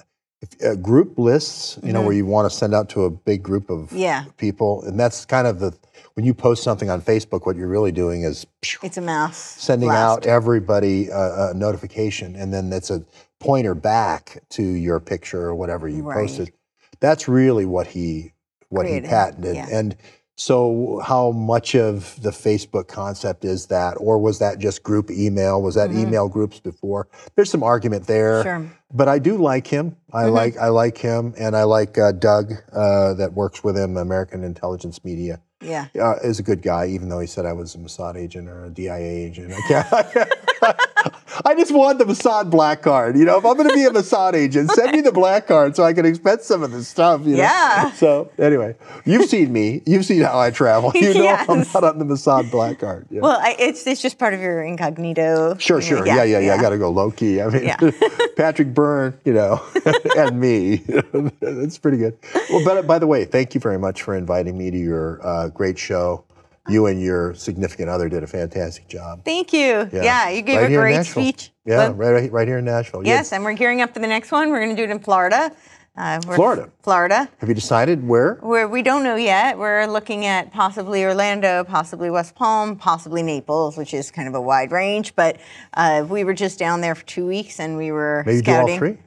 if, 0.42 0.50
uh, 0.64 0.76
group 0.76 1.18
lists. 1.18 1.80
You 1.84 1.94
know, 1.94 2.02
where 2.02 2.14
you 2.14 2.26
want 2.26 2.50
to 2.52 2.56
send 2.56 2.74
out 2.76 2.90
to 2.90 3.06
a 3.06 3.10
big 3.10 3.42
group 3.44 3.70
of 3.70 3.88
Mm-hmm. 3.90 3.98
Yeah. 3.98 4.26
people, 4.38 4.84
and 4.84 5.00
that's 5.00 5.26
kind 5.26 5.48
of 5.48 5.60
the 5.60 5.74
when 6.14 6.26
you 6.26 6.34
post 6.34 6.62
something 6.64 6.90
on 6.90 7.02
Facebook, 7.02 7.46
what 7.46 7.56
you're 7.56 7.68
really 7.70 7.92
doing 7.92 8.24
is 8.24 8.46
It's 8.84 8.98
a 8.98 9.02
mouse. 9.02 9.38
sending 9.38 9.90
blast. 9.90 10.20
out 10.20 10.26
everybody 10.28 11.08
a, 11.10 11.50
a 11.50 11.54
notification, 11.54 12.36
and 12.36 12.54
then 12.54 12.70
that's 12.70 12.90
a 12.92 13.04
pointer 13.40 13.74
back 13.74 14.44
to 14.50 14.62
your 14.64 15.00
picture 15.00 15.42
or 15.42 15.56
whatever 15.56 15.88
you 15.88 16.04
Right. 16.04 16.18
posted. 16.18 16.52
That's 17.00 17.28
really 17.28 17.66
what 17.66 17.88
he 17.88 18.34
what 18.72 18.84
Created, 18.84 19.04
he 19.06 19.10
patented. 19.10 19.56
yeah. 19.56 19.68
And 19.72 19.96
so, 20.38 21.02
how 21.06 21.30
much 21.32 21.76
of 21.76 22.20
the 22.24 22.32
Facebook 22.32 22.88
concept 22.88 23.46
is 23.46 23.68
that, 23.68 23.92
or 24.00 24.18
was 24.18 24.40
that 24.40 24.58
just 24.58 24.82
group 24.82 25.12
email? 25.12 25.62
Was 25.62 25.76
that 25.76 25.92
email 25.92 26.28
groups 26.30 26.60
before? 26.60 27.08
There's 27.36 27.52
some 27.52 27.62
argument 27.62 28.08
there, 28.08 28.44
Mm-hmm. 28.44 28.64
Sure. 28.68 28.78
but 28.92 29.08
I 29.08 29.20
do 29.20 29.38
like 29.38 29.68
him. 29.68 29.96
I 30.12 30.24
Mhm. 30.24 30.34
like 30.34 30.58
I 30.58 30.70
like 30.70 30.98
him, 30.98 31.34
and 31.38 31.56
I 31.56 31.64
like 31.64 31.98
uh, 32.00 32.12
Doug 32.14 32.54
uh, 32.74 33.14
that 33.16 33.34
works 33.34 33.64
with 33.64 33.78
him, 33.78 33.98
American 33.98 34.44
Intelligence 34.44 35.04
Media 35.04 35.42
Yeah. 35.62 35.88
uh, 36.02 36.16
is 36.24 36.40
a 36.40 36.44
good 36.44 36.64
guy, 36.64 36.88
even 36.88 37.10
though 37.10 37.20
he 37.20 37.28
said 37.28 37.46
I 37.46 37.54
was 37.54 37.76
a 37.76 37.78
Mossad 37.78 38.16
agent 38.16 38.48
or 38.50 38.66
a 38.66 38.70
DIA 38.72 38.98
agent. 39.28 39.54
I, 39.54 39.62
can't, 39.68 41.14
I 41.46 41.56
just 41.56 41.72
want 41.72 42.00
the 42.00 42.06
Mossad 42.06 42.50
black 42.50 42.82
card. 42.82 43.18
You 43.18 43.26
know, 43.26 43.38
if 43.38 43.46
I'm 43.46 43.56
going 43.56 43.70
to 43.70 43.76
be 43.76 43.86
a 43.86 43.90
Mossad 43.90 44.34
agent, 44.34 44.72
send 44.72 44.92
me 44.92 45.02
the 45.02 45.12
black 45.12 45.48
card 45.48 45.76
so 45.76 45.84
I 45.84 45.94
can 45.94 46.06
expense 46.06 46.46
some 46.46 46.64
of 46.64 46.72
this 46.72 46.88
stuff. 46.88 47.22
You 47.22 47.34
know? 47.34 47.44
Yeah. 47.44 47.92
So 47.92 48.32
anyway, 48.38 48.76
you've 49.06 49.30
seen 49.30 49.52
me. 49.54 49.82
You've 49.86 50.06
seen 50.06 50.22
how 50.22 50.40
I 50.40 50.52
travel. 50.52 50.92
You 50.96 51.14
know 51.14 51.28
I'm 51.30 51.60
not 51.74 51.84
on 51.84 52.00
the 52.00 52.06
Mossad 52.06 52.52
black 52.52 52.80
card. 52.80 53.08
Yeah. 53.10 53.22
Well, 53.22 53.40
I, 53.42 53.56
it's 53.60 53.86
it's 53.88 54.02
just 54.02 54.18
part 54.18 54.34
of 54.34 54.40
your 54.42 54.62
incognito. 54.64 55.56
Sure, 55.58 55.82
sure. 55.82 56.06
Yeah, 56.06 56.24
yeah, 56.24 56.40
yeah. 56.40 56.56
I 56.56 56.62
got 56.62 56.70
to 56.70 56.78
go 56.78 56.90
low 56.90 57.12
key. 57.12 57.42
I 57.42 57.48
mean, 57.50 57.64
Yeah. 57.64 57.78
Patrick 58.36 58.74
Byrne, 58.74 59.18
you 59.26 59.34
know, 59.34 59.62
and 60.18 60.40
me. 60.40 60.78
That's 61.42 61.78
pretty 61.78 61.98
good. 61.98 62.18
Well, 62.50 62.64
but 62.64 62.88
by 62.88 63.00
the 63.00 63.08
way, 63.08 63.26
thank 63.26 63.54
you 63.54 63.60
very 63.62 63.78
much 63.80 64.02
for 64.02 64.16
inviting 64.16 64.58
me 64.58 64.72
to 64.72 64.78
your 64.78 65.20
uh, 65.26 65.50
great 65.50 65.78
show. 65.78 66.24
You 66.70 66.86
and 66.86 67.02
your 67.02 67.34
significant 67.34 67.90
other 67.90 68.08
did 68.08 68.24
a 68.24 68.28
fantastic 68.28 68.88
job. 68.88 69.26
Thank 69.26 69.52
you. 69.52 69.90
Yeah, 69.92 70.30
you 70.30 70.42
gave 70.44 70.58
Right 70.62 70.72
a 70.72 70.76
great 70.76 71.06
speech. 71.06 71.52
Yeah, 71.66 71.92
right, 71.96 72.32
right, 72.32 72.48
here 72.48 72.60
in 72.60 72.66
Nashville. 72.66 73.06
Yes, 73.06 73.34
and 73.34 73.44
we're 73.44 73.54
gearing 73.54 73.82
up 73.82 73.94
for 73.94 74.00
the 74.00 74.08
next 74.08 74.32
one. 74.32 74.50
We're 74.50 74.60
going 74.60 74.76
to 74.76 74.76
do 74.76 74.84
it 74.84 74.92
in 74.92 75.00
Florida. 75.00 75.52
Uh, 75.98 76.22
Florida? 76.22 76.70
Florida. 76.84 77.30
Have 77.40 77.50
you 77.50 77.56
decided 77.56 78.08
where? 78.08 78.36
Where 78.36 78.68
we 78.68 78.82
don't 78.82 79.04
know 79.04 79.18
yet. 79.18 79.58
We're 79.58 79.86
looking 79.88 80.26
at 80.26 80.52
possibly 80.54 81.04
Orlando, 81.04 81.64
possibly 81.66 82.10
West 82.10 82.34
Palm, 82.34 82.78
possibly 82.78 83.22
Naples, 83.24 83.76
which 83.76 83.94
is 83.94 84.10
kind 84.10 84.28
of 84.28 84.36
a 84.36 84.42
wide 84.42 84.72
range. 84.72 85.16
But 85.16 85.38
uh, 85.74 86.06
we 86.08 86.24
were 86.24 86.34
just 86.34 86.58
down 86.58 86.80
there 86.82 86.96
for 86.96 87.06
two 87.06 87.28
weeks, 87.28 87.60
and 87.60 87.76
we 87.76 87.92
were 87.92 88.24
Maybe 88.26 88.38
do 88.42 88.44
scouting. 88.52 88.74
all 88.74 88.78
three. 88.80 88.98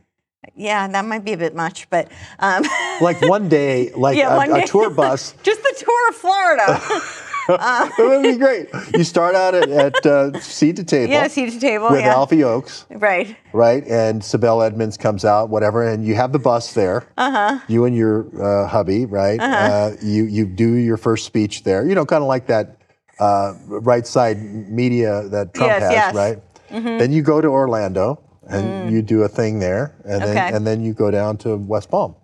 Yeah, 0.55 0.87
that 0.89 1.05
might 1.07 1.25
be 1.25 1.33
a 1.33 1.39
bit 1.39 1.55
much, 1.55 1.89
but 1.89 2.09
um, 2.39 2.65
Like 3.01 3.21
one 3.23 3.49
day, 3.49 3.91
like 3.97 4.17
Yeah, 4.19 4.37
a, 4.37 4.63
a 4.63 4.67
tour 4.67 4.91
bus. 4.91 5.35
just 5.43 5.63
the 5.63 5.75
tour 5.85 6.09
of 6.11 6.15
Florida. 6.17 6.81
it 7.99 7.99
would 7.99 8.23
be 8.23 8.37
great. 8.37 8.69
You 8.95 9.05
start 9.05 9.35
out 9.35 9.55
at, 9.55 9.69
at 9.71 10.07
uh, 10.07 10.39
Seed 10.41 10.77
to 10.77 10.85
Table 10.85 11.13
yeah, 11.13 11.29
Seed 11.29 11.53
to 11.53 11.61
Table. 11.61 11.91
with 11.91 12.01
yeah, 12.01 12.15
Alfie 12.15 12.45
Oakes. 12.45 12.87
right. 12.91 13.37
right? 13.53 13.85
And 13.87 14.23
Sibel 14.23 14.65
Edmonds 14.67 14.97
comes 14.97 15.25
out, 15.25 15.51
whatever, 15.51 15.87
and 15.87 16.07
you 16.07 16.15
have 16.15 16.33
the 16.33 16.39
bus 16.39 16.73
there. 16.75 17.07
Uh-huh. 17.17 17.59
You 17.69 17.85
and 17.85 17.97
your 17.97 18.27
uh, 18.43 18.67
hubby, 18.69 19.07
right? 19.07 19.39
Uh-huh. 19.41 19.55
Uh, 19.55 19.97
you 20.03 20.25
you 20.25 20.47
do 20.47 20.75
your 20.75 20.97
first 20.97 21.27
speech 21.27 21.65
there. 21.65 21.87
You 21.87 21.95
know, 21.95 22.07
kind 22.07 22.23
of 22.23 22.29
like 22.29 22.47
that 22.47 22.79
uh, 23.21 23.55
right 23.67 24.07
side 24.07 24.43
media 24.43 25.29
that 25.29 25.55
Trump 25.55 25.71
Yes, 25.71 25.83
has, 25.83 25.93
yes. 25.93 26.15
right? 26.15 26.39
Then 26.71 27.13
you 27.13 27.23
go 27.23 27.41
to 27.41 27.49
Orlando 27.49 28.21
and 28.49 28.93
you 28.93 29.01
do 29.03 29.23
a 29.23 29.29
thing 29.29 29.59
there, 29.61 29.95
and 30.05 30.23
then 30.23 30.55
and 30.55 30.67
then 30.67 30.83
you 30.83 30.93
go 30.93 31.11
down 31.11 31.37
to 31.39 31.57
West 31.57 31.91
Palm. 31.91 32.17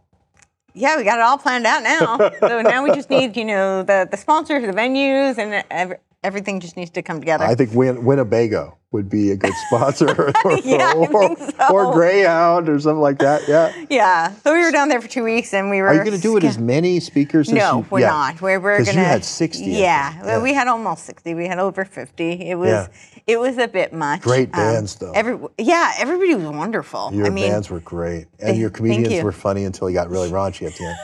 Yeah, 0.81 0.97
we 0.97 1.05
got 1.05 1.19
it 1.19 1.23
all 1.23 1.39
planned 1.39 1.67
out 1.67 1.83
now. 1.83 2.17
so 2.41 2.63
now 2.63 2.83
we 2.83 2.91
just 2.93 3.11
need, 3.11 3.37
you 3.37 3.45
know, 3.45 3.83
the 3.83 4.09
the 4.11 4.17
sponsors, 4.17 4.63
the 4.67 4.73
venues, 4.73 5.39
and 5.39 5.65
ev- 5.71 5.99
everything 6.25 6.59
just 6.61 6.77
needs 6.77 6.91
to 6.93 7.03
come 7.03 7.21
together. 7.21 7.45
I 7.45 7.55
think 7.55 7.73
Win- 7.75 8.05
Winnebago 8.05 8.77
would 8.93 9.09
be 9.09 9.31
a 9.31 9.37
good 9.37 9.53
sponsor, 9.69 10.33
or, 10.45 10.59
Yeah, 10.65 10.95
or, 10.95 11.37
so. 11.37 11.53
or 11.71 11.93
Greyhound 11.93 12.69
or 12.69 12.79
something 12.81 13.01
like 13.01 13.19
that. 13.21 13.47
Yeah. 13.47 13.73
yeah. 13.89 14.33
So 14.43 14.53
we 14.53 14.61
were 14.65 14.73
down 14.73 14.89
there 14.89 15.01
for 15.01 15.07
two 15.09 15.23
weeks, 15.23 15.55
and 15.55 15.71
we 15.71 15.81
were. 15.81 15.89
Are 15.89 15.95
you 15.95 16.01
going 16.05 16.17
to 16.17 16.21
do 16.21 16.37
it 16.37 16.43
as 16.45 16.59
many 16.59 16.99
speakers? 16.99 17.49
as 17.49 17.55
No, 17.55 17.79
you, 17.79 17.87
we're 17.91 18.01
yeah. 18.01 18.09
not. 18.09 18.41
We're, 18.43 18.59
we're 18.59 18.79
'Cause 18.79 18.87
gonna. 18.87 18.99
you 19.01 19.05
had 19.07 19.25
60. 19.25 19.65
I 19.65 19.79
Yeah, 19.79 20.43
we 20.43 20.53
had 20.53 20.67
almost 20.67 21.05
sixty. 21.05 21.35
We 21.35 21.47
had 21.47 21.59
over 21.59 21.85
fifty. 21.85 22.33
It 22.51 22.57
was. 22.57 22.69
Yeah. 22.69 22.87
It 23.27 23.39
was 23.39 23.59
a 23.59 23.69
bit 23.69 23.93
much. 23.93 24.23
Great 24.23 24.49
um, 24.49 24.61
bands, 24.61 24.97
though. 24.97 25.13
Every 25.13 25.39
yeah, 25.57 25.93
everybody 25.99 26.35
was 26.35 26.47
wonderful. 26.47 27.11
Your 27.13 27.27
I 27.27 27.31
mean, 27.31 27.49
bands 27.49 27.71
were 27.71 27.81
great, 27.81 28.27
and 28.41 28.57
they- 28.57 28.61
your 28.61 28.71
comedians 28.71 29.13
you. 29.15 29.23
were 29.23 29.31
funny 29.33 29.65
until 29.65 29.89
you 29.89 29.95
got 29.95 30.11
really 30.11 30.31
raunchy 30.31 30.67
at 30.67 30.75
the 30.77 30.85
end. 30.85 30.97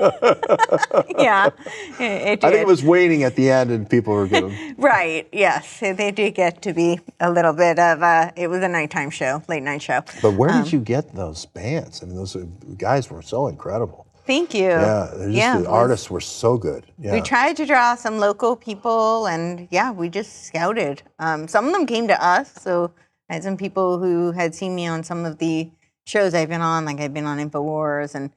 yeah, 1.18 1.50
it, 1.98 2.44
I 2.44 2.50
think 2.50 2.62
it 2.62 2.66
was 2.66 2.82
waning 2.82 3.22
at 3.22 3.36
the 3.36 3.50
end, 3.50 3.70
and 3.70 3.88
people 3.88 4.14
were 4.14 4.26
getting. 4.26 4.74
right. 4.78 5.28
Yes, 5.32 5.80
they 5.80 6.10
did 6.10 6.34
get 6.34 6.62
to 6.62 6.72
be 6.72 7.00
a 7.20 7.30
little 7.30 7.52
bit 7.52 7.78
of 7.78 8.02
a. 8.02 8.32
It 8.36 8.48
was 8.48 8.62
a 8.62 8.68
nighttime 8.68 9.10
show, 9.10 9.42
late 9.48 9.62
night 9.62 9.82
show. 9.82 10.02
But 10.22 10.34
where 10.34 10.50
Um, 10.50 10.62
did 10.64 10.72
you 10.72 10.80
get 10.80 11.14
those 11.14 11.46
bands? 11.46 12.02
I 12.02 12.06
mean, 12.06 12.16
those 12.16 12.36
uh, 12.36 12.46
guys 12.76 13.10
were 13.10 13.22
so 13.22 13.46
incredible. 13.48 14.06
Thank 14.26 14.54
you. 14.54 14.68
Yeah, 14.68 15.10
just, 15.16 15.30
Yeah, 15.30 15.58
the 15.58 15.68
artists 15.68 16.10
were 16.10 16.20
so 16.20 16.56
good. 16.56 16.86
Yeah. 16.98 17.12
We 17.12 17.20
tried 17.20 17.56
to 17.56 17.66
draw 17.66 17.94
some 17.96 18.18
local 18.18 18.54
people, 18.56 19.26
and 19.26 19.66
yeah, 19.70 19.90
we 19.90 20.08
just 20.08 20.44
scouted. 20.46 21.02
Um, 21.18 21.48
some 21.48 21.66
of 21.66 21.72
them 21.72 21.86
came 21.86 22.06
to 22.08 22.24
us, 22.24 22.52
so 22.54 22.92
I 23.28 23.34
had 23.34 23.42
some 23.42 23.56
people 23.56 23.98
who 23.98 24.32
had 24.32 24.54
seen 24.54 24.74
me 24.74 24.86
on 24.86 25.02
some 25.02 25.24
of 25.24 25.38
the 25.38 25.70
shows 26.06 26.34
I've 26.34 26.48
been 26.48 26.60
on, 26.60 26.84
like 26.84 27.00
I've 27.00 27.14
been 27.14 27.26
on 27.26 27.38
Infowars, 27.38 28.14
and 28.14 28.30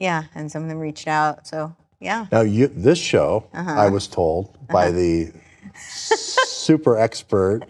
yeah, 0.00 0.24
and 0.34 0.50
some 0.50 0.64
of 0.64 0.68
them 0.68 0.78
reached 0.78 1.06
out. 1.06 1.46
So 1.46 1.76
yeah, 2.00 2.26
Now, 2.32 2.40
you, 2.40 2.66
this 2.68 2.98
show, 2.98 3.46
Uh-huh. 3.54 3.70
I 3.70 3.88
was 3.90 4.08
told 4.08 4.56
by 4.68 4.90
the 4.90 5.32
super 5.76 6.96
expert, 6.98 7.60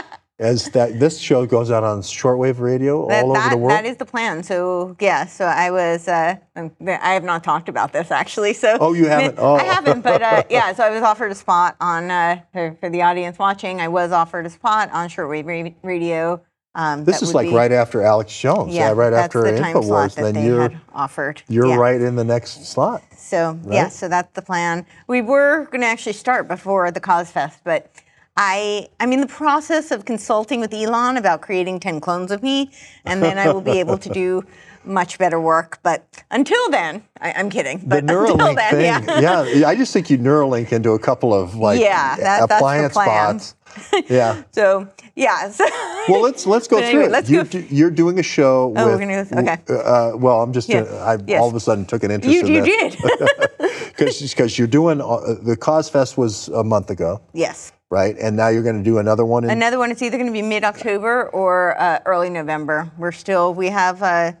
as 0.38 0.70
that 0.70 0.98
this 0.98 1.18
show 1.18 1.44
goes 1.44 1.70
out 1.70 1.84
on 1.84 2.00
shortwave 2.00 2.60
radio 2.60 3.06
that, 3.08 3.24
all 3.24 3.32
over 3.32 3.40
that, 3.40 3.50
the 3.50 3.56
world. 3.58 3.72
that 3.72 3.84
is 3.84 3.96
the 3.98 4.06
plan. 4.06 4.42
So 4.42 4.96
yeah, 5.00 5.26
so 5.26 5.44
I 5.44 5.70
was. 5.70 6.08
Uh, 6.08 6.36
um, 6.56 6.70
I 6.86 7.12
have 7.12 7.24
not 7.24 7.44
talked 7.44 7.68
about 7.68 7.92
this 7.92 8.10
actually. 8.10 8.54
So 8.54 8.78
Oh, 8.80 8.92
you 8.94 9.06
haven't? 9.06 9.38
Oh. 9.38 9.56
I 9.56 9.64
haven't, 9.64 10.00
but 10.02 10.22
uh, 10.22 10.42
yeah. 10.50 10.72
So 10.72 10.84
I 10.84 10.90
was 10.90 11.02
offered 11.02 11.30
a 11.32 11.34
spot 11.34 11.76
on 11.80 12.10
uh, 12.10 12.40
for, 12.52 12.76
for 12.80 12.88
the 12.88 13.02
audience 13.02 13.38
watching. 13.38 13.80
I 13.80 13.88
was 13.88 14.12
offered 14.12 14.46
a 14.46 14.50
spot 14.50 14.90
on 14.92 15.08
shortwave 15.08 15.74
radio. 15.82 16.40
Um, 16.74 17.04
this 17.04 17.20
is 17.20 17.34
like 17.34 17.48
be- 17.48 17.54
right 17.54 17.72
after 17.72 18.02
Alex 18.02 18.38
Jones, 18.38 18.72
yeah, 18.72 18.92
right 18.92 19.12
after 19.12 19.42
the 19.42 19.52
Infowars. 19.52 20.14
that 20.14 20.32
Then 20.34 20.44
you're 20.46 20.62
had 20.62 20.80
offered. 20.94 21.42
you're 21.48 21.66
Yeah. 21.66 21.76
right 21.76 22.00
in 22.00 22.14
the 22.14 22.22
next 22.24 22.66
slot. 22.66 23.02
So 23.16 23.58
yeah, 23.68 23.88
so 23.88 24.06
that's 24.08 24.32
the 24.34 24.42
plan. 24.42 24.86
We 25.08 25.20
were 25.20 25.66
going 25.72 25.80
to 25.80 25.86
actually 25.88 26.12
start 26.12 26.46
before 26.46 26.90
the 26.92 27.00
Cause 27.00 27.30
Fest, 27.30 27.58
but 27.64 27.90
I 28.36 28.88
I'm 29.00 29.12
in 29.12 29.20
the 29.20 29.26
process 29.26 29.90
of 29.90 30.04
consulting 30.04 30.60
with 30.60 30.72
Elon 30.72 31.16
about 31.16 31.40
creating 31.40 31.80
ten 31.80 32.00
clones 32.00 32.30
of 32.30 32.40
me, 32.40 32.70
and 33.04 33.20
then 33.20 33.36
I 33.36 33.50
will 33.52 33.60
be 33.60 33.80
able 33.80 33.98
to 33.98 34.08
do 34.08 34.44
much 34.90 35.18
better 35.18 35.40
work. 35.40 35.78
But 35.82 36.04
until 36.30 36.70
then, 36.70 37.02
I, 37.20 37.32
I'm 37.32 37.48
kidding. 37.48 37.78
The 37.78 37.86
But 37.86 37.98
until 38.00 38.36
Neuralink 38.36 38.56
then, 38.56 38.70
thing, 39.02 39.22
yeah. 39.22 39.44
yeah. 39.44 39.68
I 39.68 39.74
just 39.76 39.92
think 39.92 40.10
you 40.10 40.18
Neuralink 40.18 40.72
into 40.72 40.90
a 40.92 40.98
couple 40.98 41.32
of 41.32 41.54
like 41.54 41.80
Yeah, 41.80 42.16
that- 42.16 42.42
appliance 42.42 42.92
spots. 42.94 43.54
Yeah. 44.08 44.42
So 44.50 44.88
yeah. 45.14 45.48
So 45.48 45.64
Well, 46.08 46.20
let's 46.22 46.44
let's 46.44 46.66
go 46.66 46.80
But 46.80 46.90
through 46.90 47.04
it. 47.04 47.10
let's 47.12 47.30
you're, 47.30 47.44
go- 47.44 47.50
do- 47.60 47.66
you're 47.70 47.90
doing 47.90 48.18
a 48.18 48.22
show 48.22 48.74
Oh, 48.76 48.84
we're 48.86 48.98
with. 48.98 49.30
gonna 49.30 49.44
go- 49.64 49.74
okay. 49.74 49.82
Uh, 50.12 50.16
well, 50.16 50.42
I'm 50.42 50.52
just. 50.52 50.68
Yeah, 50.68 50.80
uh, 50.80 50.96
I 51.16 51.18
yes. 51.24 51.40
all 51.40 51.48
of 51.48 51.54
a 51.54 51.60
sudden 51.60 51.86
took 51.86 52.02
an 52.02 52.10
interest 52.10 52.34
you 52.34 52.40
in 52.40 52.52
you 52.52 52.62
this. 52.64 52.96
did. 52.96 53.90
because 53.96 54.58
you're 54.58 54.66
doing 54.68 55.00
uh, 55.00 55.34
the 55.42 55.56
Cause 55.56 55.88
Fest 55.88 56.18
was 56.18 56.48
a 56.48 56.64
month 56.64 56.90
ago, 56.90 57.20
yes. 57.32 57.70
right? 57.90 58.16
And 58.18 58.36
now 58.36 58.48
you're 58.48 58.62
going 58.64 58.78
to 58.78 58.82
do 58.82 58.98
another 58.98 59.24
one. 59.24 59.44
In, 59.44 59.50
Another 59.50 59.78
one 59.78 59.90
is 59.92 60.02
either 60.02 60.16
going 60.16 60.26
to 60.26 60.32
be 60.32 60.42
mid 60.42 60.64
October 60.64 61.28
or 61.30 61.78
uh, 61.80 62.00
early 62.06 62.30
November. 62.30 62.90
We're 62.98 63.12
still, 63.12 63.52
we 63.54 63.68
have 63.68 64.02
uh, 64.02 64.32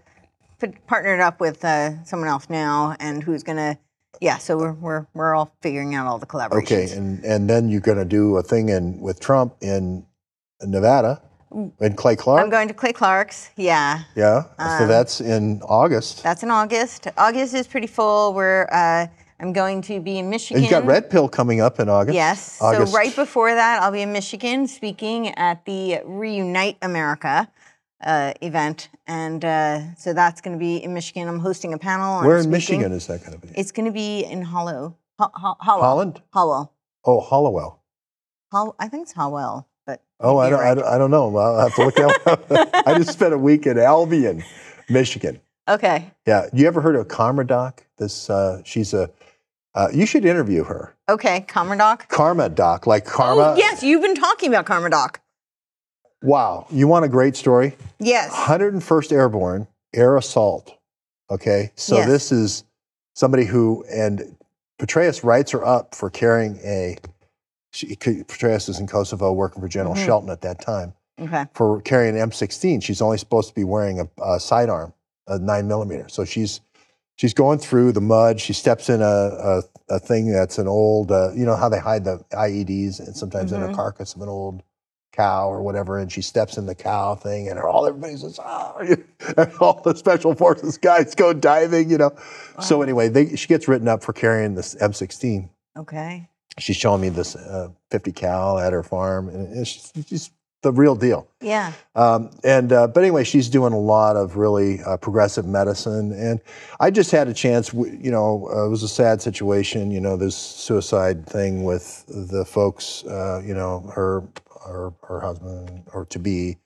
partnered 0.86 1.20
up 1.20 1.40
with 1.40 1.64
uh, 1.64 2.02
someone 2.04 2.28
else 2.28 2.48
now 2.48 2.96
and 3.00 3.22
who's 3.22 3.42
going 3.42 3.58
to, 3.58 3.78
yeah, 4.20 4.38
so 4.38 4.56
we're, 4.56 4.72
we're, 4.72 5.06
we're 5.14 5.34
all 5.34 5.54
figuring 5.62 5.94
out 5.94 6.06
all 6.06 6.18
the 6.18 6.26
collaborations. 6.26 6.62
okay, 6.62 6.90
and 6.92 7.24
and 7.24 7.48
then 7.48 7.68
you're 7.68 7.80
going 7.80 7.98
to 7.98 8.04
do 8.04 8.36
a 8.36 8.42
thing 8.42 8.68
in 8.68 9.00
with 9.00 9.20
Trump 9.20 9.56
in 9.60 10.04
Nevada, 10.62 11.22
and 11.50 11.96
Clay 11.96 12.16
Clark. 12.16 12.42
I'm 12.42 12.50
going 12.50 12.68
to 12.68 12.74
Clay 12.74 12.92
Clark's. 12.92 13.50
Yeah, 13.56 14.02
yeah, 14.14 14.42
so 14.58 14.84
um, 14.84 14.88
that's 14.88 15.20
in 15.20 15.62
August. 15.62 16.22
that's 16.22 16.42
in 16.42 16.50
August. 16.50 17.06
August 17.16 17.54
is 17.54 17.66
pretty 17.66 17.86
full. 17.86 18.34
We're, 18.34 18.68
uh, 18.70 19.06
I'm 19.40 19.52
going 19.52 19.80
to 19.82 20.00
be 20.00 20.18
in 20.18 20.28
Michigan. 20.28 20.62
And 20.62 20.64
you 20.64 20.70
got 20.70 20.84
Red 20.84 21.08
Pill 21.08 21.28
coming 21.28 21.60
up 21.60 21.80
in 21.80 21.88
August. 21.88 22.14
Yes. 22.14 22.60
August. 22.60 22.92
So 22.92 22.98
right 22.98 23.14
before 23.16 23.54
that, 23.54 23.82
I'll 23.82 23.90
be 23.90 24.02
in 24.02 24.12
Michigan 24.12 24.66
speaking 24.66 25.28
at 25.28 25.64
the 25.64 26.00
Reunite 26.04 26.76
America 26.82 27.48
uh, 28.02 28.32
event, 28.40 28.88
and 29.06 29.44
uh, 29.44 29.94
so 29.96 30.12
that's 30.12 30.40
going 30.40 30.56
to 30.56 30.58
be 30.58 30.76
in 30.82 30.94
Michigan. 30.94 31.28
I'm 31.28 31.38
hosting 31.40 31.72
a 31.74 31.78
panel. 31.78 32.18
I'm 32.18 32.26
Where 32.26 32.36
in 32.36 32.42
speaking. 32.44 32.52
Michigan 32.80 32.92
is 32.92 33.06
that 33.08 33.20
going 33.24 33.38
to 33.38 33.46
be? 33.46 33.52
It's 33.56 33.72
going 33.72 33.86
to 33.86 33.92
be 33.92 34.24
in 34.24 34.42
Hollow. 34.42 34.96
Ho- 35.18 35.30
Ho- 35.34 35.56
Hollow. 35.60 35.82
Holland? 35.82 36.22
Hollow. 36.32 36.70
Oh, 37.04 37.20
Hollowell. 37.20 37.82
Hol- 38.52 38.74
I 38.78 38.88
think 38.88 39.02
it's 39.04 39.12
Howell, 39.12 39.68
but 39.86 40.02
Oh, 40.18 40.38
I 40.38 40.50
don't, 40.50 40.60
I 40.60 40.74
don't, 40.74 40.84
I 40.86 40.98
don't 40.98 41.10
know. 41.10 41.36
I'll 41.36 41.60
have 41.60 41.74
to 41.76 41.84
look 41.84 41.94
that 41.96 42.26
up. 42.26 42.86
I 42.86 42.98
just 42.98 43.12
spent 43.12 43.32
a 43.34 43.38
week 43.38 43.66
in 43.66 43.78
Albion, 43.78 44.42
Michigan. 44.88 45.40
Okay. 45.68 46.10
Yeah. 46.26 46.46
You 46.52 46.66
ever 46.66 46.80
heard 46.80 46.96
of 46.96 47.08
Karma 47.08 47.44
Doc? 47.44 47.84
This, 47.98 48.28
uh, 48.28 48.60
she's 48.64 48.92
a, 48.92 49.10
uh, 49.74 49.88
you 49.94 50.04
should 50.04 50.24
interview 50.24 50.64
her. 50.64 50.96
Okay. 51.08 51.42
Karma 51.42 51.76
Doc. 51.76 52.08
Karma 52.08 52.48
Doc, 52.48 52.86
like 52.86 53.04
Karma. 53.04 53.52
Oh, 53.52 53.56
yes. 53.56 53.82
You've 53.82 54.02
been 54.02 54.16
talking 54.16 54.48
about 54.48 54.66
Karma 54.66 54.90
Doc. 54.90 55.19
Wow. 56.22 56.66
You 56.70 56.86
want 56.88 57.04
a 57.04 57.08
great 57.08 57.36
story? 57.36 57.76
Yes. 57.98 58.30
101st 58.32 59.12
Airborne 59.12 59.66
Air 59.94 60.16
Assault. 60.16 60.76
Okay. 61.30 61.72
So 61.76 61.96
Yes. 61.96 62.08
this 62.08 62.32
is 62.32 62.64
somebody 63.14 63.44
who, 63.44 63.84
and 63.90 64.36
Petraeus 64.78 65.22
writes 65.24 65.50
her 65.52 65.64
up 65.64 65.94
for 65.94 66.10
carrying 66.10 66.58
a, 66.64 66.96
she, 67.72 67.94
Petraeus 67.96 68.68
is 68.68 68.78
in 68.80 68.86
Kosovo 68.86 69.32
working 69.32 69.62
for 69.62 69.68
General 69.68 69.94
Mhm. 69.94 70.04
Shelton 70.04 70.30
at 70.30 70.40
that 70.42 70.60
time. 70.60 70.94
Okay. 71.20 71.44
for 71.52 71.82
carrying 71.82 72.16
an 72.18 72.30
M16. 72.30 72.80
She's 72.82 73.02
only 73.02 73.18
supposed 73.18 73.50
to 73.50 73.54
be 73.54 73.62
wearing 73.62 74.00
a, 74.00 74.08
a 74.24 74.40
sidearm, 74.40 74.94
a 75.26 75.38
nine 75.38 75.68
millimeter. 75.68 76.08
So 76.08 76.24
she's 76.24 76.62
she's 77.16 77.34
going 77.34 77.58
through 77.58 77.92
the 77.92 78.00
mud. 78.00 78.40
She 78.40 78.54
steps 78.54 78.88
in 78.88 79.02
a 79.02 79.04
a, 79.04 79.62
a 79.90 79.98
thing 79.98 80.32
that's 80.32 80.56
an 80.58 80.66
old, 80.66 81.12
uh, 81.12 81.32
you 81.34 81.44
know 81.44 81.56
how 81.56 81.68
they 81.68 81.78
hide 81.78 82.04
the 82.04 82.24
IEDs 82.32 83.00
and 83.00 83.14
sometimes 83.14 83.52
in 83.52 83.62
a 83.62 83.68
Mhm. 83.68 83.74
carcass 83.74 84.14
of 84.14 84.22
an 84.22 84.30
old 84.30 84.62
cow 85.12 85.48
or 85.48 85.62
whatever. 85.62 85.98
And 85.98 86.10
she 86.10 86.22
steps 86.22 86.56
in 86.56 86.66
the 86.66 86.74
cow 86.74 87.14
thing, 87.14 87.48
and 87.48 87.58
all 87.58 87.86
everybody 87.86 88.16
says, 88.16 88.38
"Ah!" 88.42 88.76
and 88.78 89.52
all 89.60 89.80
the 89.82 89.94
special 89.94 90.34
forces 90.34 90.78
guys 90.78 91.14
go 91.14 91.32
diving, 91.32 91.90
you 91.90 91.98
know. 91.98 92.12
So 92.60 92.82
anyway, 92.82 93.08
they, 93.08 93.36
she 93.36 93.46
gets 93.48 93.68
written 93.68 93.88
up 93.88 94.02
for 94.02 94.12
carrying 94.12 94.54
this 94.54 94.74
M16 94.76 95.48
Okay. 95.76 96.28
she's 96.58 96.76
showing 96.76 97.00
me 97.00 97.08
this 97.08 97.36
uh, 97.36 97.68
50 97.90 98.12
cal 98.12 98.58
at 98.58 98.72
her 98.72 98.82
farm, 98.82 99.28
and 99.28 99.56
it's 99.56 99.92
just 99.92 100.32
the 100.62 100.72
real 100.72 100.94
deal. 100.94 101.26
Yeah. 101.40 101.72
Um, 101.94 102.30
and 102.44 102.72
uh, 102.72 102.86
but 102.88 103.00
anyway, 103.02 103.24
she's 103.24 103.48
doing 103.48 103.72
a 103.72 103.78
lot 103.78 104.16
of 104.16 104.36
really 104.36 104.82
uh, 104.82 104.98
progressive 104.98 105.46
medicine, 105.46 106.12
and 106.12 106.40
I 106.80 106.90
just 106.90 107.10
had 107.10 107.28
a 107.28 107.34
chance. 107.34 107.72
You 107.72 108.10
know, 108.10 108.48
uh, 108.52 108.66
it 108.66 108.68
was 108.68 108.82
a 108.82 108.88
sad 108.88 109.22
situation. 109.22 109.90
You 109.90 110.00
know, 110.00 110.16
this 110.16 110.36
suicide 110.36 111.26
thing 111.26 111.64
with 111.64 112.04
the 112.08 112.44
folks. 112.44 113.04
Uh, 113.04 113.42
you 113.44 113.54
know, 113.54 113.90
her 113.94 114.22
her 114.66 114.92
her 115.08 115.20
husband 115.20 115.84
or 115.92 116.04
to 116.06 116.18
be. 116.18 116.58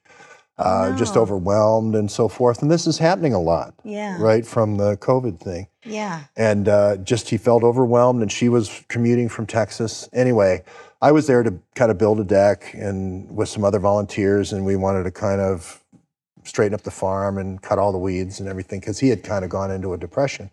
Uh, 0.56 0.94
Just 0.96 1.16
overwhelmed 1.16 1.96
and 1.96 2.08
so 2.08 2.28
forth, 2.28 2.62
and 2.62 2.70
this 2.70 2.86
is 2.86 2.98
happening 2.98 3.34
a 3.34 3.40
lot, 3.40 3.74
Yeah. 3.82 4.16
right 4.22 4.46
from 4.46 4.76
the 4.76 4.96
COVID 4.98 5.40
thing 5.40 5.66
Yeah. 5.84 6.20
and 6.36 6.68
uh, 6.68 6.96
just 6.98 7.28
he 7.30 7.36
felt 7.38 7.64
overwhelmed 7.64 8.22
and 8.22 8.30
she 8.30 8.48
was 8.48 8.84
commuting 8.86 9.28
from 9.28 9.46
texas 9.46 10.08
anyway 10.12 10.62
i 11.02 11.10
was 11.10 11.26
there 11.26 11.42
to 11.42 11.54
kind 11.74 11.90
of 11.90 11.98
build 11.98 12.20
a 12.20 12.24
deck 12.24 12.72
and 12.74 13.34
with 13.36 13.48
some 13.48 13.64
other 13.64 13.80
volunteers 13.80 14.52
and 14.52 14.64
we 14.64 14.76
wanted 14.76 15.02
to 15.02 15.10
kind 15.10 15.40
of 15.40 15.82
straighten 16.44 16.72
up 16.74 16.82
the 16.82 16.90
farm 16.92 17.36
and 17.36 17.60
cut 17.60 17.80
all 17.80 17.90
the 17.90 17.98
weeds 17.98 18.38
and 18.38 18.48
everything 18.48 18.78
because 18.78 19.00
he 19.00 19.08
had 19.08 19.24
kind 19.24 19.44
of 19.44 19.50
gone 19.50 19.72
into 19.72 19.92
a 19.92 19.98
depression 19.98 20.52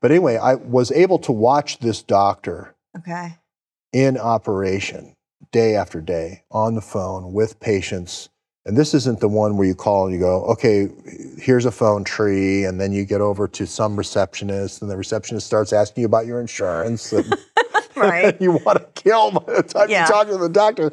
but 0.00 0.10
anyway 0.10 0.36
i 0.36 0.56
was 0.56 0.90
able 0.90 1.18
to 1.20 1.30
watch 1.30 1.78
this 1.78 2.02
doctor 2.02 2.74
Okay. 2.98 3.36
in 3.92 4.18
operation 4.18 5.14
day 5.52 5.74
after 5.76 6.00
day 6.00 6.42
on 6.50 6.74
the 6.74 6.80
phone 6.80 7.32
with 7.32 7.58
patients. 7.60 8.28
And 8.66 8.76
this 8.76 8.92
isn't 8.92 9.20
the 9.20 9.28
one 9.28 9.56
where 9.56 9.66
you 9.66 9.74
call 9.74 10.04
and 10.04 10.14
you 10.14 10.20
go, 10.20 10.44
okay, 10.44 10.88
here's 11.38 11.64
a 11.64 11.70
phone 11.70 12.04
tree. 12.04 12.64
And 12.64 12.78
then 12.78 12.92
you 12.92 13.04
get 13.06 13.22
over 13.22 13.48
to 13.48 13.66
some 13.66 13.96
receptionist, 13.96 14.82
and 14.82 14.90
the 14.90 14.96
receptionist 14.96 15.46
starts 15.46 15.72
asking 15.72 16.02
you 16.02 16.06
about 16.06 16.26
your 16.26 16.40
insurance. 16.40 17.12
And 17.12 17.34
Right. 17.96 18.36
you 18.40 18.52
want 18.52 18.78
to 18.78 19.02
kill 19.02 19.32
by 19.32 19.54
the 19.54 19.62
time 19.62 19.88
Yeah. 19.90 20.06
you 20.06 20.12
talk 20.12 20.26
to 20.28 20.36
the 20.36 20.48
doctor. 20.48 20.92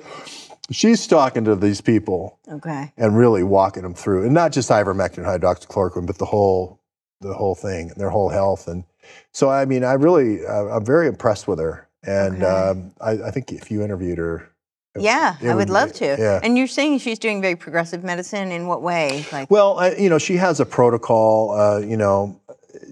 She's 0.71 1.05
talking 1.05 1.43
to 1.45 1.55
these 1.55 1.79
people 1.81 2.39
Okay. 2.49 2.91
and 2.97 3.15
really 3.15 3.43
walking 3.43 3.83
them 3.83 3.93
through, 3.93 4.23
and 4.23 4.33
not 4.33 4.51
just 4.51 4.69
ivermectin, 4.69 5.23
hydroxychloroquine, 5.25 6.07
but 6.07 6.17
the 6.17 6.25
whole, 6.25 6.79
the 7.21 7.33
whole 7.35 7.53
thing, 7.55 7.91
their 7.97 8.09
whole 8.09 8.29
health. 8.29 8.67
And 8.67 8.83
so, 9.31 9.49
I 9.49 9.65
mean, 9.65 9.83
I 9.83 9.93
really, 9.93 10.43
uh, 10.45 10.65
I'm 10.77 10.83
very 10.85 11.07
impressed 11.07 11.47
with 11.47 11.59
her. 11.59 11.84
And 12.05 12.35
Okay. 12.43 12.45
um, 12.45 12.91
I, 13.01 13.11
I 13.27 13.31
think 13.31 13.51
if 13.51 13.71
you 13.71 13.81
interviewed 13.81 14.17
her, 14.17 14.49
it- 14.95 15.01
Yeah, 15.01 15.35
it 15.41 15.49
I 15.49 15.55
would 15.55 15.69
love 15.69 15.91
to. 15.93 16.05
Yeah. 16.05 16.39
And 16.43 16.57
you're 16.57 16.67
saying 16.67 16.99
she's 16.99 17.19
doing 17.19 17.41
very 17.41 17.55
progressive 17.55 18.03
medicine 18.03 18.51
in 18.51 18.67
what 18.67 18.81
way? 18.81 19.25
Like, 19.31 19.49
Well, 19.51 19.79
I, 19.79 19.91
you 19.95 20.09
know, 20.09 20.17
she 20.19 20.37
has 20.37 20.59
a 20.59 20.65
protocol. 20.65 21.51
Uh, 21.51 21.79
you 21.79 21.97
know, 21.97 22.39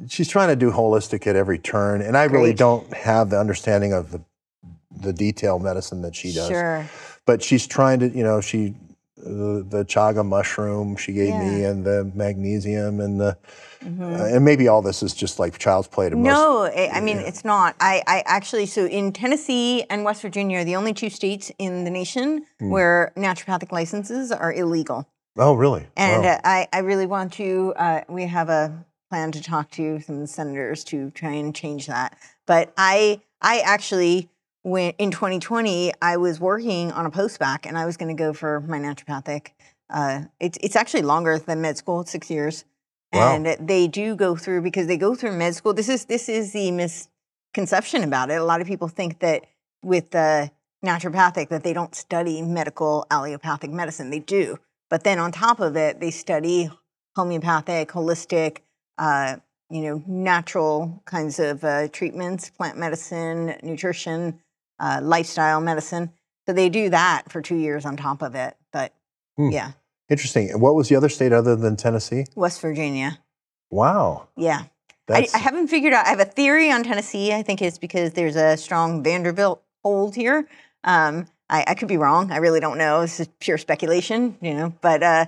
she's 0.08 0.28
trying 0.28 0.50
to 0.50 0.56
do 0.56 0.72
holistic 0.72 1.28
at 1.28 1.36
every 1.36 1.60
turn, 1.60 2.02
and 2.02 2.18
I 2.18 2.24
really 2.26 2.54
don't 2.54 2.92
have 2.94 3.30
the 3.30 3.40
understanding 3.40 3.94
of 3.94 4.12
the 4.12 4.22
the 5.02 5.12
detailed 5.14 5.62
medicine 5.64 6.02
that 6.04 6.16
she 6.16 6.32
does. 6.34 6.48
sure. 6.48 6.86
But 7.26 7.42
she's 7.42 7.66
trying 7.68 8.00
to, 8.00 8.10
you 8.10 8.24
know, 8.24 8.42
she 8.42 8.76
the, 9.24 9.66
the 9.68 9.86
chaga 9.86 10.26
mushroom 10.26 10.96
she 10.96 11.14
gave 11.14 11.34
me 11.36 11.64
and 11.64 11.86
the 11.86 12.12
magnesium 12.16 13.00
and 13.00 13.20
the 13.20 13.38
Mhm. 13.84 14.18
uh, 14.18 14.36
and 14.36 14.46
maybe 14.46 14.70
all 14.70 14.82
this 14.82 15.04
is 15.04 15.14
just 15.14 15.40
like 15.40 15.58
child's 15.58 15.90
play 15.90 16.10
to 16.10 16.16
most. 16.16 16.26
No, 16.26 16.64
I, 16.64 16.90
I 16.94 17.02
mean 17.02 17.18
yeah. 17.18 17.28
it's 17.28 17.44
not. 17.44 17.76
I, 17.82 18.02
I 18.08 18.24
actually 18.26 18.66
so 18.66 18.86
in 18.86 19.12
Tennessee 19.12 19.84
and 19.90 20.06
West 20.06 20.22
Virginia 20.22 20.60
are 20.60 20.64
the 20.64 20.78
only 20.78 20.94
two 20.94 21.10
states 21.10 21.52
in 21.60 21.84
the 21.84 21.90
nation 21.92 22.46
Hmm. 22.60 22.70
where 22.70 23.12
naturopathic 23.18 23.74
licenses 23.74 24.32
are 24.32 24.54
illegal. 24.54 25.06
Oh, 25.38 25.54
really? 25.54 25.88
And 25.98 26.24
Wow. 26.24 26.30
uh, 26.30 26.40
I, 26.46 26.68
I 26.72 26.80
really 26.80 27.06
want 27.08 27.34
to. 27.34 27.74
Uh, 27.76 28.02
we 28.08 28.26
have 28.28 28.48
a 28.50 28.86
plan 29.10 29.32
to 29.34 29.42
talk 29.44 29.70
to 29.72 30.00
some 30.00 30.26
senators 30.28 30.84
to 30.86 31.10
try 31.12 31.32
and 31.32 31.54
change 31.54 31.88
that. 31.88 32.18
But 32.46 32.72
I 32.78 33.20
I 33.42 33.60
actually 33.60 34.30
went 34.64 34.96
in 34.98 35.12
2020. 35.12 35.94
I 36.02 36.18
was 36.18 36.40
working 36.40 36.92
on 36.92 37.06
a 37.06 37.12
postbac, 37.12 37.66
and 37.66 37.78
I 37.78 37.86
was 37.86 37.98
going 37.98 38.16
to 38.16 38.22
go 38.22 38.34
for 38.34 38.62
my 38.62 38.80
naturopathic. 38.80 39.50
Uh, 39.90 40.24
it's 40.40 40.58
it's 40.62 40.76
actually 40.76 41.04
longer 41.04 41.38
than 41.38 41.62
med 41.62 41.78
school. 41.78 42.06
Six 42.06 42.30
years, 42.30 42.66
Wow. 43.12 43.36
and 43.36 43.68
they 43.68 43.88
do 43.88 44.16
go 44.16 44.36
through 44.36 44.62
because 44.62 44.88
they 44.88 44.98
go 44.98 45.16
through 45.16 45.34
med 45.34 45.56
school. 45.56 45.74
This 45.74 45.90
is 45.90 46.06
this 46.06 46.30
is 46.30 46.54
the 46.54 46.72
misconception 46.72 48.04
about 48.04 48.30
it. 48.32 48.36
A 48.36 48.44
lot 48.46 48.62
of 48.62 48.68
people 48.68 48.88
think 48.88 49.20
that 49.20 49.46
with 49.84 50.12
the 50.12 50.52
naturopathic 50.84 51.50
that 51.50 51.64
they 51.64 51.74
don't 51.74 51.96
study 51.96 52.42
medical 52.42 53.06
allopathic 53.10 53.72
medicine. 53.72 54.10
They 54.10 54.20
do. 54.20 54.58
But 54.90 55.04
then 55.04 55.18
on 55.18 55.32
top 55.32 55.60
of 55.60 55.76
it, 55.76 56.00
they 56.00 56.12
study 56.12 56.70
homeopathic, 57.16 57.90
holistic, 57.90 58.60
uh, 58.98 59.38
you 59.70 59.82
know, 59.82 60.04
natural 60.06 61.02
kinds 61.06 61.40
of 61.40 61.64
uh, 61.64 61.88
treatments, 61.88 62.50
plant 62.50 62.78
medicine, 62.78 63.56
nutrition, 63.64 64.40
uh, 64.84 65.00
lifestyle 65.02 65.62
medicine. 65.62 66.12
So 66.46 66.54
they 66.54 66.70
do 66.70 66.90
that 66.90 67.32
for 67.32 67.42
two 67.42 67.56
years 67.56 67.86
on 67.86 67.96
top 67.96 68.22
of 68.22 68.36
it. 68.36 68.56
But 68.72 68.94
Hmm. 69.38 69.50
yeah, 69.50 69.72
Interesting. 70.10 70.52
And 70.52 70.62
what 70.62 70.76
was 70.76 70.90
the 70.90 70.96
other 70.96 71.10
state 71.10 71.32
other 71.32 71.56
than 71.56 71.76
Tennessee? 71.76 72.26
West 72.36 72.62
Virginia. 72.62 73.20
Wow. 73.72 74.28
Yeah. 74.36 74.64
I, 75.10 75.28
I 75.34 75.38
haven't 75.38 75.68
figured 75.70 75.94
out. 75.94 76.06
I 76.06 76.10
have 76.10 76.20
a 76.20 76.26
theory 76.26 76.72
on 76.72 76.84
Tennessee. 76.84 77.34
I 77.34 77.42
think 77.42 77.62
it's 77.62 77.78
because 77.78 78.14
there's 78.14 78.36
a 78.36 78.56
strong 78.58 79.04
Vanderbilt 79.04 79.64
hold 79.84 80.16
here. 80.16 80.48
Um, 80.84 81.26
I, 81.50 81.64
I 81.68 81.74
could 81.76 81.88
be 81.88 81.98
wrong. 81.98 82.32
I 82.32 82.38
really 82.38 82.60
don't 82.60 82.78
know. 82.78 83.02
This 83.02 83.20
is 83.22 83.30
pure 83.40 83.58
speculation, 83.58 84.38
you 84.42 84.54
know. 84.54 84.74
But 84.82 85.02
uh, 85.04 85.26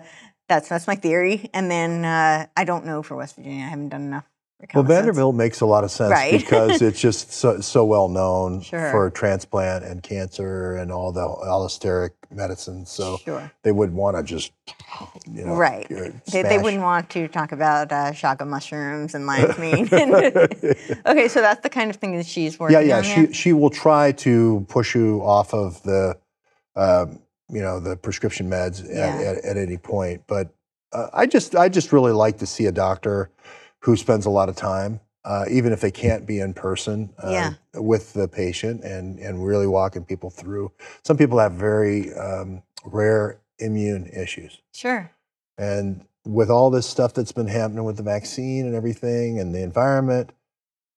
that's 0.48 0.70
that's 0.70 0.88
my 0.88 0.96
theory. 0.96 1.50
And 1.54 1.72
then 1.72 2.06
uh, 2.06 2.46
I 2.56 2.64
don't 2.64 2.86
know 2.86 3.02
for 3.02 3.16
West 3.16 3.36
Virginia. 3.38 3.66
I 3.66 3.70
haven't 3.70 3.90
done 3.90 4.04
enough. 4.04 4.26
Well. 4.74 4.84
Vanderbilt 4.84 5.36
makes 5.36 5.62
a 5.62 5.66
lot 5.66 5.84
of 5.84 5.92
sense 5.92 6.12
Right. 6.12 6.32
because 6.32 6.82
it's 6.82 7.00
just 7.00 7.32
so, 7.32 7.60
so 7.60 7.86
well 7.86 8.10
known 8.10 8.62
Sure. 8.62 8.92
for 8.92 9.10
transplant 9.10 9.84
and 9.84 10.02
cancer 10.02 10.76
and 10.76 10.92
all 10.92 11.12
the 11.12 11.22
allosteric 11.22 12.12
medicine. 12.32 12.86
So 12.86 13.18
sure. 13.18 13.52
they 13.64 13.72
would 13.72 13.94
want 13.94 14.18
to 14.18 14.24
just, 14.24 14.52
you 15.32 15.46
know, 15.46 15.56
Right. 15.56 15.88
They, 16.32 16.42
they 16.42 16.58
wouldn't 16.58 16.84
want 16.84 17.10
to 17.12 17.28
talk 17.28 17.52
about 17.52 17.92
uh, 17.92 18.12
chaga 18.12 18.48
mushrooms 18.48 19.14
and 19.16 19.26
lion's 19.28 19.58
mane. 19.58 19.88
okay, 21.06 21.28
so 21.28 21.42
that's 21.42 21.62
the 21.62 21.70
kind 21.70 21.90
of 21.90 21.98
thing 21.98 22.18
that 22.18 22.26
she's 22.26 22.60
working 22.60 22.78
yeah, 22.78 22.84
yeah. 22.84 22.98
on. 22.98 23.04
She 23.04 23.34
she 23.34 23.54
will 23.54 23.70
try 23.70 24.12
to 24.14 24.66
push 24.70 24.96
you 24.96 25.20
off 25.22 25.54
of 25.54 25.82
the, 25.84 26.18
um, 26.76 27.20
you 27.50 27.62
know, 27.62 27.80
the 27.80 27.96
prescription 27.96 28.50
meds 28.50 28.84
at, 28.90 29.22
at, 29.22 29.46
at 29.46 29.58
any 29.58 29.78
point. 29.78 30.24
But 30.28 30.54
uh, 30.92 31.10
I 31.14 31.26
just 31.26 31.56
I 31.56 31.70
just 31.70 31.92
really 31.92 32.12
like 32.12 32.38
to 32.40 32.46
see 32.46 32.66
a 32.66 32.72
doctor 32.72 33.30
who 33.86 33.96
spends 33.96 34.26
a 34.26 34.30
lot 34.30 34.50
of 34.50 34.56
time, 34.56 35.00
uh, 35.26 35.46
even 35.50 35.72
if 35.72 35.80
they 35.82 35.92
can't 35.92 36.26
be 36.26 36.40
in 36.40 36.54
person, 36.54 37.10
uh, 37.24 37.30
Yeah. 37.32 37.54
with 37.76 38.14
the 38.14 38.28
patient 38.28 38.84
and 38.84 39.20
and 39.20 39.46
really 39.46 39.68
walking 39.68 40.04
people 40.04 40.30
through. 40.30 40.72
Some 41.04 41.18
people 41.18 41.38
have 41.40 41.54
very 41.54 42.14
um, 42.16 42.64
rare 42.84 43.38
immune 43.60 44.08
issues. 44.08 44.60
Sure. 44.74 45.12
And 45.58 46.06
with 46.26 46.50
all 46.50 46.70
this 46.72 46.88
stuff 46.88 47.14
that's 47.14 47.32
been 47.32 47.48
happening 47.48 47.84
with 47.86 47.98
the 47.98 48.04
vaccine 48.04 48.66
and 48.66 48.76
everything 48.76 49.40
and 49.40 49.54
the 49.54 49.62
environment, 49.62 50.32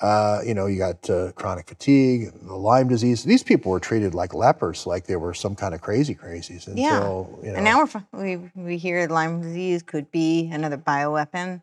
uh, 0.01 0.41
you 0.47 0.55
know, 0.55 0.67
you 0.67 0.79
got 0.79 1.09
uh, 1.11 1.33
chronic 1.33 1.69
fatigue, 1.69 2.31
the 2.43 2.55
Lyme 2.55 2.89
disease. 2.89 3.25
These 3.25 3.43
people 3.43 3.71
were 3.73 3.81
treated 3.81 4.15
like 4.15 4.33
lepers, 4.33 4.87
like 4.87 5.07
they 5.07 5.17
were 5.17 5.35
some 5.35 5.55
kind 5.55 5.75
of 5.75 5.81
crazy 5.81 6.15
crazies 6.15 6.67
until, 6.67 6.77
Yeah. 6.77 7.47
you 7.47 7.51
know. 7.53 7.57
And 7.57 7.65
now 7.65 7.79
we're, 7.79 7.87
fi- 7.87 8.07
we, 8.13 8.37
we 8.55 8.79
hear 8.79 9.07
Lyme 9.09 9.43
disease 9.43 9.83
could 9.83 10.11
be 10.11 10.49
another 10.53 10.79
bioweapon. 10.79 11.61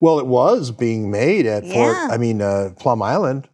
Well, 0.00 0.18
it 0.18 0.26
was 0.26 0.70
being 0.70 1.10
made 1.10 1.46
at 1.46 1.62
Fort, 1.62 1.96
Yeah. 1.96 2.08
I 2.10 2.16
mean, 2.18 2.42
uh, 2.42 2.70
Plum 2.78 3.02
Island, 3.02 3.48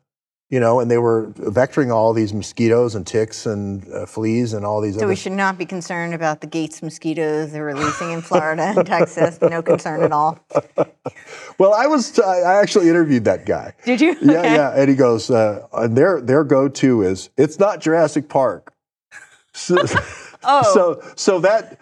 you 0.51 0.61
know, 0.61 0.81
and 0.81 0.91
they 0.91 0.99
were 0.99 1.29
vectoring 1.39 1.91
all 1.91 2.13
these 2.13 2.35
mosquitoes 2.35 2.95
and 2.95 3.07
ticks 3.07 3.47
and 3.47 3.87
uh, 3.91 4.05
fleas 4.07 4.53
and 4.53 4.67
all 4.67 4.81
these 4.83 4.95
So 4.95 5.01
other 5.01 5.09
we 5.09 5.17
should 5.17 5.33
not 5.33 5.57
be 5.57 5.65
concerned 5.65 6.13
about 6.15 6.41
the 6.43 6.47
Gates 6.47 6.83
mosquitoes 6.83 7.53
they're 7.53 7.65
releasing 7.65 8.11
in 8.11 8.21
Florida 8.31 8.75
and 8.77 8.87
Texas. 8.87 9.39
No 9.41 9.63
concern 9.63 10.03
at 10.03 10.13
all. 10.13 10.39
Well, 11.59 11.75
I 11.75 11.87
was, 11.87 12.19
I 12.19 12.39
I 12.41 12.55
actually 12.61 12.89
interviewed 12.89 13.25
that 13.27 13.45
guy. 13.47 13.75
Did 13.85 14.01
you? 14.01 14.17
Yeah, 14.23 14.39
Okay. 14.39 14.55
yeah. 14.55 14.75
And 14.75 14.89
he 14.89 14.97
goes, 14.97 15.31
uh, 15.31 15.67
and 15.75 15.97
their 15.97 16.21
their 16.21 16.43
go 16.45 16.69
to 16.69 17.03
is 17.03 17.29
it's 17.37 17.59
not 17.59 17.81
Jurassic 17.81 18.29
Park. 18.29 18.73
So, 19.55 19.77
Oh. 20.45 20.63
so 20.75 21.13
so 21.15 21.39
that 21.41 21.79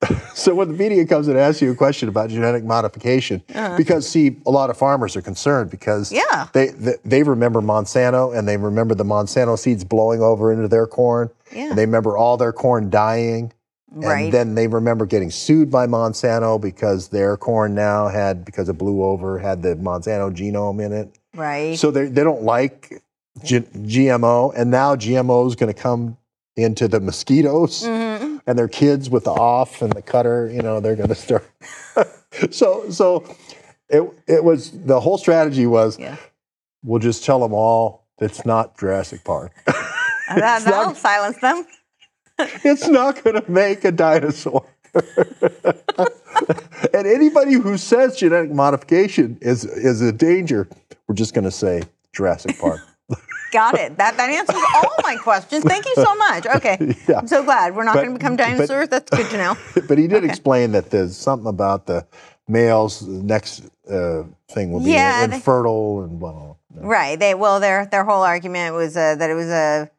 so 0.34 0.54
when 0.54 0.68
the 0.68 0.74
media 0.74 1.04
comes 1.06 1.26
and 1.28 1.36
asks 1.38 1.60
you 1.60 1.72
a 1.72 1.74
question 1.74 2.08
about 2.08 2.30
genetic 2.30 2.62
modification, 2.64 3.42
because 3.76 4.08
see, 4.08 4.36
a 4.46 4.50
lot 4.50 4.70
of 4.70 4.76
farmers 4.76 5.16
are 5.16 5.22
concerned 5.22 5.70
because 5.70 6.12
Uh-huh. 6.12 6.24
Yeah. 6.30 6.48
they, 6.52 6.68
they 6.68 6.94
they 7.04 7.22
remember 7.22 7.60
Monsanto 7.60 8.36
and 8.36 8.46
they 8.46 8.56
remember 8.56 8.94
the 8.94 9.04
Monsanto 9.04 9.58
seeds 9.58 9.82
blowing 9.84 10.22
over 10.22 10.52
into 10.52 10.68
their 10.68 10.86
corn, 10.86 11.30
Yeah. 11.52 11.70
and 11.70 11.78
they 11.78 11.84
remember 11.86 12.16
all 12.16 12.36
their 12.36 12.52
corn 12.52 12.90
dying. 12.90 13.52
Right. 13.90 14.24
And 14.24 14.32
then 14.32 14.54
they 14.54 14.66
remember 14.68 15.06
getting 15.06 15.30
sued 15.30 15.70
by 15.70 15.86
Monsanto 15.86 16.60
because 16.60 17.08
their 17.08 17.36
corn 17.38 17.74
now 17.74 18.08
had, 18.08 18.44
because 18.44 18.68
it 18.68 18.74
blew 18.74 19.02
over, 19.02 19.38
had 19.38 19.62
the 19.62 19.76
Monsanto 19.76 20.30
genome 20.32 20.84
in 20.84 20.92
it. 20.92 21.08
right. 21.34 21.76
So 21.78 21.90
they 21.90 22.06
they 22.06 22.22
don't 22.22 22.42
like 22.42 23.02
G- 23.42 23.60
GMO, 23.60 24.52
and 24.56 24.70
now 24.70 24.94
GMO 24.94 25.46
is 25.48 25.54
going 25.56 25.72
to 25.72 25.80
come 25.80 26.16
into 26.56 26.86
the 26.88 27.00
mosquitoes 27.00 27.82
Mhm. 27.84 28.07
And 28.48 28.58
their 28.58 28.66
kids 28.66 29.10
with 29.10 29.24
the 29.24 29.30
off 29.30 29.82
and 29.82 29.92
the 29.92 30.00
cutter. 30.00 30.48
You 30.50 30.62
know, 30.62 30.80
they're 30.80 30.96
going 30.96 31.10
to 31.10 31.14
start. 31.14 31.44
so 32.50 32.88
so 32.90 33.22
it 33.90 34.02
it 34.26 34.42
was 34.42 34.70
the 34.72 34.98
whole 35.00 35.18
strategy 35.18 35.66
was 35.66 35.98
Yeah. 35.98 36.16
we'll 36.82 36.98
just 36.98 37.24
tell 37.24 37.40
them 37.40 37.52
all 37.52 38.06
it's 38.18 38.46
not 38.46 38.76
Jurassic 38.78 39.22
Park. 39.22 39.52
That, 40.28 40.58
It's 40.58 40.66
not- 40.66 40.70
that'll 40.72 40.94
silence 40.94 41.38
them. 41.40 41.64
it's 42.62 42.86
not 42.86 43.24
going 43.24 43.40
to 43.40 43.50
make 43.50 43.82
a 43.84 43.90
dinosaur. 43.90 44.62
and 44.94 45.04
anybody 47.06 47.54
who 47.54 47.78
says 47.78 48.18
genetic 48.18 48.50
modification 48.50 49.38
is 49.40 49.64
is 49.64 50.02
a 50.02 50.12
danger, 50.12 50.68
we're 51.06 51.14
just 51.14 51.32
going 51.32 51.44
to 51.44 51.50
say 51.50 51.82
Jurassic 52.12 52.58
Park. 52.58 52.80
Got 53.52 53.74
it. 53.78 53.96
That 53.96 54.16
that 54.16 54.28
answers 54.30 54.62
all 54.76 54.94
my 55.02 55.16
questions. 55.16 55.64
Thank 55.64 55.86
you 55.86 55.94
so 55.94 56.14
much. 56.16 56.46
Okay. 56.58 56.94
Yeah. 57.08 57.18
I'm 57.18 57.26
so 57.28 57.42
glad. 57.44 57.74
We're 57.76 57.84
not 57.84 57.94
going 57.94 58.08
to 58.08 58.14
become 58.14 58.36
but- 58.36 58.44
dinosaurs. 58.44 58.88
That's 58.88 59.10
good 59.10 59.28
to 59.30 59.36
know. 59.36 59.56
but 59.88 59.96
he 59.98 60.06
did 60.08 60.18
Okay. 60.24 60.28
explain 60.28 60.72
that 60.72 60.90
there's 60.90 61.16
something 61.16 61.46
about 61.48 61.86
the 61.86 62.06
males. 62.48 63.00
The 63.00 63.22
next 63.22 63.62
uh, 63.90 64.24
thing 64.50 64.72
will 64.72 64.80
be 64.80 64.92
Yeah, 64.92 65.26
they- 65.26 65.36
infertile 65.36 66.02
and 66.04 66.18
blah. 66.18 66.32
blah, 66.32 66.54
blah. 66.70 66.88
Right. 66.88 67.18
They 67.18 67.34
well, 67.34 67.60
their 67.60 67.86
their 67.86 68.04
whole 68.04 68.22
argument 68.22 68.74
was 68.74 68.96
uh, 68.96 69.14
that 69.16 69.30
it 69.30 69.34
was 69.34 69.48
a 69.48 69.90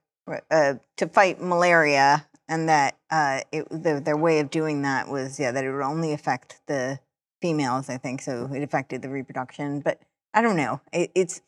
uh, 0.51 0.75
to 0.97 1.07
fight 1.07 1.41
malaria, 1.41 2.25
and 2.47 2.69
that 2.69 2.97
uh, 3.09 3.41
it, 3.51 3.67
the, 3.69 4.01
their 4.03 4.17
way 4.17 4.39
of 4.39 4.49
doing 4.51 4.81
that 4.83 5.07
was 5.07 5.39
yeah 5.39 5.51
that 5.51 5.63
it 5.63 5.71
would 5.71 5.81
only 5.83 6.13
affect 6.13 6.59
the 6.67 6.99
females. 7.41 7.89
I 7.89 7.97
think 7.97 8.21
so. 8.21 8.49
It 8.53 8.61
affected 8.63 9.01
the 9.01 9.09
reproduction, 9.09 9.79
but 9.79 9.99
I 10.33 10.41
don't 10.41 10.57
know. 10.57 10.81
It, 10.93 11.11
it's 11.15 11.41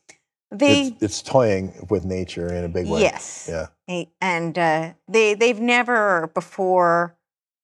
they 0.52 0.82
It's, 0.88 1.02
it's 1.02 1.22
toying 1.22 1.86
with 1.90 2.04
nature 2.04 2.52
in 2.52 2.64
a 2.64 2.68
big 2.68 2.86
way. 2.86 3.00
yes, 3.00 3.48
Yeah. 3.50 3.66
And 4.20 4.58
uh, 4.58 4.92
they 5.08 5.34
they've 5.34 5.60
never 5.60 6.30
before 6.34 7.14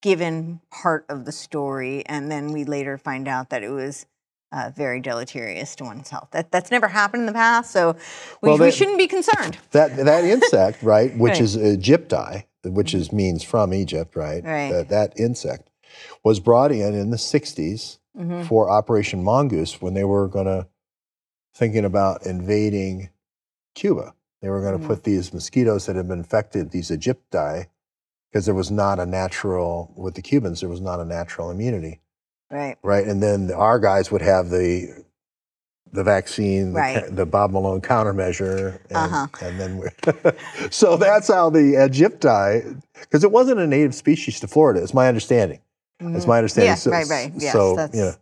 given 0.01 0.61
part 0.71 1.05
of 1.09 1.25
the 1.25 1.31
story, 1.31 2.05
and 2.05 2.31
then 2.31 2.51
we 2.51 2.63
later 2.65 2.97
find 2.97 3.27
out 3.27 3.49
that 3.49 3.63
it 3.63 3.69
was. 3.69 4.05
Uh, 4.51 4.71
very 4.75 4.99
deleterious 4.99 5.75
to 5.75 5.83
one's 5.83 6.09
health. 6.09 6.27
That 6.31 6.51
that's 6.51 6.71
never 6.71 6.87
happened 6.87 7.21
in 7.21 7.25
the 7.27 7.33
past, 7.33 7.69
so 7.69 7.95
we, 8.41 8.49
Well, 8.49 8.57
we 8.57 8.71
shouldn't 8.71 8.97
be 8.97 9.05
concerned. 9.05 9.59
That 9.73 9.95
that 9.97 10.23
insect, 10.25 10.81
right, 10.95 11.15
which 11.15 11.33
Right. 11.33 11.41
is 11.41 11.55
aegypti, 11.55 12.45
which 12.63 12.95
is 12.95 13.11
means 13.13 13.43
from 13.43 13.75
Egypt, 13.75 14.15
right? 14.15 14.43
Right. 14.43 14.71
That, 14.71 14.89
that 14.89 15.19
insect 15.19 15.69
was 16.23 16.39
brought 16.39 16.71
in 16.71 16.95
in 16.95 17.11
the 17.11 17.17
60s 17.17 17.99
Mhm. 18.17 18.43
for 18.47 18.71
Operation 18.71 19.23
Mongoose 19.23 19.79
when 19.83 19.93
they 19.93 20.03
were 20.03 20.27
going 20.27 20.47
to 20.47 20.65
thinking 21.59 21.85
about 21.85 22.25
invading 22.25 23.09
Cuba. 23.75 24.13
They 24.41 24.49
were 24.49 24.61
going 24.61 24.77
to 24.79 24.83
Mhm. 24.83 24.87
put 24.87 25.03
these 25.03 25.33
mosquitoes 25.33 25.85
that 25.85 25.95
had 25.97 26.07
been 26.07 26.19
infected, 26.19 26.71
these 26.71 26.89
aegypti, 26.89 27.65
because 28.31 28.45
there 28.45 28.55
was 28.55 28.71
not 28.71 28.97
a 28.99 29.05
natural 29.05 29.91
with 29.95 30.15
the 30.15 30.21
Cubans, 30.21 30.61
there 30.61 30.69
was 30.69 30.79
not 30.81 30.99
a 31.01 31.05
natural 31.05 31.51
immunity, 31.51 31.99
Right. 32.49 32.77
right? 32.81 33.05
And 33.05 33.21
then 33.21 33.51
our 33.51 33.77
guys 33.79 34.09
would 34.11 34.21
have 34.21 34.49
the 34.49 35.03
the 35.91 36.03
vaccine, 36.03 36.73
the, 36.73 36.79
Right. 36.79 37.03
ca- 37.05 37.09
the 37.11 37.25
Bob 37.25 37.49
Malone 37.49 37.81
countermeasure, 37.81 38.77
and, 38.91 38.97
Uh-huh. 39.11 39.27
and 39.41 39.59
then 39.59 39.81
so 40.69 40.97
that's 40.97 41.27
how 41.29 41.49
the 41.49 41.73
aegypti, 41.73 42.79
because 43.01 43.23
it 43.23 43.31
wasn't 43.31 43.59
a 43.59 43.65
native 43.65 43.95
species 43.95 44.39
to 44.41 44.47
Florida. 44.47 44.83
It's 44.83 44.93
my 44.93 45.07
understanding. 45.07 45.57
It's 45.99 46.27
my 46.27 46.37
understanding. 46.37 46.75
Mm-hmm. 46.75 46.89
Yeah, 46.91 46.95
right, 46.95 47.09
right. 47.09 47.31
Yes, 47.35 47.53
so 47.53 47.75
that's 47.75 47.95
you 47.95 48.01
know, 48.03 48.13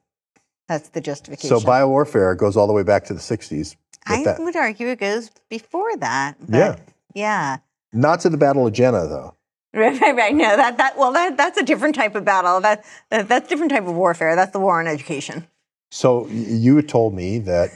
That's 0.68 0.90
the 0.90 1.02
justification. 1.02 1.50
so 1.50 1.66
biowarfare 1.66 2.38
goes 2.38 2.58
all 2.58 2.68
the 2.68 2.74
way 2.74 2.84
back 2.84 3.06
to 3.06 3.14
the 3.14 3.20
'60s. 3.20 3.50
with 3.50 3.78
I 4.06 4.24
that. 4.24 4.40
would 4.40 4.56
argue 4.56 4.88
it 4.88 5.00
goes 5.00 5.32
before 5.50 5.96
that. 5.98 6.36
Yeah. 6.50 6.76
Yeah. 7.14 7.58
Not 7.94 8.20
to 8.22 8.30
the 8.30 8.38
Battle 8.38 8.68
of 8.68 8.74
Jena, 8.74 9.08
though. 9.08 9.34
Right, 9.74 10.00
right, 10.02 10.16
right. 10.16 10.34
No, 10.36 10.56
that 10.56 10.78
that 10.78 10.98
well, 10.98 11.12
that 11.14 11.38
that's 11.38 11.58
a 11.58 11.64
different 11.64 11.96
type 11.96 12.16
of 12.16 12.26
battle. 12.26 12.60
That, 12.62 12.84
that 13.10 13.28
that's 13.28 13.46
a 13.48 13.50
different 13.50 13.72
type 13.72 13.86
of 13.86 13.94
warfare. 13.96 14.36
That's 14.36 14.52
the 14.52 14.60
war 14.60 14.80
on 14.80 14.88
education. 14.88 15.46
So 15.92 16.28
you 16.28 16.82
told 16.82 17.14
me 17.14 17.40
that 17.40 17.70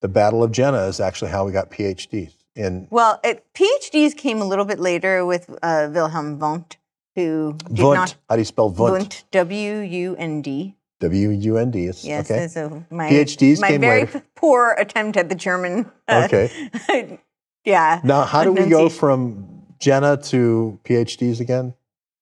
the 0.00 0.08
Battle 0.08 0.42
of 0.42 0.52
Jena 0.52 0.84
is 0.86 1.00
actually 1.00 1.30
how 1.30 1.44
we 1.44 1.52
got 1.52 1.70
PhDs 1.70 2.32
in 2.56 2.86
Well, 2.90 3.20
it, 3.24 3.44
PhDs 3.54 4.16
came 4.16 4.40
a 4.40 4.44
little 4.44 4.64
bit 4.64 4.78
later 4.78 5.24
with 5.26 5.50
uh, 5.62 5.88
Wilhelm 5.92 6.38
Wundt, 6.38 6.76
who 7.14 7.56
did 7.72 7.84
Wundt. 7.84 7.94
not 7.98 8.14
How 8.28 8.36
do 8.36 8.40
you 8.40 8.44
spell 8.46 8.70
Wundt? 8.70 8.92
Wundt, 8.92 9.24
W 9.32 9.78
U 9.80 10.16
N 10.18 10.40
D. 10.42 10.76
W 11.04 11.30
U 11.30 11.56
N 11.58 11.70
D. 11.70 11.78
It's- 11.84 12.04
Yes. 12.04 12.30
Okay. 12.30 12.48
So 12.48 12.84
my 12.90 13.10
PhDs 13.10 13.60
my 13.60 13.68
came 13.68 13.80
very 13.80 14.00
later. 14.04 14.22
poor 14.34 14.72
attempt 14.78 15.16
at 15.16 15.28
the 15.28 15.34
German. 15.34 15.90
uh, 16.08 16.22
Okay. 16.24 16.46
yeah. 17.64 18.00
Now, 18.04 18.22
how 18.24 18.42
do 18.44 18.52
we 18.52 18.66
go 18.66 18.88
from 18.88 19.62
Jena 19.78 20.16
to 20.32 20.78
PhDs 20.84 21.40
again? 21.40 21.74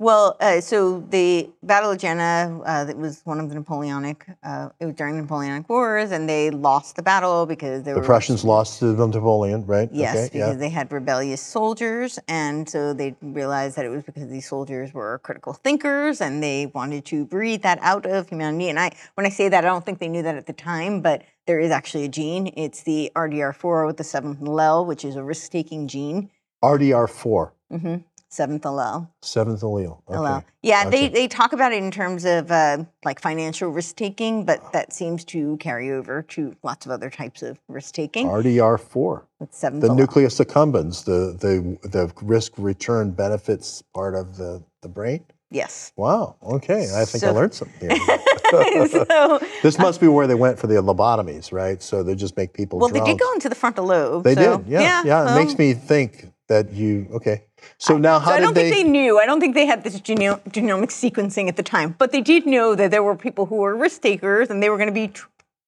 Well, 0.03 0.37
uh, 0.41 0.61
so 0.61 0.99
the 1.11 1.49
Battle 1.63 1.93
of 1.93 1.99
Jena, 1.99 2.61
uh, 2.67 2.85
that 2.87 2.99
was 2.99 3.21
one 3.23 3.39
of 3.39 3.49
the 3.49 3.55
Napoleonic, 3.55 4.27
uh, 4.43 4.71
it 4.81 4.87
was 4.87 4.97
during 4.97 5.15
the 5.15 5.23
Napoleonic 5.23 5.69
Wars, 5.69 6.11
and 6.11 6.29
they 6.29 6.51
lost 6.51 6.97
the 6.97 7.03
battle 7.03 7.47
because 7.47 7.85
they 7.85 7.93
The 7.93 8.01
were 8.01 8.05
Prussians 8.05 8.43
lost 8.43 8.81
to 8.81 8.87
Napoleon, 8.87 9.65
right? 9.65 9.89
Yes, 9.93 10.17
Okay, 10.17 10.31
because 10.33 10.55
yeah. 10.55 10.59
they 10.59 10.71
had 10.71 10.91
rebellious 10.91 11.41
soldiers, 11.41 12.19
and 12.27 12.69
so 12.69 12.93
they 12.93 13.15
realized 13.23 13.77
that 13.77 13.85
it 13.85 13.91
was 13.91 14.03
because 14.03 14.29
these 14.29 14.49
soldiers 14.49 14.93
were 14.93 15.21
critical 15.21 15.53
thinkers, 15.53 16.21
and 16.21 16.43
they 16.43 16.67
wanted 16.75 17.05
to 17.05 17.25
breed 17.25 17.63
that 17.63 17.79
out 17.81 18.05
of 18.05 18.29
humanity. 18.29 18.71
And 18.71 18.81
I, 18.81 18.91
when 19.15 19.25
I 19.25 19.31
say 19.31 19.49
that, 19.51 19.65
I 19.65 19.69
don't 19.69 19.87
think 19.87 20.01
they 20.01 20.09
knew 20.09 20.23
that 20.25 20.35
at 20.35 20.47
the 20.47 20.53
time, 20.53 21.01
but 21.01 21.23
there 21.47 21.61
is 21.61 21.71
actually 21.71 22.07
a 22.07 22.09
gene. 22.09 22.53
It's 22.57 22.83
the 22.83 23.13
DRD4 23.15 23.87
with 23.87 23.99
the 23.99 24.05
seventh 24.05 24.41
allele, 24.41 24.85
which 24.85 25.05
is 25.05 25.15
a 25.15 25.23
risk-taking 25.23 25.87
gene. 25.87 26.29
DRD4, 26.61 27.51
hmm 27.71 27.97
Seventh 28.33 28.63
allele. 28.63 29.09
seventh 29.21 29.61
allele. 29.61 29.99
Okay. 30.09 30.17
allele. 30.17 30.45
Yeah, 30.63 30.89
they, 30.89 31.05
Okay. 31.05 31.09
they 31.11 31.29
talk 31.29 31.53
about 31.53 31.71
it 31.73 31.83
in 31.83 31.91
terms 31.91 32.25
of 32.25 32.51
uh, 32.51 32.79
like 33.05 33.21
financial 33.21 33.69
risk 33.69 33.97
taking, 33.97 34.47
but 34.47 34.73
that 34.73 34.95
seems 34.95 35.23
to 35.27 35.59
carry 35.59 35.93
over 35.93 36.23
to 36.23 36.57
lots 36.63 36.87
of 36.87 36.93
other 36.93 37.11
types 37.11 37.43
of 37.43 37.61
risk 37.69 37.93
taking. 37.93 38.29
DRD4, 38.29 39.23
With 39.39 39.55
seventh 39.55 39.83
the 39.83 39.89
allele. 39.89 39.99
nucleus 39.99 40.39
accumbens, 40.39 41.05
the, 41.05 41.37
the, 41.39 41.89
the 41.91 42.11
risk 42.23 42.53
return 42.57 43.11
benefits 43.11 43.83
part 43.93 44.15
of 44.15 44.39
the, 44.39 44.63
the 44.81 44.89
brain. 44.89 45.27
Yes. 45.51 45.93
Wow. 45.97 46.37
Okay. 46.43 46.89
I 46.97 47.05
think 47.05 47.25
I 47.25 47.31
learned 47.33 47.53
something. 47.53 47.91
here. 47.91 48.19
so, 48.89 49.41
this 49.63 49.79
must 49.79 50.01
be 50.01 50.09
where 50.09 50.27
they 50.27 50.35
went 50.35 50.59
for 50.59 50.69
the 50.69 50.77
lobotomies, 50.77 51.53
right? 51.53 51.83
So 51.83 52.03
they 52.03 52.15
just 52.15 52.39
make 52.39 52.55
people 52.55 52.79
well, 52.79 52.89
they 52.89 53.01
did 53.01 53.19
go 53.19 53.31
into 53.35 53.51
the 53.51 53.55
frontal 53.55 53.85
lobe. 53.85 54.25
They 54.25 54.35
so, 54.35 54.57
did. 54.57 54.69
Yeah. 54.69 55.03
Yeah. 55.05 55.21
it 55.21 55.25
well, 55.27 55.45
makes 55.45 55.59
me 55.59 55.75
think 55.75 56.33
that 56.49 56.73
you, 56.73 57.09
okay. 57.13 57.45
So 57.79 57.99
now 57.99 58.19
how 58.19 58.31
So 58.31 58.37
I 58.37 58.41
don't 58.41 58.55
they? 58.55 58.71
think 58.71 58.85
they 58.85 58.91
knew. 58.91 59.19
I 59.19 59.27
don't 59.27 59.41
think 59.41 59.55
they 59.55 59.67
had 59.67 59.85
this 59.85 60.01
geno- 60.01 60.41
genomic 60.49 60.89
sequencing 60.91 61.49
at 61.49 61.57
the 61.57 61.63
time, 61.63 61.95
but 61.99 62.13
they 62.13 62.21
did 62.21 62.47
know 62.47 62.75
that 62.75 62.91
there 62.91 63.03
were 63.03 63.17
people 63.17 63.47
who 63.47 63.57
were 63.57 63.77
risk 63.77 64.03
takers 64.03 64.51
and 64.51 64.63
they 64.63 64.71
were 64.71 64.77
going 64.77 64.89
to 64.89 64.95
be 64.95 65.09
tr- 65.09 65.27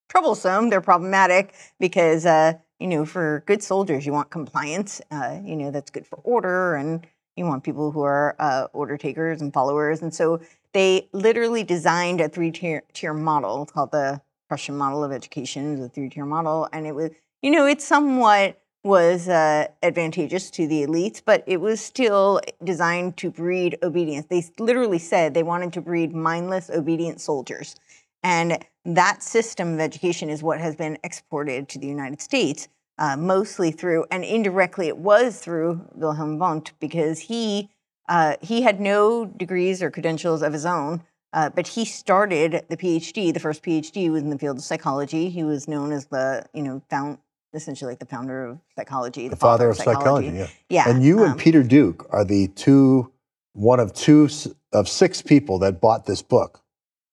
troublesome. 0.09 0.71
They're 0.71 0.81
problematic 0.81 1.55
because, 1.81 2.25
uh, 2.27 2.55
you 2.79 2.87
know, 2.89 3.05
for 3.05 3.43
good 3.47 3.63
soldiers, 3.63 4.07
you 4.07 4.13
want 4.13 4.31
compliance. 4.31 5.01
Uh, 5.11 5.39
you 5.45 5.57
know, 5.57 5.71
that's 5.71 5.91
good 5.91 6.07
for 6.07 6.17
order, 6.25 6.75
and 6.75 7.07
you 7.37 7.47
want 7.47 7.65
people 7.65 7.91
who 7.91 8.03
are 8.03 8.37
uh, 8.39 8.67
order 8.73 8.97
takers 8.97 9.41
and 9.41 9.53
followers. 9.53 10.03
And 10.03 10.15
so 10.15 10.41
they 10.73 11.09
literally 11.13 11.65
designed 11.65 12.21
a 12.21 12.29
three-tier 12.29 13.15
model 13.15 13.67
called 13.67 13.93
the 13.93 14.21
Prussian 14.49 14.77
model 14.77 15.03
of 15.03 15.13
education. 15.13 15.81
the 15.81 15.89
three-tier 15.89 16.27
model, 16.27 16.69
and 16.73 16.87
it 16.87 16.95
was, 16.95 17.11
you 17.43 17.51
know, 17.51 17.67
it's 17.67 17.85
somewhat 17.85 18.61
was 18.85 19.29
uh, 19.29 19.67
advantageous 19.83 20.51
to 20.51 20.67
the 20.67 20.87
elites, 20.87 21.23
but 21.25 21.43
it 21.47 21.61
was 21.61 21.81
still 21.81 22.41
designed 22.63 23.17
to 23.17 23.31
breed 23.31 23.79
obedience. 23.83 24.27
They 24.29 24.45
literally 24.59 24.99
said 24.99 25.33
they 25.33 25.43
wanted 25.43 25.73
to 25.73 25.81
breed 25.81 26.15
mindless, 26.15 26.71
obedient 26.71 27.21
soldiers. 27.21 27.77
And 28.23 28.65
that 28.85 29.23
system 29.23 29.75
of 29.75 29.81
education 29.81 30.29
is 30.29 30.43
what 30.43 30.61
has 30.61 30.77
been 30.77 30.99
exported 31.03 31.69
to 31.71 31.79
the 31.79 31.87
United 31.87 32.21
States, 32.21 32.69
uh, 32.99 33.17
mostly 33.17 33.71
through, 33.71 34.05
and 34.11 34.23
indirectly 34.23 34.89
it 34.89 34.99
was 34.99 35.41
through 35.41 35.87
Wilhelm 35.95 36.39
Wundt, 36.39 36.73
because 36.79 37.21
he 37.21 37.71
uh, 38.07 38.37
he 38.43 38.61
had 38.61 38.81
no 38.81 39.25
degrees 39.25 39.83
or 39.83 39.91
credentials 39.91 40.43
of 40.43 40.53
his 40.53 40.67
own, 40.67 41.03
uh, 41.33 41.49
but 41.49 41.67
he 41.69 41.87
started 41.87 42.63
the 42.69 42.77
PhD. 42.77 43.33
The 43.33 43.41
first 43.41 43.63
PhD 43.63 44.11
was 44.11 44.23
in 44.23 44.29
the 44.29 44.39
field 44.39 44.59
of 44.59 44.63
psychology. 44.63 45.31
He 45.31 45.43
was 45.43 45.67
known 45.67 45.91
as 45.91 46.07
the, 46.07 46.45
you 46.53 46.63
know, 46.63 46.83
found 46.91 47.17
essentially 47.55 47.93
like 47.93 47.99
the 47.99 48.07
founder 48.07 48.45
of 48.47 48.59
psychology, 48.77 49.25
the, 49.25 49.31
the 49.31 49.37
father 49.37 49.71
of 49.71 49.77
psychology. 49.77 50.29
Yeah. 50.29 50.47
Yeah, 50.69 50.89
And 50.89 51.03
you 51.03 51.21
um, 51.25 51.33
and 51.33 51.41
Peter 51.41 51.63
Duke 51.63 52.07
are 52.11 52.25
the 52.25 52.49
two, 52.49 53.13
one 53.53 53.81
of 53.81 53.93
two 53.95 54.29
of 54.73 54.89
six 54.89 55.23
people 55.23 55.59
that 55.61 55.81
bought 55.81 56.07
this 56.07 56.23
book, 56.23 56.61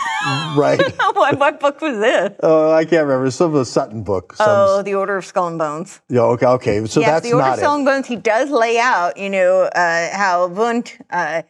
right? 0.55 0.79
what, 1.13 1.37
what 1.37 1.59
book 1.59 1.81
was 1.81 1.99
this? 1.99 2.31
Oh, 2.41 2.71
I 2.71 2.85
can't 2.85 3.05
remember. 3.05 3.29
Some 3.31 3.47
of 3.47 3.53
the 3.53 3.65
Sutton 3.65 4.03
book. 4.03 4.33
Some, 4.35 4.47
Oh, 4.49 4.81
The 4.81 4.95
Order 4.95 5.17
of 5.17 5.25
Skull 5.25 5.47
and 5.47 5.59
Bones. 5.59 5.99
yeah, 6.09 6.21
okay, 6.21 6.45
okay. 6.45 6.85
So 6.85 6.99
yes, 7.01 7.09
that's 7.09 7.23
The 7.29 7.33
Order 7.33 7.49
of 7.49 7.57
Skull 7.59 7.73
it. 7.73 7.77
and 7.77 7.85
Bones. 7.85 8.07
He 8.07 8.15
does 8.15 8.49
lay 8.49 8.79
out, 8.79 9.17
you 9.17 9.29
know, 9.29 9.63
uh, 9.63 10.15
how 10.15 10.47
Wundt, 10.47 10.97
uh, 11.09 11.41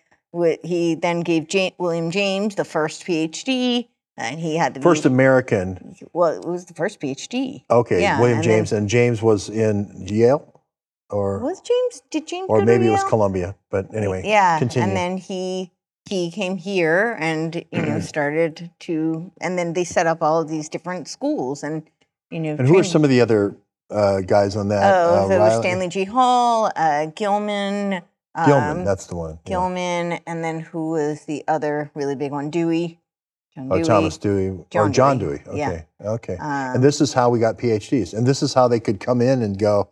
he 0.63 0.95
then 0.95 1.21
gave 1.21 1.47
William 1.77 2.09
James 2.09 2.55
the 2.55 2.65
first 2.65 3.05
PhD, 3.05 3.87
and 4.21 4.39
he 4.39 4.55
had 4.57 4.73
the 4.73 4.81
First 4.81 5.05
American. 5.05 5.95
well, 6.13 6.31
it 6.33 6.45
was 6.45 6.65
the 6.65 6.73
first 6.73 6.99
PhD. 6.99 7.63
Okay, 7.69 8.01
Yeah, 8.01 8.19
William 8.19 8.37
and 8.39 8.45
then- 8.45 8.57
James, 8.57 8.71
and 8.71 8.87
James 8.89 9.21
was 9.21 9.49
in 9.49 10.05
Yale, 10.07 10.61
or 11.09 11.39
Was 11.39 11.61
James? 11.61 12.01
Did 12.11 12.27
James? 12.27 12.47
or 12.49 12.63
maybe 12.63 12.87
it 12.87 12.91
was 12.91 13.03
Columbia. 13.03 13.55
But 13.69 13.93
anyway, 13.93 14.23
Yeah, 14.25 14.59
continue. 14.59 14.87
and 14.87 14.95
then 14.97 15.17
he 15.17 15.71
he 16.09 16.31
came 16.31 16.57
here 16.57 17.15
and 17.19 17.55
you 17.71 17.81
know 17.81 17.99
started 18.13 18.69
to, 18.81 19.31
and 19.41 19.57
then 19.57 19.73
they 19.73 19.83
set 19.83 20.07
up 20.07 20.21
all 20.21 20.41
of 20.41 20.49
these 20.49 20.69
different 20.69 21.07
schools 21.07 21.63
and 21.63 21.83
you 22.29 22.39
know. 22.39 22.55
and 22.57 22.67
who 22.67 22.77
are 22.77 22.83
some 22.83 23.03
of 23.03 23.09
the 23.09 23.21
other 23.21 23.55
uh, 23.89 24.21
guys 24.21 24.55
on 24.55 24.69
that? 24.69 24.83
Oh, 24.93 25.15
uh, 25.25 25.27
so 25.27 25.37
Riley- 25.37 25.61
Stanley 25.61 25.87
G. 25.89 26.03
Hall, 26.05 26.71
uh, 26.75 27.07
Gilman. 27.07 28.01
Gilman. 28.45 28.77
um, 28.79 28.85
that's 28.85 29.07
the 29.07 29.15
one. 29.17 29.31
yeah. 29.43 29.49
Gilman, 29.49 30.13
and 30.25 30.41
then 30.41 30.61
who 30.61 30.91
was 30.91 31.25
the 31.25 31.43
other 31.49 31.91
really 31.93 32.15
big 32.15 32.31
one? 32.31 32.49
Dewey. 32.49 32.97
John 33.55 33.67
Oh, 33.71 33.75
Dewey. 33.75 33.83
Thomas 33.85 34.17
Dewey. 34.17 34.65
John 34.69 34.87
or 34.89 34.91
John 34.91 35.17
Dewey, 35.17 35.41
Dewey. 35.45 35.57
yeah. 35.57 35.69
Okay. 35.69 35.85
Okay. 36.33 36.37
Um, 36.37 36.75
and 36.75 36.83
this 36.83 37.01
is 37.01 37.13
how 37.13 37.29
we 37.29 37.39
got 37.39 37.57
PhDs. 37.57 38.13
And 38.13 38.25
this 38.25 38.41
is 38.41 38.53
how 38.53 38.67
they 38.67 38.79
could 38.79 38.99
come 38.99 39.21
in 39.21 39.41
and 39.41 39.57
go 39.59 39.89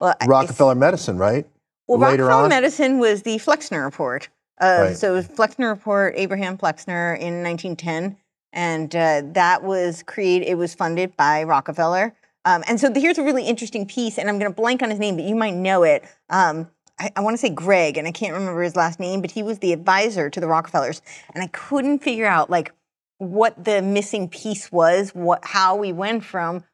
well, 0.00 0.14
Rockefeller 0.26 0.74
medicine, 0.74 1.16
right? 1.18 1.46
Well, 1.86 1.98
later 1.98 2.24
Rockefeller 2.24 2.42
on? 2.44 2.48
Medicine 2.50 2.98
was 2.98 3.22
the 3.22 3.38
Flexner 3.38 3.82
Report. 3.84 4.28
Uh, 4.60 4.76
Right. 4.88 4.96
So 4.96 5.22
Flexner 5.22 5.68
Report, 5.68 6.14
Abraham 6.16 6.58
Flexner 6.58 7.14
in 7.14 7.42
1910, 7.42 8.16
and 8.52 8.94
uh, 8.94 9.22
that 9.32 9.62
was 9.62 10.02
created. 10.02 10.48
It 10.48 10.56
was 10.58 10.74
funded 10.74 11.16
by 11.16 11.44
Rockefeller. 11.44 12.14
Um, 12.44 12.62
and 12.68 12.78
so 12.80 12.92
here's 12.94 13.18
a 13.18 13.22
really 13.22 13.44
interesting 13.46 13.86
piece, 13.86 14.18
and 14.18 14.28
I'm 14.28 14.38
going 14.38 14.50
to 14.50 14.54
blank 14.56 14.82
on 14.82 14.90
his 14.90 14.98
name, 14.98 15.16
but 15.16 15.24
you 15.24 15.34
might 15.36 15.54
know 15.54 15.82
it. 15.82 16.04
Um, 16.30 16.68
I, 16.98 17.10
I 17.16 17.20
want 17.20 17.34
to 17.34 17.38
say 17.38 17.50
Greg, 17.50 17.96
and 17.96 18.06
I 18.08 18.12
can't 18.12 18.32
remember 18.34 18.62
his 18.62 18.74
last 18.76 18.98
name, 19.00 19.20
but 19.20 19.30
he 19.30 19.42
was 19.42 19.58
the 19.60 19.72
advisor 19.72 20.28
to 20.30 20.40
the 20.40 20.46
Rockefellers, 20.48 21.02
and 21.34 21.42
I 21.42 21.46
couldn't 21.48 22.00
figure 22.00 22.26
out 22.26 22.50
like 22.50 22.72
what 23.18 23.62
the 23.62 23.82
missing 23.82 24.28
piece 24.28 24.72
was, 24.72 25.10
what 25.10 25.44
how 25.44 25.76
we 25.76 25.92
went 25.92 26.24
from 26.24 26.64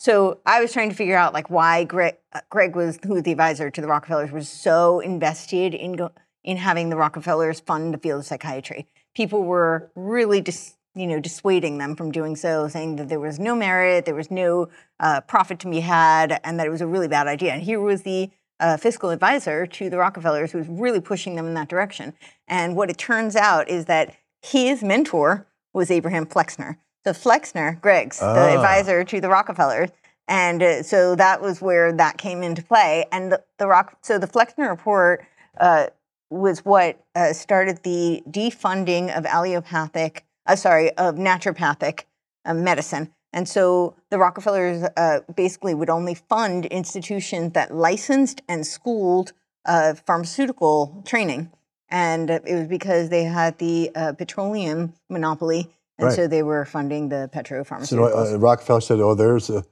so 0.00 0.40
I 0.46 0.62
was 0.62 0.72
trying 0.72 0.88
to 0.88 0.96
figure 0.96 1.16
out 1.16 1.34
like 1.34 1.50
why 1.50 1.84
Greg, 1.84 2.16
uh, 2.32 2.40
Greg 2.48 2.74
was 2.74 2.98
who 3.04 3.20
the 3.20 3.32
advisor 3.32 3.70
to 3.70 3.80
the 3.82 3.86
Rockefellers 3.86 4.32
was 4.32 4.48
so 4.48 5.00
invested 5.00 5.74
in 5.74 5.92
go, 5.92 6.10
in 6.42 6.56
having 6.56 6.88
the 6.88 6.96
Rockefellers 6.96 7.60
fund 7.60 7.92
the 7.92 7.98
field 7.98 8.20
of 8.20 8.26
psychiatry. 8.26 8.86
People 9.14 9.44
were 9.44 9.92
really 9.94 10.40
dis, 10.40 10.74
you 10.94 11.06
know 11.06 11.20
dissuading 11.20 11.76
them 11.76 11.96
from 11.96 12.12
doing 12.12 12.34
so, 12.34 12.66
saying 12.66 12.96
that 12.96 13.10
there 13.10 13.20
was 13.20 13.38
no 13.38 13.54
merit, 13.54 14.06
there 14.06 14.14
was 14.14 14.30
no 14.30 14.70
uh, 15.00 15.20
profit 15.20 15.58
to 15.58 15.68
be 15.68 15.80
had, 15.80 16.40
and 16.44 16.58
that 16.58 16.66
it 16.66 16.70
was 16.70 16.80
a 16.80 16.86
really 16.86 17.08
bad 17.08 17.26
idea. 17.26 17.52
And 17.52 17.62
here 17.62 17.78
was 17.78 18.00
the 18.00 18.30
uh, 18.58 18.78
fiscal 18.78 19.10
advisor 19.10 19.66
to 19.66 19.90
the 19.90 19.98
Rockefellers 19.98 20.52
who 20.52 20.58
was 20.58 20.68
really 20.68 21.02
pushing 21.02 21.36
them 21.36 21.46
in 21.46 21.52
that 21.54 21.68
direction. 21.68 22.14
And 22.48 22.74
what 22.74 22.88
it 22.88 22.96
turns 22.96 23.36
out 23.36 23.68
is 23.68 23.84
that 23.84 24.16
his 24.40 24.82
mentor 24.82 25.46
was 25.72 25.90
Abraham 25.90 26.26
Flexner. 26.26 26.78
So 27.04 27.12
Flexner, 27.12 27.78
Greg's 27.80 28.18
the 28.18 28.26
Ah. 28.26 28.54
advisor 28.54 29.04
to 29.04 29.20
the 29.20 29.28
Rockefellers, 29.28 29.90
and 30.28 30.62
uh, 30.62 30.82
so 30.82 31.14
that 31.16 31.40
was 31.40 31.60
where 31.62 31.92
that 31.92 32.18
came 32.18 32.42
into 32.42 32.62
play. 32.62 33.06
And 33.10 33.32
the, 33.32 33.42
the 33.58 33.66
Rock, 33.66 33.98
so 34.02 34.18
the 34.18 34.26
Flexner 34.26 34.68
report 34.68 35.24
uh, 35.58 35.86
was 36.30 36.64
what 36.64 37.00
uh, 37.14 37.32
started 37.32 37.82
the 37.82 38.22
defunding 38.30 39.16
of 39.16 39.24
allopathic, 39.26 40.24
uh, 40.46 40.56
sorry, 40.56 40.92
of 40.96 41.16
naturopathic 41.16 42.04
uh, 42.44 42.54
medicine. 42.54 43.10
And 43.32 43.48
so 43.48 43.94
the 44.10 44.18
Rockefellers 44.18 44.88
uh, 44.96 45.20
basically 45.34 45.74
would 45.74 45.90
only 45.90 46.14
fund 46.14 46.66
institutions 46.66 47.52
that 47.54 47.74
licensed 47.74 48.42
and 48.48 48.66
schooled 48.66 49.32
uh, 49.64 49.94
pharmaceutical 50.06 51.02
training. 51.06 51.50
And 51.90 52.30
it 52.30 52.44
was 52.46 52.66
because 52.68 53.08
they 53.08 53.24
had 53.24 53.58
the 53.58 53.90
uh, 53.94 54.12
petroleum 54.12 54.92
monopoly. 55.08 55.70
And 55.98 56.06
Right. 56.06 56.16
so 56.16 56.26
they 56.26 56.42
were 56.42 56.64
funding 56.64 57.08
the 57.10 57.28
petro 57.30 57.62
So 57.82 58.04
uh, 58.04 58.38
Rockefeller 58.38 58.80
said, 58.80 59.00
"Oh, 59.00 59.14
there's 59.14 59.50
a 59.50 59.64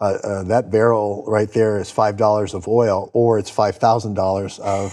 uh, 0.00 0.04
uh, 0.04 0.42
that 0.42 0.70
barrel 0.70 1.24
right 1.26 1.50
there 1.52 1.78
is 1.78 1.90
five 1.90 2.16
dollars 2.16 2.54
of 2.54 2.66
oil, 2.68 3.08
or 3.14 3.38
it's 3.38 3.50
five 3.50 3.76
thousand 3.76 4.14
dollars 4.14 4.58
of, 4.58 4.92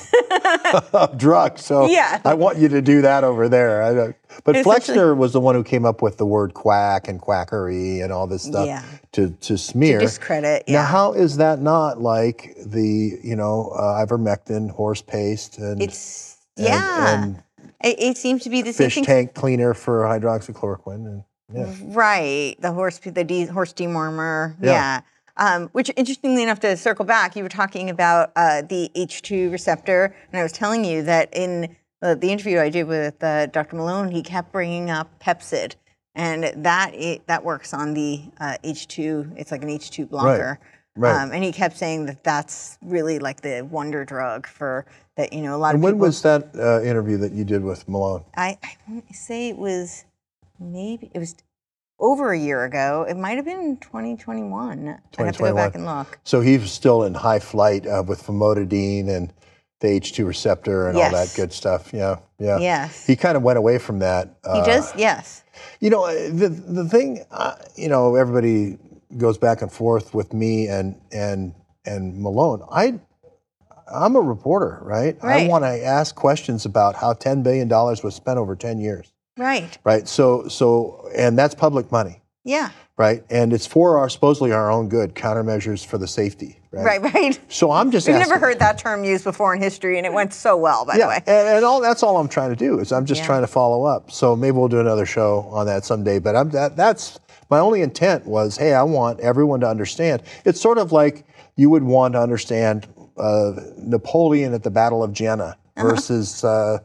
of 0.94 1.18
drugs. 1.18 1.66
So 1.66 1.88
Yeah. 1.90 2.22
I 2.24 2.36
want 2.36 2.58
you 2.60 2.70
to 2.70 2.82
do 2.82 3.02
that 3.02 3.24
over 3.24 3.50
there." 3.50 4.16
But 4.44 4.58
Flexner 4.64 5.16
was 5.16 5.34
the 5.34 5.40
one 5.40 5.56
who 5.56 5.64
came 5.64 5.86
up 5.86 6.02
with 6.02 6.18
the 6.18 6.26
word 6.26 6.54
quack 6.54 7.08
and 7.08 7.20
quackery 7.20 8.00
and 8.02 8.12
all 8.14 8.28
this 8.28 8.44
stuff 8.44 8.68
Yeah. 8.68 8.84
to 9.14 9.32
to 9.42 9.58
smear. 9.58 10.00
Discredit. 10.00 10.66
Now, 10.68 10.84
how 10.86 11.14
is 11.14 11.38
that 11.38 11.60
not 11.60 12.02
like 12.02 12.56
the 12.64 13.18
you 13.24 13.36
know 13.36 13.70
uh, 13.76 14.06
ivermectin, 14.06 14.70
horse 14.70 15.02
paste, 15.02 15.58
and 15.58 15.82
it's, 15.82 16.33
yeah. 16.56 17.24
and 17.24 17.44
it, 17.84 18.00
it 18.00 18.18
seems 18.18 18.44
to 18.44 18.50
be 18.50 18.62
the 18.62 18.74
same 18.74 18.86
fish 18.86 18.96
thing. 18.96 19.06
tank 19.06 19.34
cleaner 19.34 19.74
for 19.74 20.04
hydroxychloroquine? 20.04 21.06
And, 21.06 21.24
yeah. 21.54 21.74
Right, 21.84 22.56
the 22.60 22.72
horse, 22.72 23.00
the 23.00 23.24
de- 23.24 23.46
horse 23.46 23.74
dewormer. 23.74 24.56
Yeah. 24.62 24.72
Yeah. 24.72 25.02
Um, 25.36 25.70
which, 25.70 25.90
interestingly 25.96 26.44
enough, 26.44 26.60
to 26.60 26.78
circle 26.78 27.06
back, 27.06 27.36
you 27.36 27.42
were 27.42 27.50
talking 27.50 27.90
about 27.90 28.32
uh, 28.36 28.62
the 28.62 28.92
H2 28.96 29.52
receptor, 29.52 30.16
and 30.32 30.40
I 30.40 30.44
was 30.44 30.52
telling 30.52 30.86
you 30.86 31.02
that 31.04 31.30
in 31.34 31.76
uh, 32.04 32.14
the 32.16 32.32
interview 32.32 32.60
I 32.60 32.70
did 32.70 32.88
with 32.88 33.24
uh, 33.24 33.48
Dr. 33.48 33.76
Malone, 33.78 34.12
he 34.12 34.22
kept 34.22 34.52
bringing 34.52 34.92
up 34.92 35.20
Pepcid, 35.20 35.74
and 36.14 36.44
that 36.64 36.94
it, 36.94 37.26
that 37.26 37.44
works 37.44 37.74
on 37.74 37.96
the 37.96 38.22
uh, 38.40 38.58
H2. 38.64 39.34
It's 39.36 39.52
like 39.52 39.64
an 39.64 39.70
H2 39.70 40.10
blocker. 40.10 40.60
right. 40.62 40.70
Um, 40.96 41.32
and 41.32 41.44
he 41.44 41.52
kept 41.52 41.76
saying 41.76 42.06
that 42.06 42.24
that's 42.24 42.78
really 42.84 43.18
like 43.20 43.42
the 43.42 43.68
wonder 43.70 44.06
drug 44.06 44.46
for 44.46 44.86
that. 45.16 45.34
You 45.34 45.42
know, 45.42 45.56
a 45.56 45.58
lot 45.58 45.74
And 45.74 45.78
of 45.78 45.84
when 45.84 45.94
people. 45.94 46.02
When 46.02 46.08
was 46.08 46.22
that 46.22 46.56
uh, 46.56 46.84
interview 46.84 47.18
that 47.18 47.32
you 47.32 47.44
did 47.44 47.64
with 47.64 47.88
Malone? 47.90 48.24
I, 48.38 48.58
I 48.64 48.76
want 48.88 49.08
to 49.08 49.14
say 49.14 49.50
it 49.50 49.58
was 49.58 50.06
maybe 50.60 51.10
it 51.14 51.20
was 51.20 51.36
over 52.00 52.32
a 52.32 52.38
year 52.38 52.66
ago. 52.66 53.06
It 53.10 53.18
might 53.18 53.38
have 53.38 53.46
been 53.46 53.78
2021. 53.78 54.78
2021. 54.78 55.18
I 55.18 55.26
have 55.26 55.36
to 55.38 55.44
go 55.44 55.56
back 55.56 55.76
and 55.76 55.86
look. 55.86 56.20
So 56.24 56.42
he 56.42 56.58
was 56.58 56.72
still 56.72 57.04
in 57.04 57.16
high 57.16 57.40
flight 57.40 57.88
uh, 57.88 58.04
with 58.06 58.22
famotidine 58.22 59.10
and 59.10 59.34
the 59.80 59.88
H2 60.00 60.28
receptor 60.28 60.90
and 60.90 60.98
all 60.98 61.12
that 61.12 61.34
good 61.36 61.52
stuff. 61.52 61.92
Yeah, 61.92 62.18
yeah. 62.40 62.58
Yes. 62.60 63.06
He 63.06 63.16
kind 63.16 63.36
of 63.36 63.44
went 63.44 63.58
away 63.58 63.80
from 63.80 64.00
that. 64.00 64.28
He 64.44 64.60
uh, 64.60 64.66
does. 64.66 64.96
Yes. 64.96 65.44
You 65.80 65.90
know, 65.90 66.06
uh, 66.06 66.14
the 66.14 66.50
the 66.50 66.88
thing, 66.88 67.26
uh, 67.32 67.56
you 67.76 67.90
know, 67.90 68.16
everybody 68.16 68.78
goes 69.18 69.38
back 69.38 69.62
and 69.62 69.72
forth 69.72 70.14
with 70.14 70.34
me 70.34 70.68
and 70.68 71.00
and 71.12 71.54
and 71.86 72.18
Malone. 72.20 72.62
I 72.72 73.00
I'm 73.94 74.16
a 74.16 74.22
reporter, 74.22 74.80
right? 74.82 75.18
right. 75.22 75.46
I 75.46 75.48
want 75.48 75.66
to 75.66 75.84
ask 75.86 76.16
questions 76.16 76.66
about 76.66 76.96
how 76.96 77.14
10 77.14 77.44
billion 77.44 77.68
dollars 77.68 78.02
was 78.02 78.16
spent 78.16 78.38
over 78.40 78.56
10 78.56 78.80
years, 78.80 79.12
Right. 79.38 79.78
right? 79.84 80.08
So 80.08 80.48
so 80.48 81.10
and 81.16 81.38
that's 81.38 81.54
public 81.54 81.92
money, 81.92 82.22
Yeah. 82.46 82.70
right? 82.98 83.24
And 83.30 83.52
it's 83.54 83.68
for 83.68 83.98
our 83.98 84.08
supposedly 84.10 84.52
our 84.54 84.72
own 84.72 84.88
good, 84.88 85.16
countermeasures 85.16 85.86
for 85.86 85.98
the 85.98 86.08
safety, 86.08 86.60
right? 86.72 87.02
Right. 87.02 87.14
Right. 87.14 87.40
So 87.50 87.72
I'm 87.72 87.92
just 87.92 88.08
We've 88.08 88.16
asking, 88.16 88.30
never 88.30 88.40
heard 88.44 88.60
that 88.60 88.78
term 88.78 89.04
used 89.04 89.26
before 89.26 89.54
in 89.54 89.62
history, 89.62 89.98
and 89.98 90.06
it 90.08 90.14
went 90.14 90.34
so 90.34 90.56
well. 90.56 90.86
By 90.86 90.98
the 90.98 91.08
way. 91.08 91.18
and, 91.28 91.48
and 91.58 91.66
all 91.66 91.82
that's 91.82 92.04
all 92.04 92.18
I'm 92.18 92.30
trying 92.30 92.52
to 92.52 92.56
do 92.56 92.80
is 92.80 92.92
I'm 92.94 93.06
just 93.06 93.22
Yeah. 93.22 93.28
trying 93.28 93.42
to 93.42 93.48
follow 93.48 93.84
up. 93.84 94.12
So 94.12 94.36
maybe 94.36 94.58
we'll 94.58 94.70
do 94.70 94.80
another 94.80 95.06
show 95.06 95.42
on 95.52 95.66
that 95.66 95.84
someday. 95.84 96.20
But 96.20 96.36
I'm 96.38 96.50
that 96.52 96.78
that's 96.78 97.20
my 97.54 97.60
only 97.60 97.84
intent 97.84 98.26
was, 98.26 98.58
hey, 98.58 98.74
I 98.74 98.82
want 98.82 99.20
everyone 99.20 99.60
to 99.60 99.68
understand. 99.70 100.24
It's 100.44 100.60
sort 100.60 100.80
of 100.80 100.92
like 100.92 101.24
you 101.56 101.70
would 101.70 101.84
want 101.84 102.16
to 102.16 102.20
understand 102.20 102.88
uh, 103.16 103.52
Napoleon 103.78 104.56
at 104.56 104.64
the 104.64 104.72
Battle 104.72 105.04
of 105.04 105.14
Jena 105.14 105.56
Uh-huh. 105.78 105.90
versus. 105.90 106.44
Uh, 106.44 106.80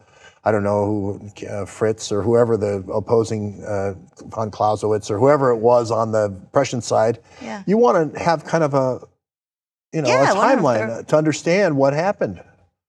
I 0.44 0.52
don't 0.52 0.62
know, 0.62 0.84
who, 0.86 1.46
uh, 1.46 1.66
Fritz 1.66 2.10
or 2.12 2.22
whoever 2.22 2.56
the 2.56 2.76
opposing 3.00 3.62
uh, 3.64 3.94
von 4.28 4.50
Clausewitz 4.50 5.10
or 5.10 5.18
whoever 5.18 5.50
it 5.50 5.56
was 5.58 5.90
on 5.90 6.12
the 6.12 6.30
Prussian 6.52 6.80
side. 6.80 7.18
Yeah. 7.42 7.62
You 7.66 7.76
want 7.76 8.14
to 8.14 8.18
have 8.18 8.44
kind 8.44 8.64
of 8.64 8.72
a, 8.72 9.00
you 9.92 10.00
know, 10.00 10.08
Yeah, 10.08 10.32
a 10.32 10.34
timeline 10.36 11.06
to 11.06 11.16
understand 11.16 11.76
what 11.76 11.92
happened. 11.92 12.40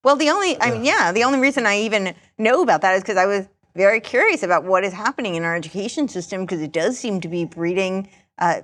Well, 0.04 0.16
the 0.16 0.30
only, 0.30 0.62
I 0.62 0.72
mean, 0.72 0.86
yeah, 0.86 1.12
the 1.12 1.24
only 1.26 1.40
reason 1.40 1.66
I 1.66 1.80
even 1.82 2.14
know 2.38 2.62
about 2.62 2.82
that 2.84 2.96
is 2.96 3.02
because 3.02 3.18
I 3.18 3.26
was 3.26 3.46
very 3.80 4.02
curious 4.02 4.44
about 4.44 4.66
what 4.66 4.84
is 4.84 4.92
happening 4.92 5.36
in 5.36 5.44
our 5.44 5.56
education 5.56 6.10
system 6.10 6.42
because 6.42 6.62
it 6.62 6.74
does 6.74 7.00
seem 7.00 7.22
to 7.22 7.30
be 7.30 7.46
breeding 7.46 8.10
uh, 8.38 8.60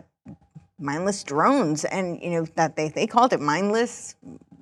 mindless 0.77 1.23
drones, 1.23 1.85
and 1.85 2.21
you 2.21 2.31
know 2.31 2.45
that 2.55 2.75
they 2.75 2.89
they 2.89 3.07
called 3.07 3.31
it 3.31 3.39
mindless 3.39 4.15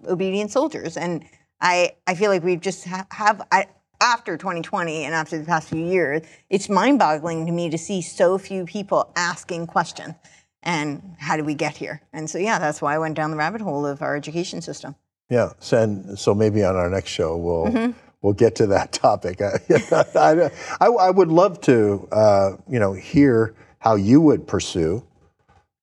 obedient 0.07 0.51
soldiers, 0.51 0.95
and 0.95 1.25
I 1.59 1.95
I 2.05 2.13
feel 2.13 2.29
like 2.29 2.43
we 2.43 2.55
just 2.55 2.85
ha- 2.85 3.07
have 3.11 3.41
I. 3.51 3.65
After 4.01 4.35
2020 4.35 5.05
and 5.05 5.15
after 5.15 5.37
the 5.37 5.45
past 5.45 5.69
few 5.69 5.85
years, 5.85 6.23
it's 6.49 6.67
mind-boggling 6.67 7.45
to 7.45 7.53
me 7.53 7.69
to 7.69 7.77
see 7.77 8.01
so 8.01 8.37
few 8.37 8.65
people 8.65 9.09
asking 9.15 9.67
questions. 9.67 10.15
And 10.61 11.15
how 11.19 11.37
did 11.37 11.45
we 11.45 11.53
get 11.53 11.77
here? 11.77 12.01
And 12.11 12.29
so, 12.29 12.37
yeah, 12.37 12.59
that's 12.59 12.81
why 12.81 12.95
I 12.95 12.97
went 12.97 13.15
down 13.15 13.31
the 13.31 13.37
rabbit 13.37 13.61
hole 13.61 13.85
of 13.85 14.01
our 14.01 14.17
education 14.17 14.61
system. 14.61 14.95
Yeah, 15.29 15.53
so, 15.59 15.81
and 15.81 16.19
so 16.19 16.35
maybe 16.35 16.65
on 16.65 16.75
our 16.75 16.89
next 16.89 17.11
show 17.11 17.37
we'll 17.37 17.67
Mm-hmm. 17.67 17.91
We'll 18.23 18.33
get 18.33 18.55
to 18.55 18.65
that 18.67 18.91
topic. 18.91 19.39
I, 19.41 19.59
I, 20.15 20.51
I, 20.81 20.87
I 20.87 21.09
would 21.11 21.27
love 21.29 21.61
to, 21.61 22.07
uh, 22.11 22.53
you 22.67 22.79
know, 22.79 22.93
hear 22.93 23.53
how 23.77 23.93
you 23.93 24.19
would 24.21 24.47
pursue 24.47 25.05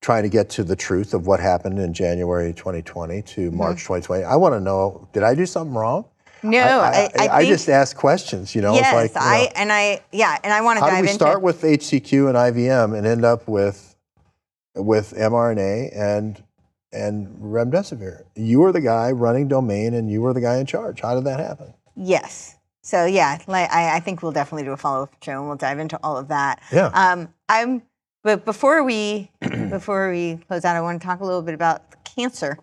trying 0.00 0.22
to 0.22 0.28
get 0.30 0.48
to 0.48 0.64
the 0.64 0.74
truth 0.74 1.12
of 1.14 1.26
what 1.26 1.40
happened 1.40 1.78
in 1.78 1.92
January 1.92 2.52
2020 2.52 3.22
to 3.22 3.40
Mm-hmm. 3.48 3.56
March 3.56 3.80
2020. 3.82 4.24
I 4.24 4.36
want 4.36 4.54
to 4.54 4.60
know: 4.60 5.08
Did 5.12 5.22
I 5.22 5.34
do 5.34 5.46
something 5.46 5.74
wrong? 5.74 6.06
No, 6.42 6.58
I, 6.58 7.10
I, 7.18 7.28
I, 7.28 7.38
think, 7.40 7.48
just 7.48 7.68
ask 7.68 7.94
questions. 7.94 8.54
You 8.54 8.62
know, 8.62 8.72
yes, 8.72 8.86
it's 8.86 9.14
like 9.14 9.22
you 9.22 9.30
I 9.30 9.42
know, 9.42 9.50
and 9.56 9.72
I 9.72 10.00
yeah, 10.10 10.38
and 10.42 10.52
I 10.54 10.62
want 10.62 10.78
to 10.78 10.80
how 10.80 10.90
dive 10.90 10.96
do 10.96 11.02
we 11.02 11.08
into 11.08 11.14
start 11.14 11.42
with 11.42 11.60
HCQ 11.60 12.28
and 12.28 12.36
IVM 12.36 12.96
and 12.96 13.06
end 13.06 13.26
up 13.26 13.46
with 13.46 13.94
with 14.74 15.12
mRNA 15.12 15.94
and 15.94 16.42
and 16.92 17.28
remdesivir? 17.38 18.24
You 18.34 18.60
were 18.60 18.72
the 18.72 18.80
guy 18.80 19.10
running 19.10 19.48
domain, 19.48 19.92
and 19.92 20.10
you 20.10 20.22
were 20.22 20.32
the 20.32 20.40
guy 20.40 20.56
in 20.56 20.64
charge. 20.64 21.02
How 21.02 21.14
did 21.14 21.24
that 21.24 21.40
happen? 21.40 21.74
Yes. 22.00 22.56
So 22.82 23.04
yeah, 23.04 23.38
like, 23.46 23.70
I, 23.70 23.96
I 23.96 24.00
think 24.00 24.22
we'll 24.22 24.32
definitely 24.32 24.64
do 24.64 24.72
a 24.72 24.76
follow 24.76 25.02
up 25.04 25.14
show 25.22 25.32
and 25.38 25.46
we'll 25.46 25.56
dive 25.56 25.78
into 25.78 25.98
all 26.02 26.16
of 26.16 26.28
that. 26.28 26.62
Yeah. 26.72 26.86
Um, 26.94 27.28
I'm 27.48 27.82
but 28.22 28.44
before 28.44 28.82
we 28.82 29.30
before 29.70 30.10
we 30.10 30.36
close 30.48 30.64
out, 30.64 30.76
I 30.76 30.80
want 30.80 31.00
to 31.00 31.06
talk 31.06 31.20
a 31.20 31.24
little 31.24 31.42
bit 31.42 31.54
about 31.54 31.82
cancer. 32.04 32.58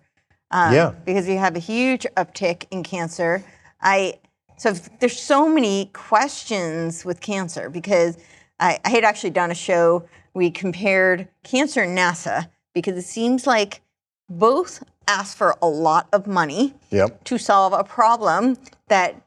Um, 0.51 0.73
Yeah. 0.73 0.91
Because 1.05 1.27
we 1.27 1.35
have 1.35 1.55
a 1.55 1.59
huge 1.59 2.05
uptick 2.17 2.65
in 2.71 2.83
cancer. 2.83 3.43
I 3.81 4.19
so 4.57 4.73
there's 4.99 5.19
so 5.19 5.47
many 5.47 5.91
questions 5.93 7.05
with 7.05 7.21
cancer 7.21 7.69
because 7.69 8.17
I, 8.59 8.79
I 8.83 8.89
had 8.89 9.03
actually 9.03 9.29
done 9.29 9.51
a 9.51 9.55
show. 9.55 10.07
We 10.33 10.49
compared 10.51 11.27
cancer 11.43 11.83
and 11.83 11.95
NASA 11.97 12.49
because 12.73 12.97
it 12.97 13.03
seems 13.07 13.45
like 13.45 13.81
both 14.29 14.83
ask 15.07 15.37
for 15.37 15.55
a 15.61 15.67
lot 15.67 16.07
of 16.11 16.25
money 16.27 16.73
Yep. 16.89 17.23
to 17.25 17.37
solve 17.37 17.73
a 17.73 17.83
problem 17.83 18.57
that 18.89 19.21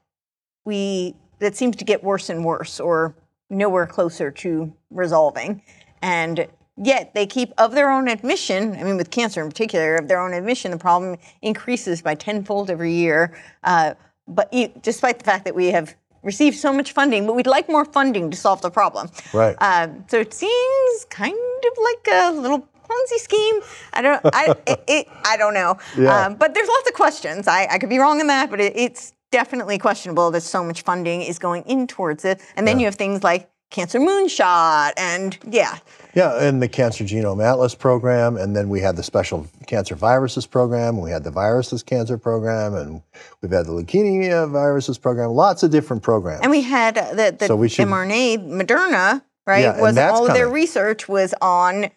we 0.70 1.14
that 1.40 1.56
seems 1.56 1.74
to 1.76 1.84
get 1.92 1.98
worse 2.10 2.26
and 2.32 2.44
worse 2.44 2.78
or 2.88 3.14
nowhere 3.62 3.86
closer 3.96 4.30
to 4.30 4.50
resolving 4.90 5.60
and 6.02 6.46
yet 6.90 7.04
they 7.16 7.26
keep 7.26 7.50
of 7.64 7.72
their 7.78 7.90
own 7.96 8.06
admission 8.16 8.60
i 8.80 8.82
mean 8.86 8.96
with 8.96 9.10
cancer 9.18 9.40
in 9.44 9.48
particular 9.54 9.90
of 9.96 10.06
their 10.08 10.20
own 10.24 10.32
admission 10.40 10.70
the 10.70 10.78
problem 10.88 11.16
increases 11.42 11.96
by 12.08 12.14
tenfold 12.14 12.70
every 12.70 12.92
year 13.04 13.20
uh, 13.64 13.92
but 14.38 14.46
e- 14.52 14.72
despite 14.90 15.16
the 15.18 15.24
fact 15.24 15.44
that 15.44 15.54
we 15.54 15.66
have 15.76 15.88
received 16.22 16.56
so 16.66 16.70
much 16.72 16.92
funding 16.92 17.26
but 17.26 17.34
we'd 17.38 17.52
like 17.58 17.68
more 17.76 17.84
funding 17.98 18.30
to 18.30 18.36
solve 18.46 18.60
the 18.62 18.70
problem 18.80 19.10
Right. 19.32 19.56
um, 19.68 20.04
so 20.10 20.16
it 20.26 20.32
seems 20.32 21.04
kind 21.10 21.34
of 21.70 21.74
like 21.88 22.04
a 22.12 22.22
little 22.44 22.60
Ponzi 22.90 23.18
scheme. 23.28 23.58
I 23.92 24.02
don't. 24.02 24.20
I 24.42 24.44
it, 24.66 24.80
it, 24.88 25.06
I 25.24 25.36
don't 25.36 25.54
know. 25.54 25.78
Yeah. 25.96 26.10
Um, 26.26 26.34
but 26.34 26.54
there's 26.54 26.66
lots 26.76 26.88
of 26.88 26.94
questions. 27.02 27.46
I, 27.46 27.68
I 27.70 27.78
could 27.78 27.88
be 27.88 27.98
wrong 27.98 28.18
in 28.18 28.26
that, 28.26 28.50
but 28.50 28.58
it, 28.60 28.72
it's 28.76 29.12
definitely 29.30 29.78
questionable 29.78 30.30
that 30.32 30.42
so 30.42 30.62
much 30.64 30.82
funding 30.82 31.22
is 31.22 31.38
going 31.38 31.62
in 31.64 31.86
towards 31.86 32.24
it. 32.24 32.40
And 32.56 32.66
then 32.66 32.78
you 32.78 32.86
have 32.86 32.94
things 32.96 33.22
like 33.22 33.48
Cancer 33.70 34.00
Moonshot, 34.00 34.94
and 34.96 35.38
yeah, 35.48 35.78
Yeah, 36.12 36.42
and 36.42 36.60
the 36.60 36.66
Cancer 36.66 37.04
Genome 37.04 37.40
Atlas 37.44 37.72
program, 37.76 38.36
and 38.36 38.56
then 38.56 38.68
we 38.68 38.80
had 38.80 38.96
the 38.96 39.02
special 39.04 39.46
cancer 39.68 39.94
viruses 39.94 40.44
program. 40.44 41.00
We 41.00 41.12
had 41.12 41.22
the 41.22 41.30
viruses 41.30 41.84
cancer 41.84 42.18
program, 42.18 42.74
and 42.74 43.00
we've 43.40 43.52
had 43.52 43.66
the 43.66 43.70
leukemia 43.72 44.50
viruses 44.50 44.98
program. 44.98 45.30
Lots 45.30 45.62
of 45.62 45.70
different 45.70 46.02
programs. 46.02 46.40
and 46.42 46.50
we 46.50 46.62
had 46.62 46.98
uh, 46.98 47.14
the 47.14 47.36
the 47.38 47.46
So 47.46 47.54
we 47.54 47.68
should- 47.68 47.86
mRNA 47.86 48.38
Moderna. 48.48 49.22
Right, 49.46 49.60
Yeah, 49.62 49.80
was 49.80 49.96
all 49.96 50.26
of 50.26 50.34
their 50.34 50.48
research 50.48 51.08
was 51.08 51.32
on 51.40 51.90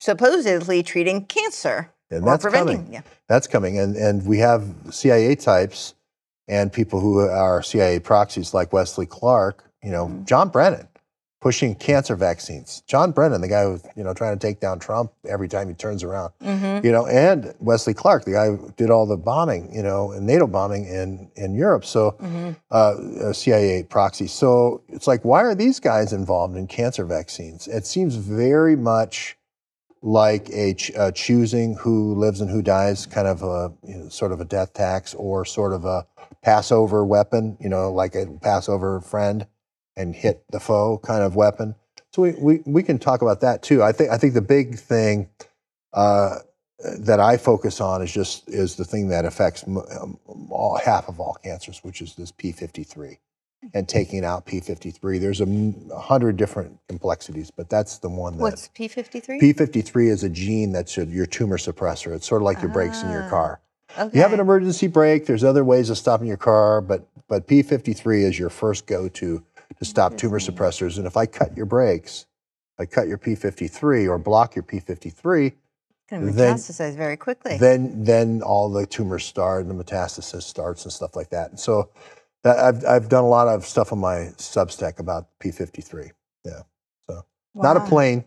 supposedly 0.00 0.82
treating 0.82 1.24
cancer 1.24 1.90
And 2.10 2.22
or 2.22 2.30
that's 2.32 2.42
preventing. 2.42 2.76
coming. 2.76 2.92
Yeah. 2.92 3.00
That's 3.28 3.46
coming, 3.46 3.78
and 3.78 3.96
and 3.96 4.26
we 4.26 4.38
have 4.38 4.68
CIA 4.90 5.34
types 5.36 5.93
and 6.48 6.72
people 6.72 7.00
who 7.00 7.20
are 7.20 7.62
CIA 7.62 7.98
proxies 8.00 8.52
like 8.54 8.72
Wesley 8.72 9.06
Clark. 9.06 9.64
You 9.82 9.90
know, 9.90 10.06
Mm-hmm. 10.08 10.24
John 10.24 10.48
Brennan 10.48 10.88
pushing 11.40 11.74
cancer 11.74 12.16
vaccines. 12.16 12.82
John 12.86 13.12
Brennan, 13.12 13.42
the 13.42 13.48
guy 13.48 13.64
who's 13.64 13.82
you 13.96 14.02
know 14.02 14.14
trying 14.14 14.38
to 14.38 14.46
take 14.46 14.60
down 14.60 14.78
Trump 14.78 15.12
every 15.28 15.46
time 15.46 15.68
he 15.68 15.74
turns 15.74 16.02
around, 16.02 16.32
Mm-hmm. 16.42 16.86
you 16.86 16.90
know, 16.90 17.06
and 17.06 17.54
Wesley 17.60 17.92
Clark, 17.92 18.24
the 18.24 18.30
guy 18.32 18.46
who 18.46 18.72
did 18.78 18.88
all 18.90 19.04
the 19.04 19.18
bombing, 19.18 19.70
you 19.74 19.82
know, 19.82 20.12
and 20.12 20.26
NATO 20.26 20.46
bombing 20.46 20.86
in 20.86 21.30
in 21.36 21.54
Europe. 21.54 21.84
So 21.84 22.12
Mm-hmm. 22.12 22.50
uh, 22.70 23.28
uh, 23.28 23.32
CIA 23.34 23.82
proxy. 23.82 24.26
So 24.26 24.80
it's 24.88 25.06
like, 25.06 25.22
why 25.22 25.42
are 25.42 25.54
these 25.54 25.80
guys 25.80 26.14
involved 26.14 26.56
in 26.56 26.66
cancer 26.66 27.04
vaccines? 27.04 27.68
It 27.68 27.84
seems 27.84 28.14
very 28.16 28.74
much 28.76 29.36
like 30.04 30.50
a 30.50 30.74
ch- 30.74 30.94
uh, 30.94 31.10
choosing 31.12 31.74
who 31.76 32.14
lives 32.14 32.42
and 32.42 32.50
who 32.50 32.60
dies, 32.60 33.06
kind 33.06 33.26
of 33.26 33.42
a 33.42 33.72
you 33.82 33.96
know, 33.96 34.08
sort 34.10 34.32
of 34.32 34.40
a 34.40 34.44
death 34.44 34.74
tax 34.74 35.14
or 35.14 35.46
sort 35.46 35.72
of 35.72 35.86
a 35.86 36.06
Passover 36.42 37.06
weapon, 37.06 37.56
you 37.58 37.70
know, 37.70 37.90
like 37.90 38.14
a 38.14 38.26
Passover 38.42 39.00
friend 39.00 39.46
and 39.96 40.14
hit 40.14 40.44
the 40.50 40.60
foe 40.60 40.98
kind 40.98 41.22
of 41.22 41.36
weapon. 41.36 41.74
So 42.12 42.20
we, 42.20 42.32
we, 42.32 42.62
we 42.66 42.82
can 42.82 42.98
talk 42.98 43.22
about 43.22 43.40
that 43.40 43.62
too. 43.62 43.82
I 43.82 43.92
think 43.92 44.10
I 44.10 44.18
think 44.18 44.34
the 44.34 44.42
big 44.42 44.78
thing 44.78 45.30
uh, 45.94 46.36
that 46.98 47.18
I 47.18 47.38
focus 47.38 47.80
on 47.80 48.02
is 48.02 48.12
just 48.12 48.46
is 48.46 48.76
the 48.76 48.84
thing 48.84 49.08
that 49.08 49.24
affects 49.24 49.64
um, 49.66 50.18
all, 50.50 50.78
half 50.84 51.08
of 51.08 51.18
all 51.18 51.38
cancers, 51.42 51.82
which 51.82 52.02
is 52.02 52.14
this 52.14 52.30
P53 52.30 53.16
and 53.72 53.88
taking 53.88 54.24
out 54.24 54.46
P53. 54.46 55.20
There's 55.20 55.40
a, 55.40 55.98
hundred 55.98 56.36
different 56.36 56.78
complexities, 56.88 57.50
but 57.50 57.70
that's 57.70 57.98
the 57.98 58.08
one 58.08 58.36
that 58.36 58.42
What's 58.42 58.68
P53? 58.68 59.40
P53 59.40 60.10
is 60.10 60.22
a 60.24 60.28
gene 60.28 60.72
that's 60.72 60.96
your, 60.96 61.06
your 61.06 61.26
tumor 61.26 61.56
suppressor. 61.56 62.14
It's 62.14 62.26
sort 62.26 62.42
of 62.42 62.46
like 62.46 62.60
your 62.60 62.70
brakes 62.70 63.02
in 63.02 63.10
your 63.10 63.24
Ah, 63.24 63.30
car. 63.30 63.60
okay. 63.98 64.16
You 64.16 64.22
have 64.22 64.32
an 64.32 64.40
emergency 64.40 64.86
brake. 64.88 65.26
There's 65.26 65.44
other 65.44 65.64
ways 65.64 65.88
of 65.90 65.96
stopping 65.98 66.26
your 66.26 66.36
car, 66.36 66.80
but 66.80 67.06
but 67.26 67.46
P53 67.46 68.22
is 68.22 68.38
your 68.38 68.50
first 68.50 68.86
go-to 68.86 69.42
to 69.78 69.84
stop 69.84 70.16
tumor 70.18 70.38
suppressors. 70.38 70.98
And 70.98 71.06
if 71.06 71.16
I 71.16 71.24
cut 71.24 71.56
your 71.56 71.64
brakes, 71.66 72.26
I 72.78 72.84
cut 72.84 73.08
your 73.08 73.16
P53 73.18 74.08
or 74.08 74.18
block 74.18 74.54
your 74.54 74.62
P53, 74.62 75.46
It's 75.46 75.56
going 76.10 76.32
then- 76.32 76.56
metastasize 76.56 76.96
very 76.96 77.16
quickly. 77.16 77.56
then 77.56 78.04
then 78.04 78.42
all 78.42 78.68
the 78.70 78.84
tumors 78.86 79.24
start 79.24 79.64
and 79.64 79.70
the 79.78 79.84
metastasis 79.84 80.42
starts 80.42 80.84
and 80.84 80.92
stuff 80.92 81.16
like 81.16 81.30
that. 81.30 81.48
And 81.50 81.58
so 81.58 81.88
I've 82.44 82.84
I've 82.84 83.08
done 83.08 83.24
a 83.24 83.28
lot 83.28 83.48
of 83.48 83.64
stuff 83.64 83.92
on 83.92 83.98
my 83.98 84.32
Substack 84.36 84.98
about 84.98 85.28
P53. 85.40 86.10
Yeah, 86.44 86.62
so 87.08 87.24
not 87.54 87.76
a 87.76 87.80
plane. 87.80 88.24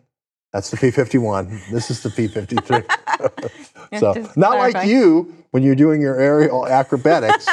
That's 0.52 0.70
the 0.70 0.76
P51. 0.76 1.70
this 1.70 1.90
is 1.90 2.02
the 2.02 2.08
P53. 2.08 3.98
so 4.00 4.30
not 4.34 4.56
like 4.58 4.86
you 4.88 5.34
when 5.50 5.62
you're 5.62 5.76
doing 5.76 6.00
your 6.00 6.18
aerial 6.18 6.66
acrobatics. 6.66 7.46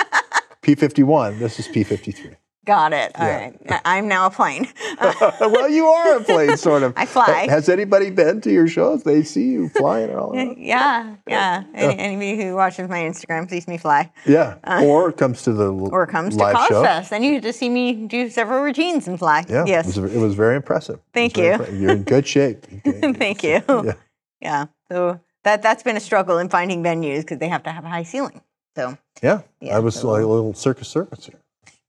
P51. 0.63 1.37
This 1.37 1.59
is 1.59 1.67
P53. 1.67 2.35
Got 2.65 2.93
it. 2.93 3.11
All 3.17 3.25
Yeah. 3.27 3.37
right. 3.69 3.81
I'm 3.85 4.07
now 4.07 4.25
a 4.25 4.29
plane. 4.31 4.67
well, 5.39 5.69
you 5.69 5.85
are 5.85 6.17
a 6.17 6.23
plane, 6.23 6.57
sort 6.57 6.81
of. 6.83 6.93
I 6.97 7.05
fly. 7.05 7.47
Has 7.49 7.69
anybody 7.69 8.09
been 8.09 8.41
to 8.41 8.51
your 8.51 8.67
shows? 8.67 9.03
They 9.03 9.21
see 9.23 9.49
you 9.51 9.69
flying 9.69 10.09
and 10.09 10.17
all 10.19 10.31
that. 10.33 10.57
yeah, 10.57 11.15
yeah. 11.27 11.63
Any, 11.75 11.99
anybody 11.99 12.43
who 12.43 12.55
watches 12.55 12.89
my 12.89 12.99
Instagram 12.99 13.49
sees 13.49 13.67
me 13.67 13.77
fly. 13.77 14.11
Yeah, 14.25 14.55
or 14.83 15.11
comes 15.11 15.43
to 15.43 15.53
the 15.53 15.71
Uh, 15.71 15.89
Or 15.89 16.07
comes 16.07 16.35
to 16.37 16.43
live 16.43 16.55
Cause 16.55 16.67
show. 16.69 16.81
Fest. 16.83 17.09
Then 17.11 17.21
you 17.23 17.33
get 17.33 17.43
to 17.43 17.53
see 17.53 17.69
me 17.69 18.07
do 18.07 18.29
several 18.29 18.61
routines 18.61 19.07
and 19.07 19.19
fly. 19.19 19.45
Yeah, 19.47 19.65
Yes. 19.67 19.95
it 19.95 20.01
was, 20.01 20.15
it 20.15 20.19
was 20.19 20.33
very 20.33 20.55
impressive. 20.55 20.99
Thank 21.13 21.37
you. 21.37 21.51
impre- 21.51 21.79
You're 21.79 21.91
in 21.91 22.03
good 22.03 22.25
shape. 22.27 22.65
Thank 22.83 23.43
you. 23.43 23.61
Yeah. 23.69 23.93
Yeah. 24.41 24.65
So 24.91 25.19
that 25.43 25.61
that's 25.61 25.83
been 25.83 25.97
a 25.97 25.99
struggle 25.99 26.39
in 26.39 26.49
finding 26.49 26.81
venues 26.83 27.21
because 27.21 27.37
they 27.39 27.47
have 27.49 27.63
to 27.63 27.71
have 27.71 27.85
a 27.85 27.89
high 27.89 28.03
ceiling. 28.03 28.41
So 28.75 28.97
Yeah, 29.21 29.41
Yeah, 29.61 29.77
I 29.77 29.79
was 29.79 29.95
so- 29.95 30.09
like 30.09 30.23
a 30.23 30.27
little 30.27 30.53
circus 30.53 30.87
circus 30.87 31.27
here. 31.27 31.39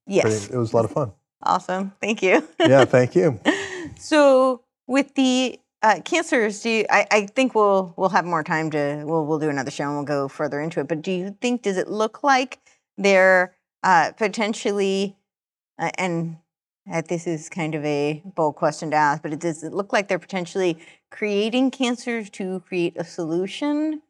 Yes, 0.06 0.22
Pretty- 0.24 0.54
it 0.54 0.58
was 0.58 0.72
a 0.72 0.76
lot 0.76 0.84
of 0.84 0.92
fun. 0.92 1.12
awesome. 1.42 1.92
Thank 2.00 2.22
you. 2.22 2.46
Yeah, 2.60 2.84
thank 2.84 3.14
you. 3.14 3.40
So 3.98 4.62
with 4.88 5.14
the 5.14 5.58
uh, 5.80 6.00
cancers, 6.04 6.60
do 6.60 6.68
you, 6.70 6.86
I, 6.90 7.06
I 7.10 7.26
think 7.26 7.54
we'll 7.54 7.94
we'll 7.96 8.08
have 8.10 8.24
more 8.24 8.42
time 8.42 8.70
to 8.72 9.04
we'll 9.06 9.24
we'll 9.24 9.38
do 9.38 9.48
another 9.48 9.70
show 9.70 9.84
and 9.84 9.94
we'll 9.94 10.04
go 10.04 10.26
further 10.28 10.60
into 10.60 10.80
it. 10.80 10.88
But 10.88 11.02
do 11.02 11.12
you 11.12 11.36
think 11.40 11.62
does 11.62 11.76
it 11.76 11.88
look 11.88 12.22
like 12.24 12.58
they're 12.98 13.54
uh, 13.84 14.10
potentially 14.18 15.16
uh, 15.78 15.90
and 15.98 16.36
uh, 16.92 17.02
this 17.08 17.26
is 17.26 17.48
kind 17.48 17.74
of 17.74 17.84
a 17.84 18.22
bold 18.24 18.56
question 18.56 18.90
to 18.90 18.96
ask, 18.96 19.22
but 19.22 19.32
it 19.32 19.38
does 19.40 19.62
it 19.62 19.72
look 19.72 19.92
like 19.92 20.08
they're 20.08 20.18
potentially 20.18 20.78
creating 21.10 21.70
cancers 21.70 22.28
to 22.30 22.60
create 22.60 22.94
a 22.96 23.04
solution? 23.04 24.02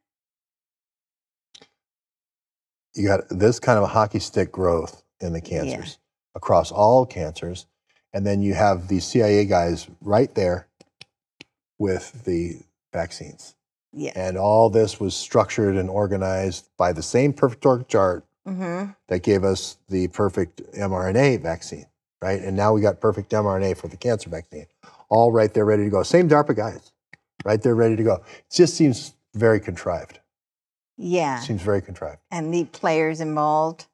You 2.95 3.07
got 3.09 3.25
this 3.29 3.61
kind 3.61 3.77
of 3.77 3.85
a 3.85 3.89
hockey 3.89 4.19
stick 4.21 4.51
growth 4.51 5.03
in 5.21 5.33
the 5.33 5.41
cancers 5.41 5.99
across 6.35 6.71
all 6.71 7.07
cancers, 7.07 7.67
and 8.13 8.27
then 8.27 8.41
you 8.43 8.55
have 8.55 8.89
these 8.89 9.05
CIA 9.05 9.45
guys 9.47 9.87
right 10.01 10.35
there 10.35 10.69
with 11.79 12.25
the 12.25 12.61
vaccines, 12.93 13.55
Yeah. 13.93 14.13
and 14.15 14.37
all 14.39 14.71
this 14.71 14.99
was 15.01 15.15
structured 15.15 15.77
and 15.77 15.89
organized 15.91 16.69
by 16.79 16.93
the 16.93 17.03
same 17.03 17.33
perfect 17.33 17.65
org 17.67 17.89
chart 17.89 18.25
Mm-hmm. 18.47 18.93
that 19.09 19.25
gave 19.25 19.43
us 19.43 19.77
the 19.89 20.07
perfect 20.07 20.63
mRNA 20.75 21.43
vaccine, 21.43 21.87
right? 22.23 22.41
And 22.41 22.57
now 22.57 22.73
we 22.73 22.81
got 22.81 23.01
perfect 23.01 23.33
mRNA 23.33 23.77
for 23.77 23.89
the 23.89 23.97
cancer 23.97 24.31
vaccine, 24.31 24.67
all 25.09 25.33
right 25.33 25.53
there, 25.53 25.65
ready 25.65 25.83
to 25.83 25.91
go. 25.91 26.05
Same 26.05 26.29
DARPA 26.29 26.55
guys, 26.55 26.93
right 27.45 27.61
there, 27.61 27.75
ready 27.75 27.97
to 27.97 28.05
go. 28.05 28.15
It 28.15 28.53
just 28.55 28.75
seems 28.75 29.15
very 29.35 29.59
contrived. 29.59 30.21
Yeah. 30.97 31.41
Seems 31.41 31.61
very 31.61 31.83
contrived. 31.83 32.21
And 32.31 32.55
the 32.55 32.67
players 32.67 33.21
involved 33.21 33.87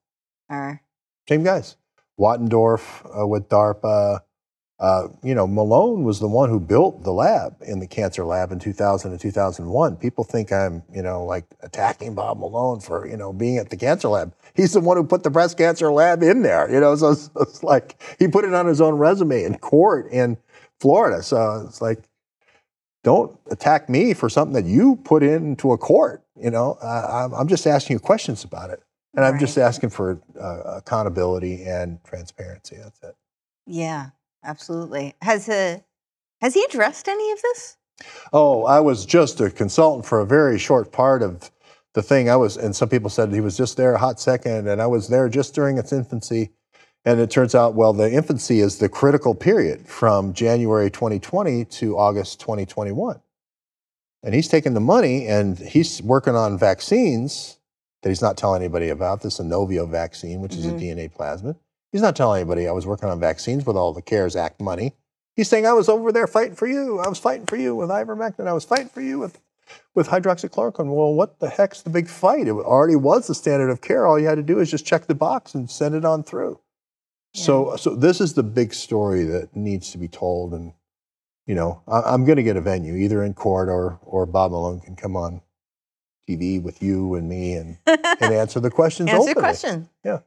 are 0.51 0.83
Same 1.29 1.43
guys. 1.43 1.77
Wattendorf 2.19 3.05
uh, 3.19 3.27
with 3.27 3.49
DARPA. 3.49 4.21
Uh, 4.79 5.07
you 5.23 5.33
know, 5.33 5.47
Malone 5.47 6.03
was 6.03 6.19
the 6.19 6.27
one 6.27 6.51
who 6.51 6.59
built 6.59 7.05
the 7.05 7.13
lab 7.13 7.55
in 7.61 7.79
the 7.79 7.87
cancer 7.87 8.25
lab 8.25 8.51
in 8.51 8.59
2000 8.59 9.13
and 9.13 9.21
2001. 9.21 9.97
People 9.97 10.25
think 10.25 10.53
I'm, 10.53 10.83
you 10.93 11.03
know, 11.03 11.25
like 11.25 11.45
attacking 11.61 12.17
Bob 12.17 12.41
Malone 12.41 12.81
for, 12.81 13.07
you 13.07 13.17
know, 13.17 13.33
being 13.33 13.59
at 13.59 13.71
the 13.71 13.77
cancer 13.77 14.09
lab. 14.09 14.35
He's 14.55 14.73
the 14.73 14.81
one 14.81 14.97
who 14.97 15.05
put 15.05 15.23
the 15.23 15.31
breast 15.31 15.57
cancer 15.57 15.93
lab 15.93 16.25
in 16.25 16.43
there, 16.43 16.69
you 16.69 16.81
know, 16.81 16.97
so 16.97 17.13
it's, 17.13 17.31
it's 17.41 17.63
like 17.63 18.03
he 18.19 18.27
put 18.27 18.45
it 18.45 18.55
on 18.55 18.67
his 18.67 18.81
own 18.81 18.97
resume 18.97 19.45
in 19.45 19.57
court 19.59 20.11
in 20.11 20.37
Florida. 20.81 21.23
So 21.23 21.65
it's 21.69 21.81
like, 21.81 22.03
don't 23.05 23.39
attack 23.53 23.89
me 23.89 24.15
for 24.15 24.29
something 24.29 24.55
that 24.55 24.69
you 24.69 24.97
put 24.97 25.23
into 25.23 25.71
a 25.71 25.79
court. 25.79 26.25
You 26.37 26.51
know, 26.51 26.77
uh, 26.83 27.27
I'm, 27.27 27.35
I'm 27.35 27.47
just 27.47 27.69
asking 27.69 27.95
you 27.95 28.01
questions 28.01 28.43
about 28.43 28.71
it. 28.71 28.83
And 29.15 29.25
I'm 29.25 29.39
just 29.39 29.59
asking 29.59 29.91
for 29.91 30.21
uh, 30.41 30.79
accountability 30.79 31.65
and 31.65 32.03
transparency. 32.05 32.77
That's 32.77 33.03
it. 33.03 33.15
yeah, 33.67 34.11
absolutely. 34.43 35.15
Has 35.21 35.49
uh, 35.49 35.81
has 36.41 36.55
he 36.55 36.65
addressed 36.65 37.09
any 37.09 37.31
of 37.31 37.43
this? 37.43 37.77
Oh, 38.33 38.65
I 38.65 38.81
was 38.81 39.05
just 39.05 39.41
a 39.41 39.51
consultant 39.51 40.07
for 40.07 40.21
a 40.21 40.27
very 40.27 40.59
short 40.59 40.93
part 40.93 41.23
of 41.23 41.51
the 41.93 42.03
thing. 42.03 42.31
I 42.31 42.37
was, 42.37 42.57
and 42.57 42.75
some 42.75 42.89
people 42.89 43.11
said 43.11 43.33
he 43.33 43.41
was 43.41 43.57
just 43.57 43.77
there 43.77 43.95
a 43.95 43.99
hot 43.99 44.19
second, 44.19 44.67
and 44.67 44.81
I 44.81 44.87
was 44.87 45.09
there 45.09 45.29
just 45.29 45.55
during 45.55 45.79
its 45.79 45.93
infancy. 45.93 46.51
And 47.05 47.21
it 47.21 47.31
turns 47.31 47.55
out, 47.55 47.75
well, 47.75 47.93
the 47.93 48.11
infancy 48.11 48.61
is 48.61 48.79
the 48.79 48.89
critical 48.89 49.35
period 49.35 49.89
from 49.89 50.33
January 50.33 50.91
2020 50.91 51.65
to 51.65 51.99
August 51.99 52.41
2021. 52.41 53.21
And 54.23 54.35
he's 54.35 54.47
taking 54.47 54.75
the 54.75 54.81
money 54.81 55.27
and 55.27 55.59
he's 55.59 56.01
working 56.01 56.37
on 56.37 56.57
vaccines 56.57 57.59
that 58.03 58.09
he's 58.09 58.23
not 58.23 58.37
telling 58.37 58.63
anybody 58.63 58.89
about. 58.89 59.23
This 59.23 59.39
Inovio 59.39 59.89
vaccine, 59.89 60.41
which 60.41 60.55
is 60.55 60.67
a 60.67 60.73
Mhm. 60.73 60.79
DNA 60.81 61.09
plasmid. 61.09 61.57
He's 61.93 62.03
not 62.03 62.17
telling 62.17 62.41
anybody 62.41 62.67
I 62.69 62.73
was 62.73 62.87
working 62.87 63.09
on 63.09 63.21
vaccines 63.21 63.65
with 63.67 63.77
all 63.77 63.93
the 63.93 64.03
CARES 64.03 64.37
Act 64.37 64.61
money. 64.61 64.95
He's 65.37 65.49
saying 65.49 65.67
I 65.67 65.73
was 65.73 65.89
over 65.89 66.13
there 66.13 66.27
fighting 66.27 66.55
for 66.55 66.67
you. 66.67 66.99
I 66.99 67.09
was 67.09 67.19
fighting 67.19 67.47
for 67.47 67.57
you 67.57 67.75
with 67.75 67.91
ivermectin. 67.91 68.47
I 68.47 68.53
was 68.53 68.65
fighting 68.65 68.89
for 68.89 69.01
you 69.01 69.19
with 69.19 69.39
with 69.95 70.09
hydroxychloroquine. 70.09 70.93
Well, 70.95 71.15
what 71.15 71.39
the 71.39 71.49
heck's 71.49 71.81
the 71.83 71.89
big 71.89 72.09
fight? 72.09 72.47
It 72.49 72.51
already 72.51 72.97
was 72.97 73.27
the 73.27 73.35
standard 73.35 73.71
of 73.71 73.81
care. 73.81 74.07
All 74.07 74.19
you 74.19 74.27
had 74.27 74.35
to 74.35 74.43
do 74.43 74.59
is 74.59 74.71
just 74.71 74.85
check 74.85 75.07
the 75.07 75.15
box 75.15 75.55
and 75.55 75.71
send 75.71 75.95
it 75.95 76.05
on 76.05 76.25
through. 76.25 76.59
So, 77.35 77.77
so 77.77 77.95
this 77.95 78.21
is 78.21 78.35
the 78.35 78.43
big 78.43 78.75
story 78.75 79.23
that 79.25 79.57
needs 79.57 79.91
to 79.93 79.99
be 79.99 80.09
told, 80.09 80.53
and 80.53 80.75
you 81.47 81.55
know, 81.55 81.81
I, 81.89 82.01
I'm 82.03 82.27
going 82.27 82.37
to 82.37 82.43
get 82.43 82.57
a 82.59 82.61
venue 82.61 82.95
either 82.95 83.23
in 83.23 83.33
court 83.33 83.69
or 83.71 83.99
or 84.05 84.27
Bob 84.27 84.51
Malone 84.51 84.81
can 84.81 84.97
come 84.97 85.17
on 85.17 85.41
TV 86.29 86.63
with 86.63 86.83
you 86.83 87.15
and 87.15 87.29
me 87.29 87.55
and 87.55 87.79
and 87.87 88.23
answer 88.35 88.61
the 88.61 88.71
questions. 88.71 89.09
Answer 89.09 89.31
openly. 89.31 89.35
question. 89.35 89.89
Yeah. 90.05 90.21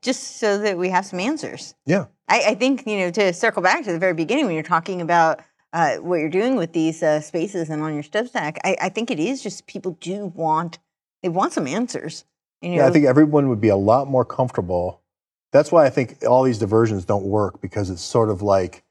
Just 0.00 0.38
so 0.38 0.58
that 0.58 0.78
we 0.78 0.88
have 0.88 1.04
some 1.04 1.20
answers. 1.20 1.74
Yeah. 1.84 2.06
I, 2.28 2.42
I 2.48 2.54
think, 2.54 2.86
you 2.86 2.98
know, 2.98 3.10
to 3.10 3.32
circle 3.32 3.62
back 3.62 3.84
to 3.84 3.92
the 3.92 3.98
very 3.98 4.14
beginning 4.14 4.46
when 4.46 4.54
you're 4.54 4.62
talking 4.62 5.00
about 5.00 5.40
uh, 5.72 5.96
what 5.96 6.16
you're 6.16 6.30
doing 6.30 6.56
with 6.56 6.72
these 6.72 7.02
uh, 7.02 7.20
spaces 7.20 7.68
and 7.68 7.82
on 7.82 7.94
your 7.94 8.02
Substack, 8.02 8.56
I, 8.64 8.76
I 8.80 8.88
think 8.88 9.10
it 9.10 9.20
is 9.20 9.42
just 9.42 9.66
people 9.66 9.96
do 10.00 10.26
want, 10.34 10.78
they 11.22 11.28
want 11.28 11.52
some 11.52 11.66
answers. 11.66 12.24
You 12.62 12.70
know, 12.70 12.76
Yeah, 12.76 12.86
I 12.86 12.90
think 12.90 13.04
everyone 13.04 13.48
would 13.48 13.60
be 13.60 13.68
a 13.68 13.76
lot 13.76 14.08
more 14.08 14.24
comfortable. 14.24 15.02
That's 15.52 15.70
why 15.70 15.84
I 15.86 15.90
think 15.90 16.24
all 16.26 16.42
these 16.42 16.58
diversions 16.58 17.04
don't 17.04 17.24
work 17.24 17.60
because 17.60 17.90
it's 17.90 18.02
sort 18.02 18.30
of 18.30 18.42
like, 18.42 18.82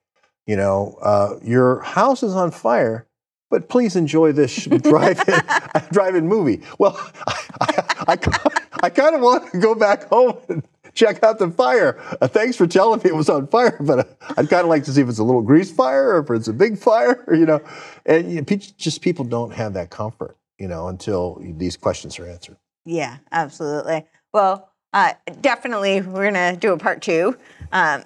you 0.46 0.56
know, 0.56 0.98
uh, 1.02 1.40
your 1.44 1.82
house 1.82 2.22
is 2.24 2.36
on 2.36 2.52
fire, 2.52 3.08
but 3.50 3.70
please 3.70 3.96
enjoy 3.96 4.32
this 4.32 4.66
drive-in 4.66 5.42
drive-in 5.92 6.28
movie. 6.28 6.62
Well, 6.80 7.00
I, 7.28 7.84
I, 8.08 8.18
I, 8.18 8.62
I 8.84 8.90
kind 8.90 9.16
of 9.16 9.22
want 9.22 9.52
to 9.52 9.60
go 9.60 9.76
back 9.76 10.06
home 10.10 10.38
and 10.50 10.64
check 10.94 11.24
out 11.24 11.40
the 11.40 11.50
fire. 11.52 12.00
Uh, 12.22 12.28
thanks 12.28 12.58
for 12.58 12.68
telling 12.68 13.00
me 13.04 13.10
it 13.10 13.16
was 13.16 13.30
on 13.30 13.48
fire, 13.48 13.78
but 13.80 14.00
uh, 14.00 14.04
I'd 14.38 14.50
kind 14.50 14.64
of 14.64 14.68
like 14.68 14.84
to 14.86 14.92
see 14.92 15.02
if 15.02 15.10
it's 15.10 15.20
a 15.20 15.24
little 15.24 15.42
grease 15.42 15.72
fire 15.72 16.16
or 16.16 16.20
if 16.20 16.30
it's 16.32 16.48
a 16.48 16.54
big 16.54 16.78
fire, 16.78 17.24
you 17.34 17.46
know. 17.46 17.62
And 18.06 18.32
you 18.32 18.42
know, 18.42 18.58
just 18.78 19.02
people 19.02 19.26
don't 19.26 19.52
have 19.54 19.74
that 19.74 19.90
comfort, 19.90 20.38
you 20.58 20.68
know, 20.68 20.88
until 20.88 21.42
these 21.42 21.78
questions 21.78 22.18
are 22.20 22.28
answered. 22.28 22.58
Yeah, 22.86 23.18
absolutely. 23.32 24.06
Well, 24.34 24.70
uh, 24.94 25.14
definitely, 25.42 26.02
we're 26.02 26.26
gonna 26.26 26.56
do 26.56 26.72
a 26.74 26.78
part 26.78 27.02
two. 27.02 27.38
Um, 27.72 28.04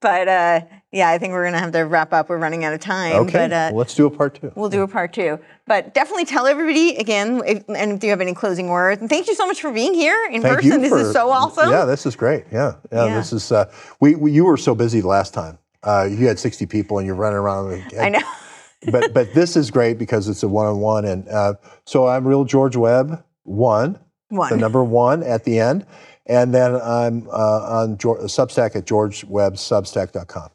but 0.00 0.28
uh, 0.28 0.60
yeah, 0.94 1.10
I 1.10 1.18
think 1.18 1.32
we're 1.32 1.44
gonna 1.44 1.58
have 1.58 1.72
to 1.72 1.80
wrap 1.80 2.12
up. 2.12 2.28
We're 2.28 2.38
running 2.38 2.64
out 2.64 2.72
of 2.72 2.80
time. 2.80 3.16
Okay, 3.24 3.32
But 3.32 3.52
uh, 3.52 3.68
well, 3.72 3.78
let's 3.78 3.94
do 3.94 4.06
a 4.06 4.10
part 4.10 4.40
two. 4.40 4.52
we'll 4.54 4.70
do 4.70 4.82
a 4.82 4.88
part 4.88 5.12
two. 5.12 5.40
But 5.66 5.92
definitely 5.92 6.24
tell 6.24 6.46
everybody 6.46 6.96
again, 6.96 7.42
if, 7.44 7.64
and 7.68 7.92
if 7.92 8.04
you 8.04 8.10
have 8.10 8.20
any 8.20 8.32
closing 8.34 8.68
words. 8.68 9.00
And 9.00 9.10
thank 9.10 9.26
you 9.26 9.34
so 9.34 9.46
much 9.46 9.60
for 9.60 9.72
being 9.72 9.92
here 9.94 10.18
in 10.30 10.40
Thank 10.40 10.56
person. 10.60 10.80
This 10.80 10.90
for- 10.90 11.00
is 11.00 11.12
so 11.12 11.30
awesome. 11.30 11.68
Yeah, 11.70 11.84
this 11.84 12.06
is 12.06 12.14
great. 12.16 12.44
Yeah, 12.52 12.74
yeah. 12.92 13.06
Yeah. 13.06 13.16
This 13.16 13.32
is. 13.32 13.50
Uh, 13.50 13.70
we, 14.00 14.14
we 14.14 14.30
you 14.32 14.44
were 14.44 14.56
so 14.56 14.74
busy 14.74 15.00
the 15.00 15.08
last 15.08 15.34
time. 15.34 15.58
Uh, 15.82 16.08
you 16.10 16.26
had 16.28 16.38
60 16.38 16.64
people 16.66 16.98
and 16.98 17.06
you're 17.06 17.16
running 17.16 17.38
around. 17.38 17.68
with- 17.68 17.98
I 17.98 18.08
know. 18.08 18.20
but 18.92 19.12
but 19.12 19.34
this 19.34 19.56
is 19.56 19.70
great 19.70 19.98
because 19.98 20.28
it's 20.28 20.42
a 20.42 20.48
one-on-one, 20.48 21.04
and 21.04 21.28
uh, 21.28 21.54
so 21.86 22.06
I'm 22.06 22.26
real 22.26 22.44
George 22.44 22.76
Webb 22.76 23.24
one, 23.42 23.98
one, 24.28 24.50
the 24.50 24.56
number 24.56 24.84
one 24.84 25.22
at 25.22 25.44
the 25.44 25.58
end, 25.58 25.86
and 26.26 26.54
then 26.54 26.76
I'm 26.76 27.26
uh, 27.28 27.80
on 27.80 27.98
George, 27.98 28.20
Substack 28.22 28.76
at 28.76 28.84
georgewebbsubstack.com. 28.86 30.50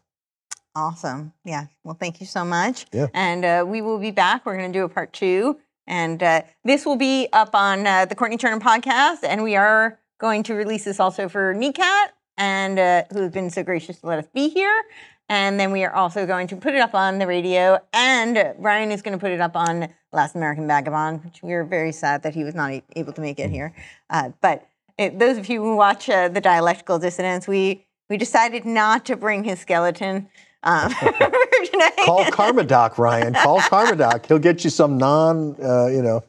Awesome. 0.79 1.33
Yeah. 1.43 1.65
Well, 1.83 1.97
thank 1.99 2.21
you 2.21 2.25
so 2.25 2.45
much. 2.45 2.85
Yeah. 2.93 3.07
And 3.13 3.43
uh, 3.43 3.65
we 3.67 3.81
will 3.81 3.99
be 3.99 4.11
back. 4.11 4.45
We're 4.45 4.57
going 4.57 4.71
to 4.71 4.79
do 4.79 4.85
a 4.85 4.89
part 4.89 5.11
two. 5.11 5.59
And 5.85 6.23
uh, 6.23 6.43
this 6.63 6.85
will 6.85 6.95
be 6.95 7.27
up 7.33 7.53
on 7.53 7.85
uh, 7.85 8.05
the 8.05 8.15
Courtenay 8.15 8.37
Turner 8.37 8.59
podcast. 8.59 9.23
And 9.23 9.43
we 9.43 9.57
are 9.57 9.99
going 10.19 10.43
to 10.43 10.53
release 10.53 10.85
this 10.85 10.99
also 10.99 11.27
for 11.27 11.53
NECAT, 11.53 12.07
and 12.37 12.79
uh, 12.79 13.03
who's 13.11 13.31
been 13.31 13.49
so 13.49 13.63
gracious 13.63 13.99
to 13.99 14.07
let 14.07 14.19
us 14.19 14.27
be 14.33 14.47
here. 14.49 14.83
And 15.27 15.59
then 15.59 15.71
we 15.71 15.83
are 15.83 15.93
also 15.93 16.25
going 16.25 16.47
to 16.47 16.55
put 16.55 16.73
it 16.73 16.79
up 16.79 16.95
on 16.95 17.19
the 17.19 17.27
radio. 17.27 17.79
And 17.91 18.55
Ryan 18.57 18.91
is 18.91 19.01
going 19.01 19.17
to 19.17 19.21
put 19.21 19.31
it 19.31 19.41
up 19.41 19.57
on 19.57 19.89
Last 20.13 20.35
American 20.35 20.65
Vagabond, 20.65 21.25
which 21.25 21.43
we 21.43 21.53
are 21.53 21.65
very 21.65 21.91
sad 21.91 22.23
that 22.23 22.35
he 22.35 22.45
was 22.45 22.55
not 22.55 22.71
able 22.95 23.11
to 23.13 23.21
make 23.21 23.37
it 23.37 23.49
here. 23.49 23.75
Uh, 24.09 24.29
but 24.39 24.65
it, 24.97 25.19
those 25.19 25.37
of 25.37 25.49
you 25.49 25.61
who 25.61 25.75
watch 25.75 26.09
uh, 26.09 26.29
the 26.29 26.41
dialectical 26.41 26.99
dissonance, 26.99 27.49
we 27.49 27.85
we 28.09 28.17
decided 28.17 28.65
not 28.65 29.05
to 29.05 29.15
bring 29.15 29.43
his 29.43 29.59
skeleton 29.59 30.29
um. 30.63 30.93
Call 32.05 32.25
Karma 32.31 32.63
Doc, 32.63 32.97
Ryan. 32.97 33.33
Call 33.33 33.59
Karma 33.61 33.95
Doc. 33.95 34.25
He'll 34.25 34.39
get 34.39 34.63
you 34.63 34.69
some 34.69 34.97
non, 34.97 35.55
uh, 35.61 35.87
you 35.87 36.01
know, 36.01 36.23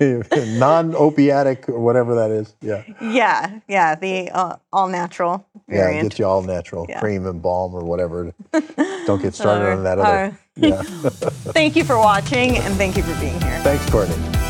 non-opiatic 0.00 1.68
or 1.68 1.78
whatever 1.80 2.14
that 2.14 2.30
is. 2.30 2.54
Yeah, 2.60 2.84
yeah, 3.00 3.60
yeah, 3.68 3.94
the 3.94 4.30
uh, 4.30 4.56
all 4.72 4.88
natural 4.88 5.46
yeah. 5.68 6.02
Get 6.02 6.18
you 6.18 6.24
all 6.26 6.42
natural 6.42 6.86
Yeah. 6.88 7.00
cream 7.00 7.26
and 7.26 7.40
balm 7.42 7.74
or 7.74 7.84
whatever. 7.84 8.32
Don't 9.06 9.22
get 9.22 9.34
started 9.34 9.66
Or- 9.66 9.72
on 9.72 9.84
that 9.84 9.98
other. 9.98 10.38
yeah. 10.56 10.82
thank 11.52 11.76
you 11.76 11.84
for 11.84 11.96
watching 11.98 12.56
and 12.58 12.74
thank 12.74 12.96
you 12.96 13.02
for 13.02 13.18
being 13.20 13.40
here. 13.40 13.58
Thanks, 13.60 13.88
Courtenay. 13.90 14.49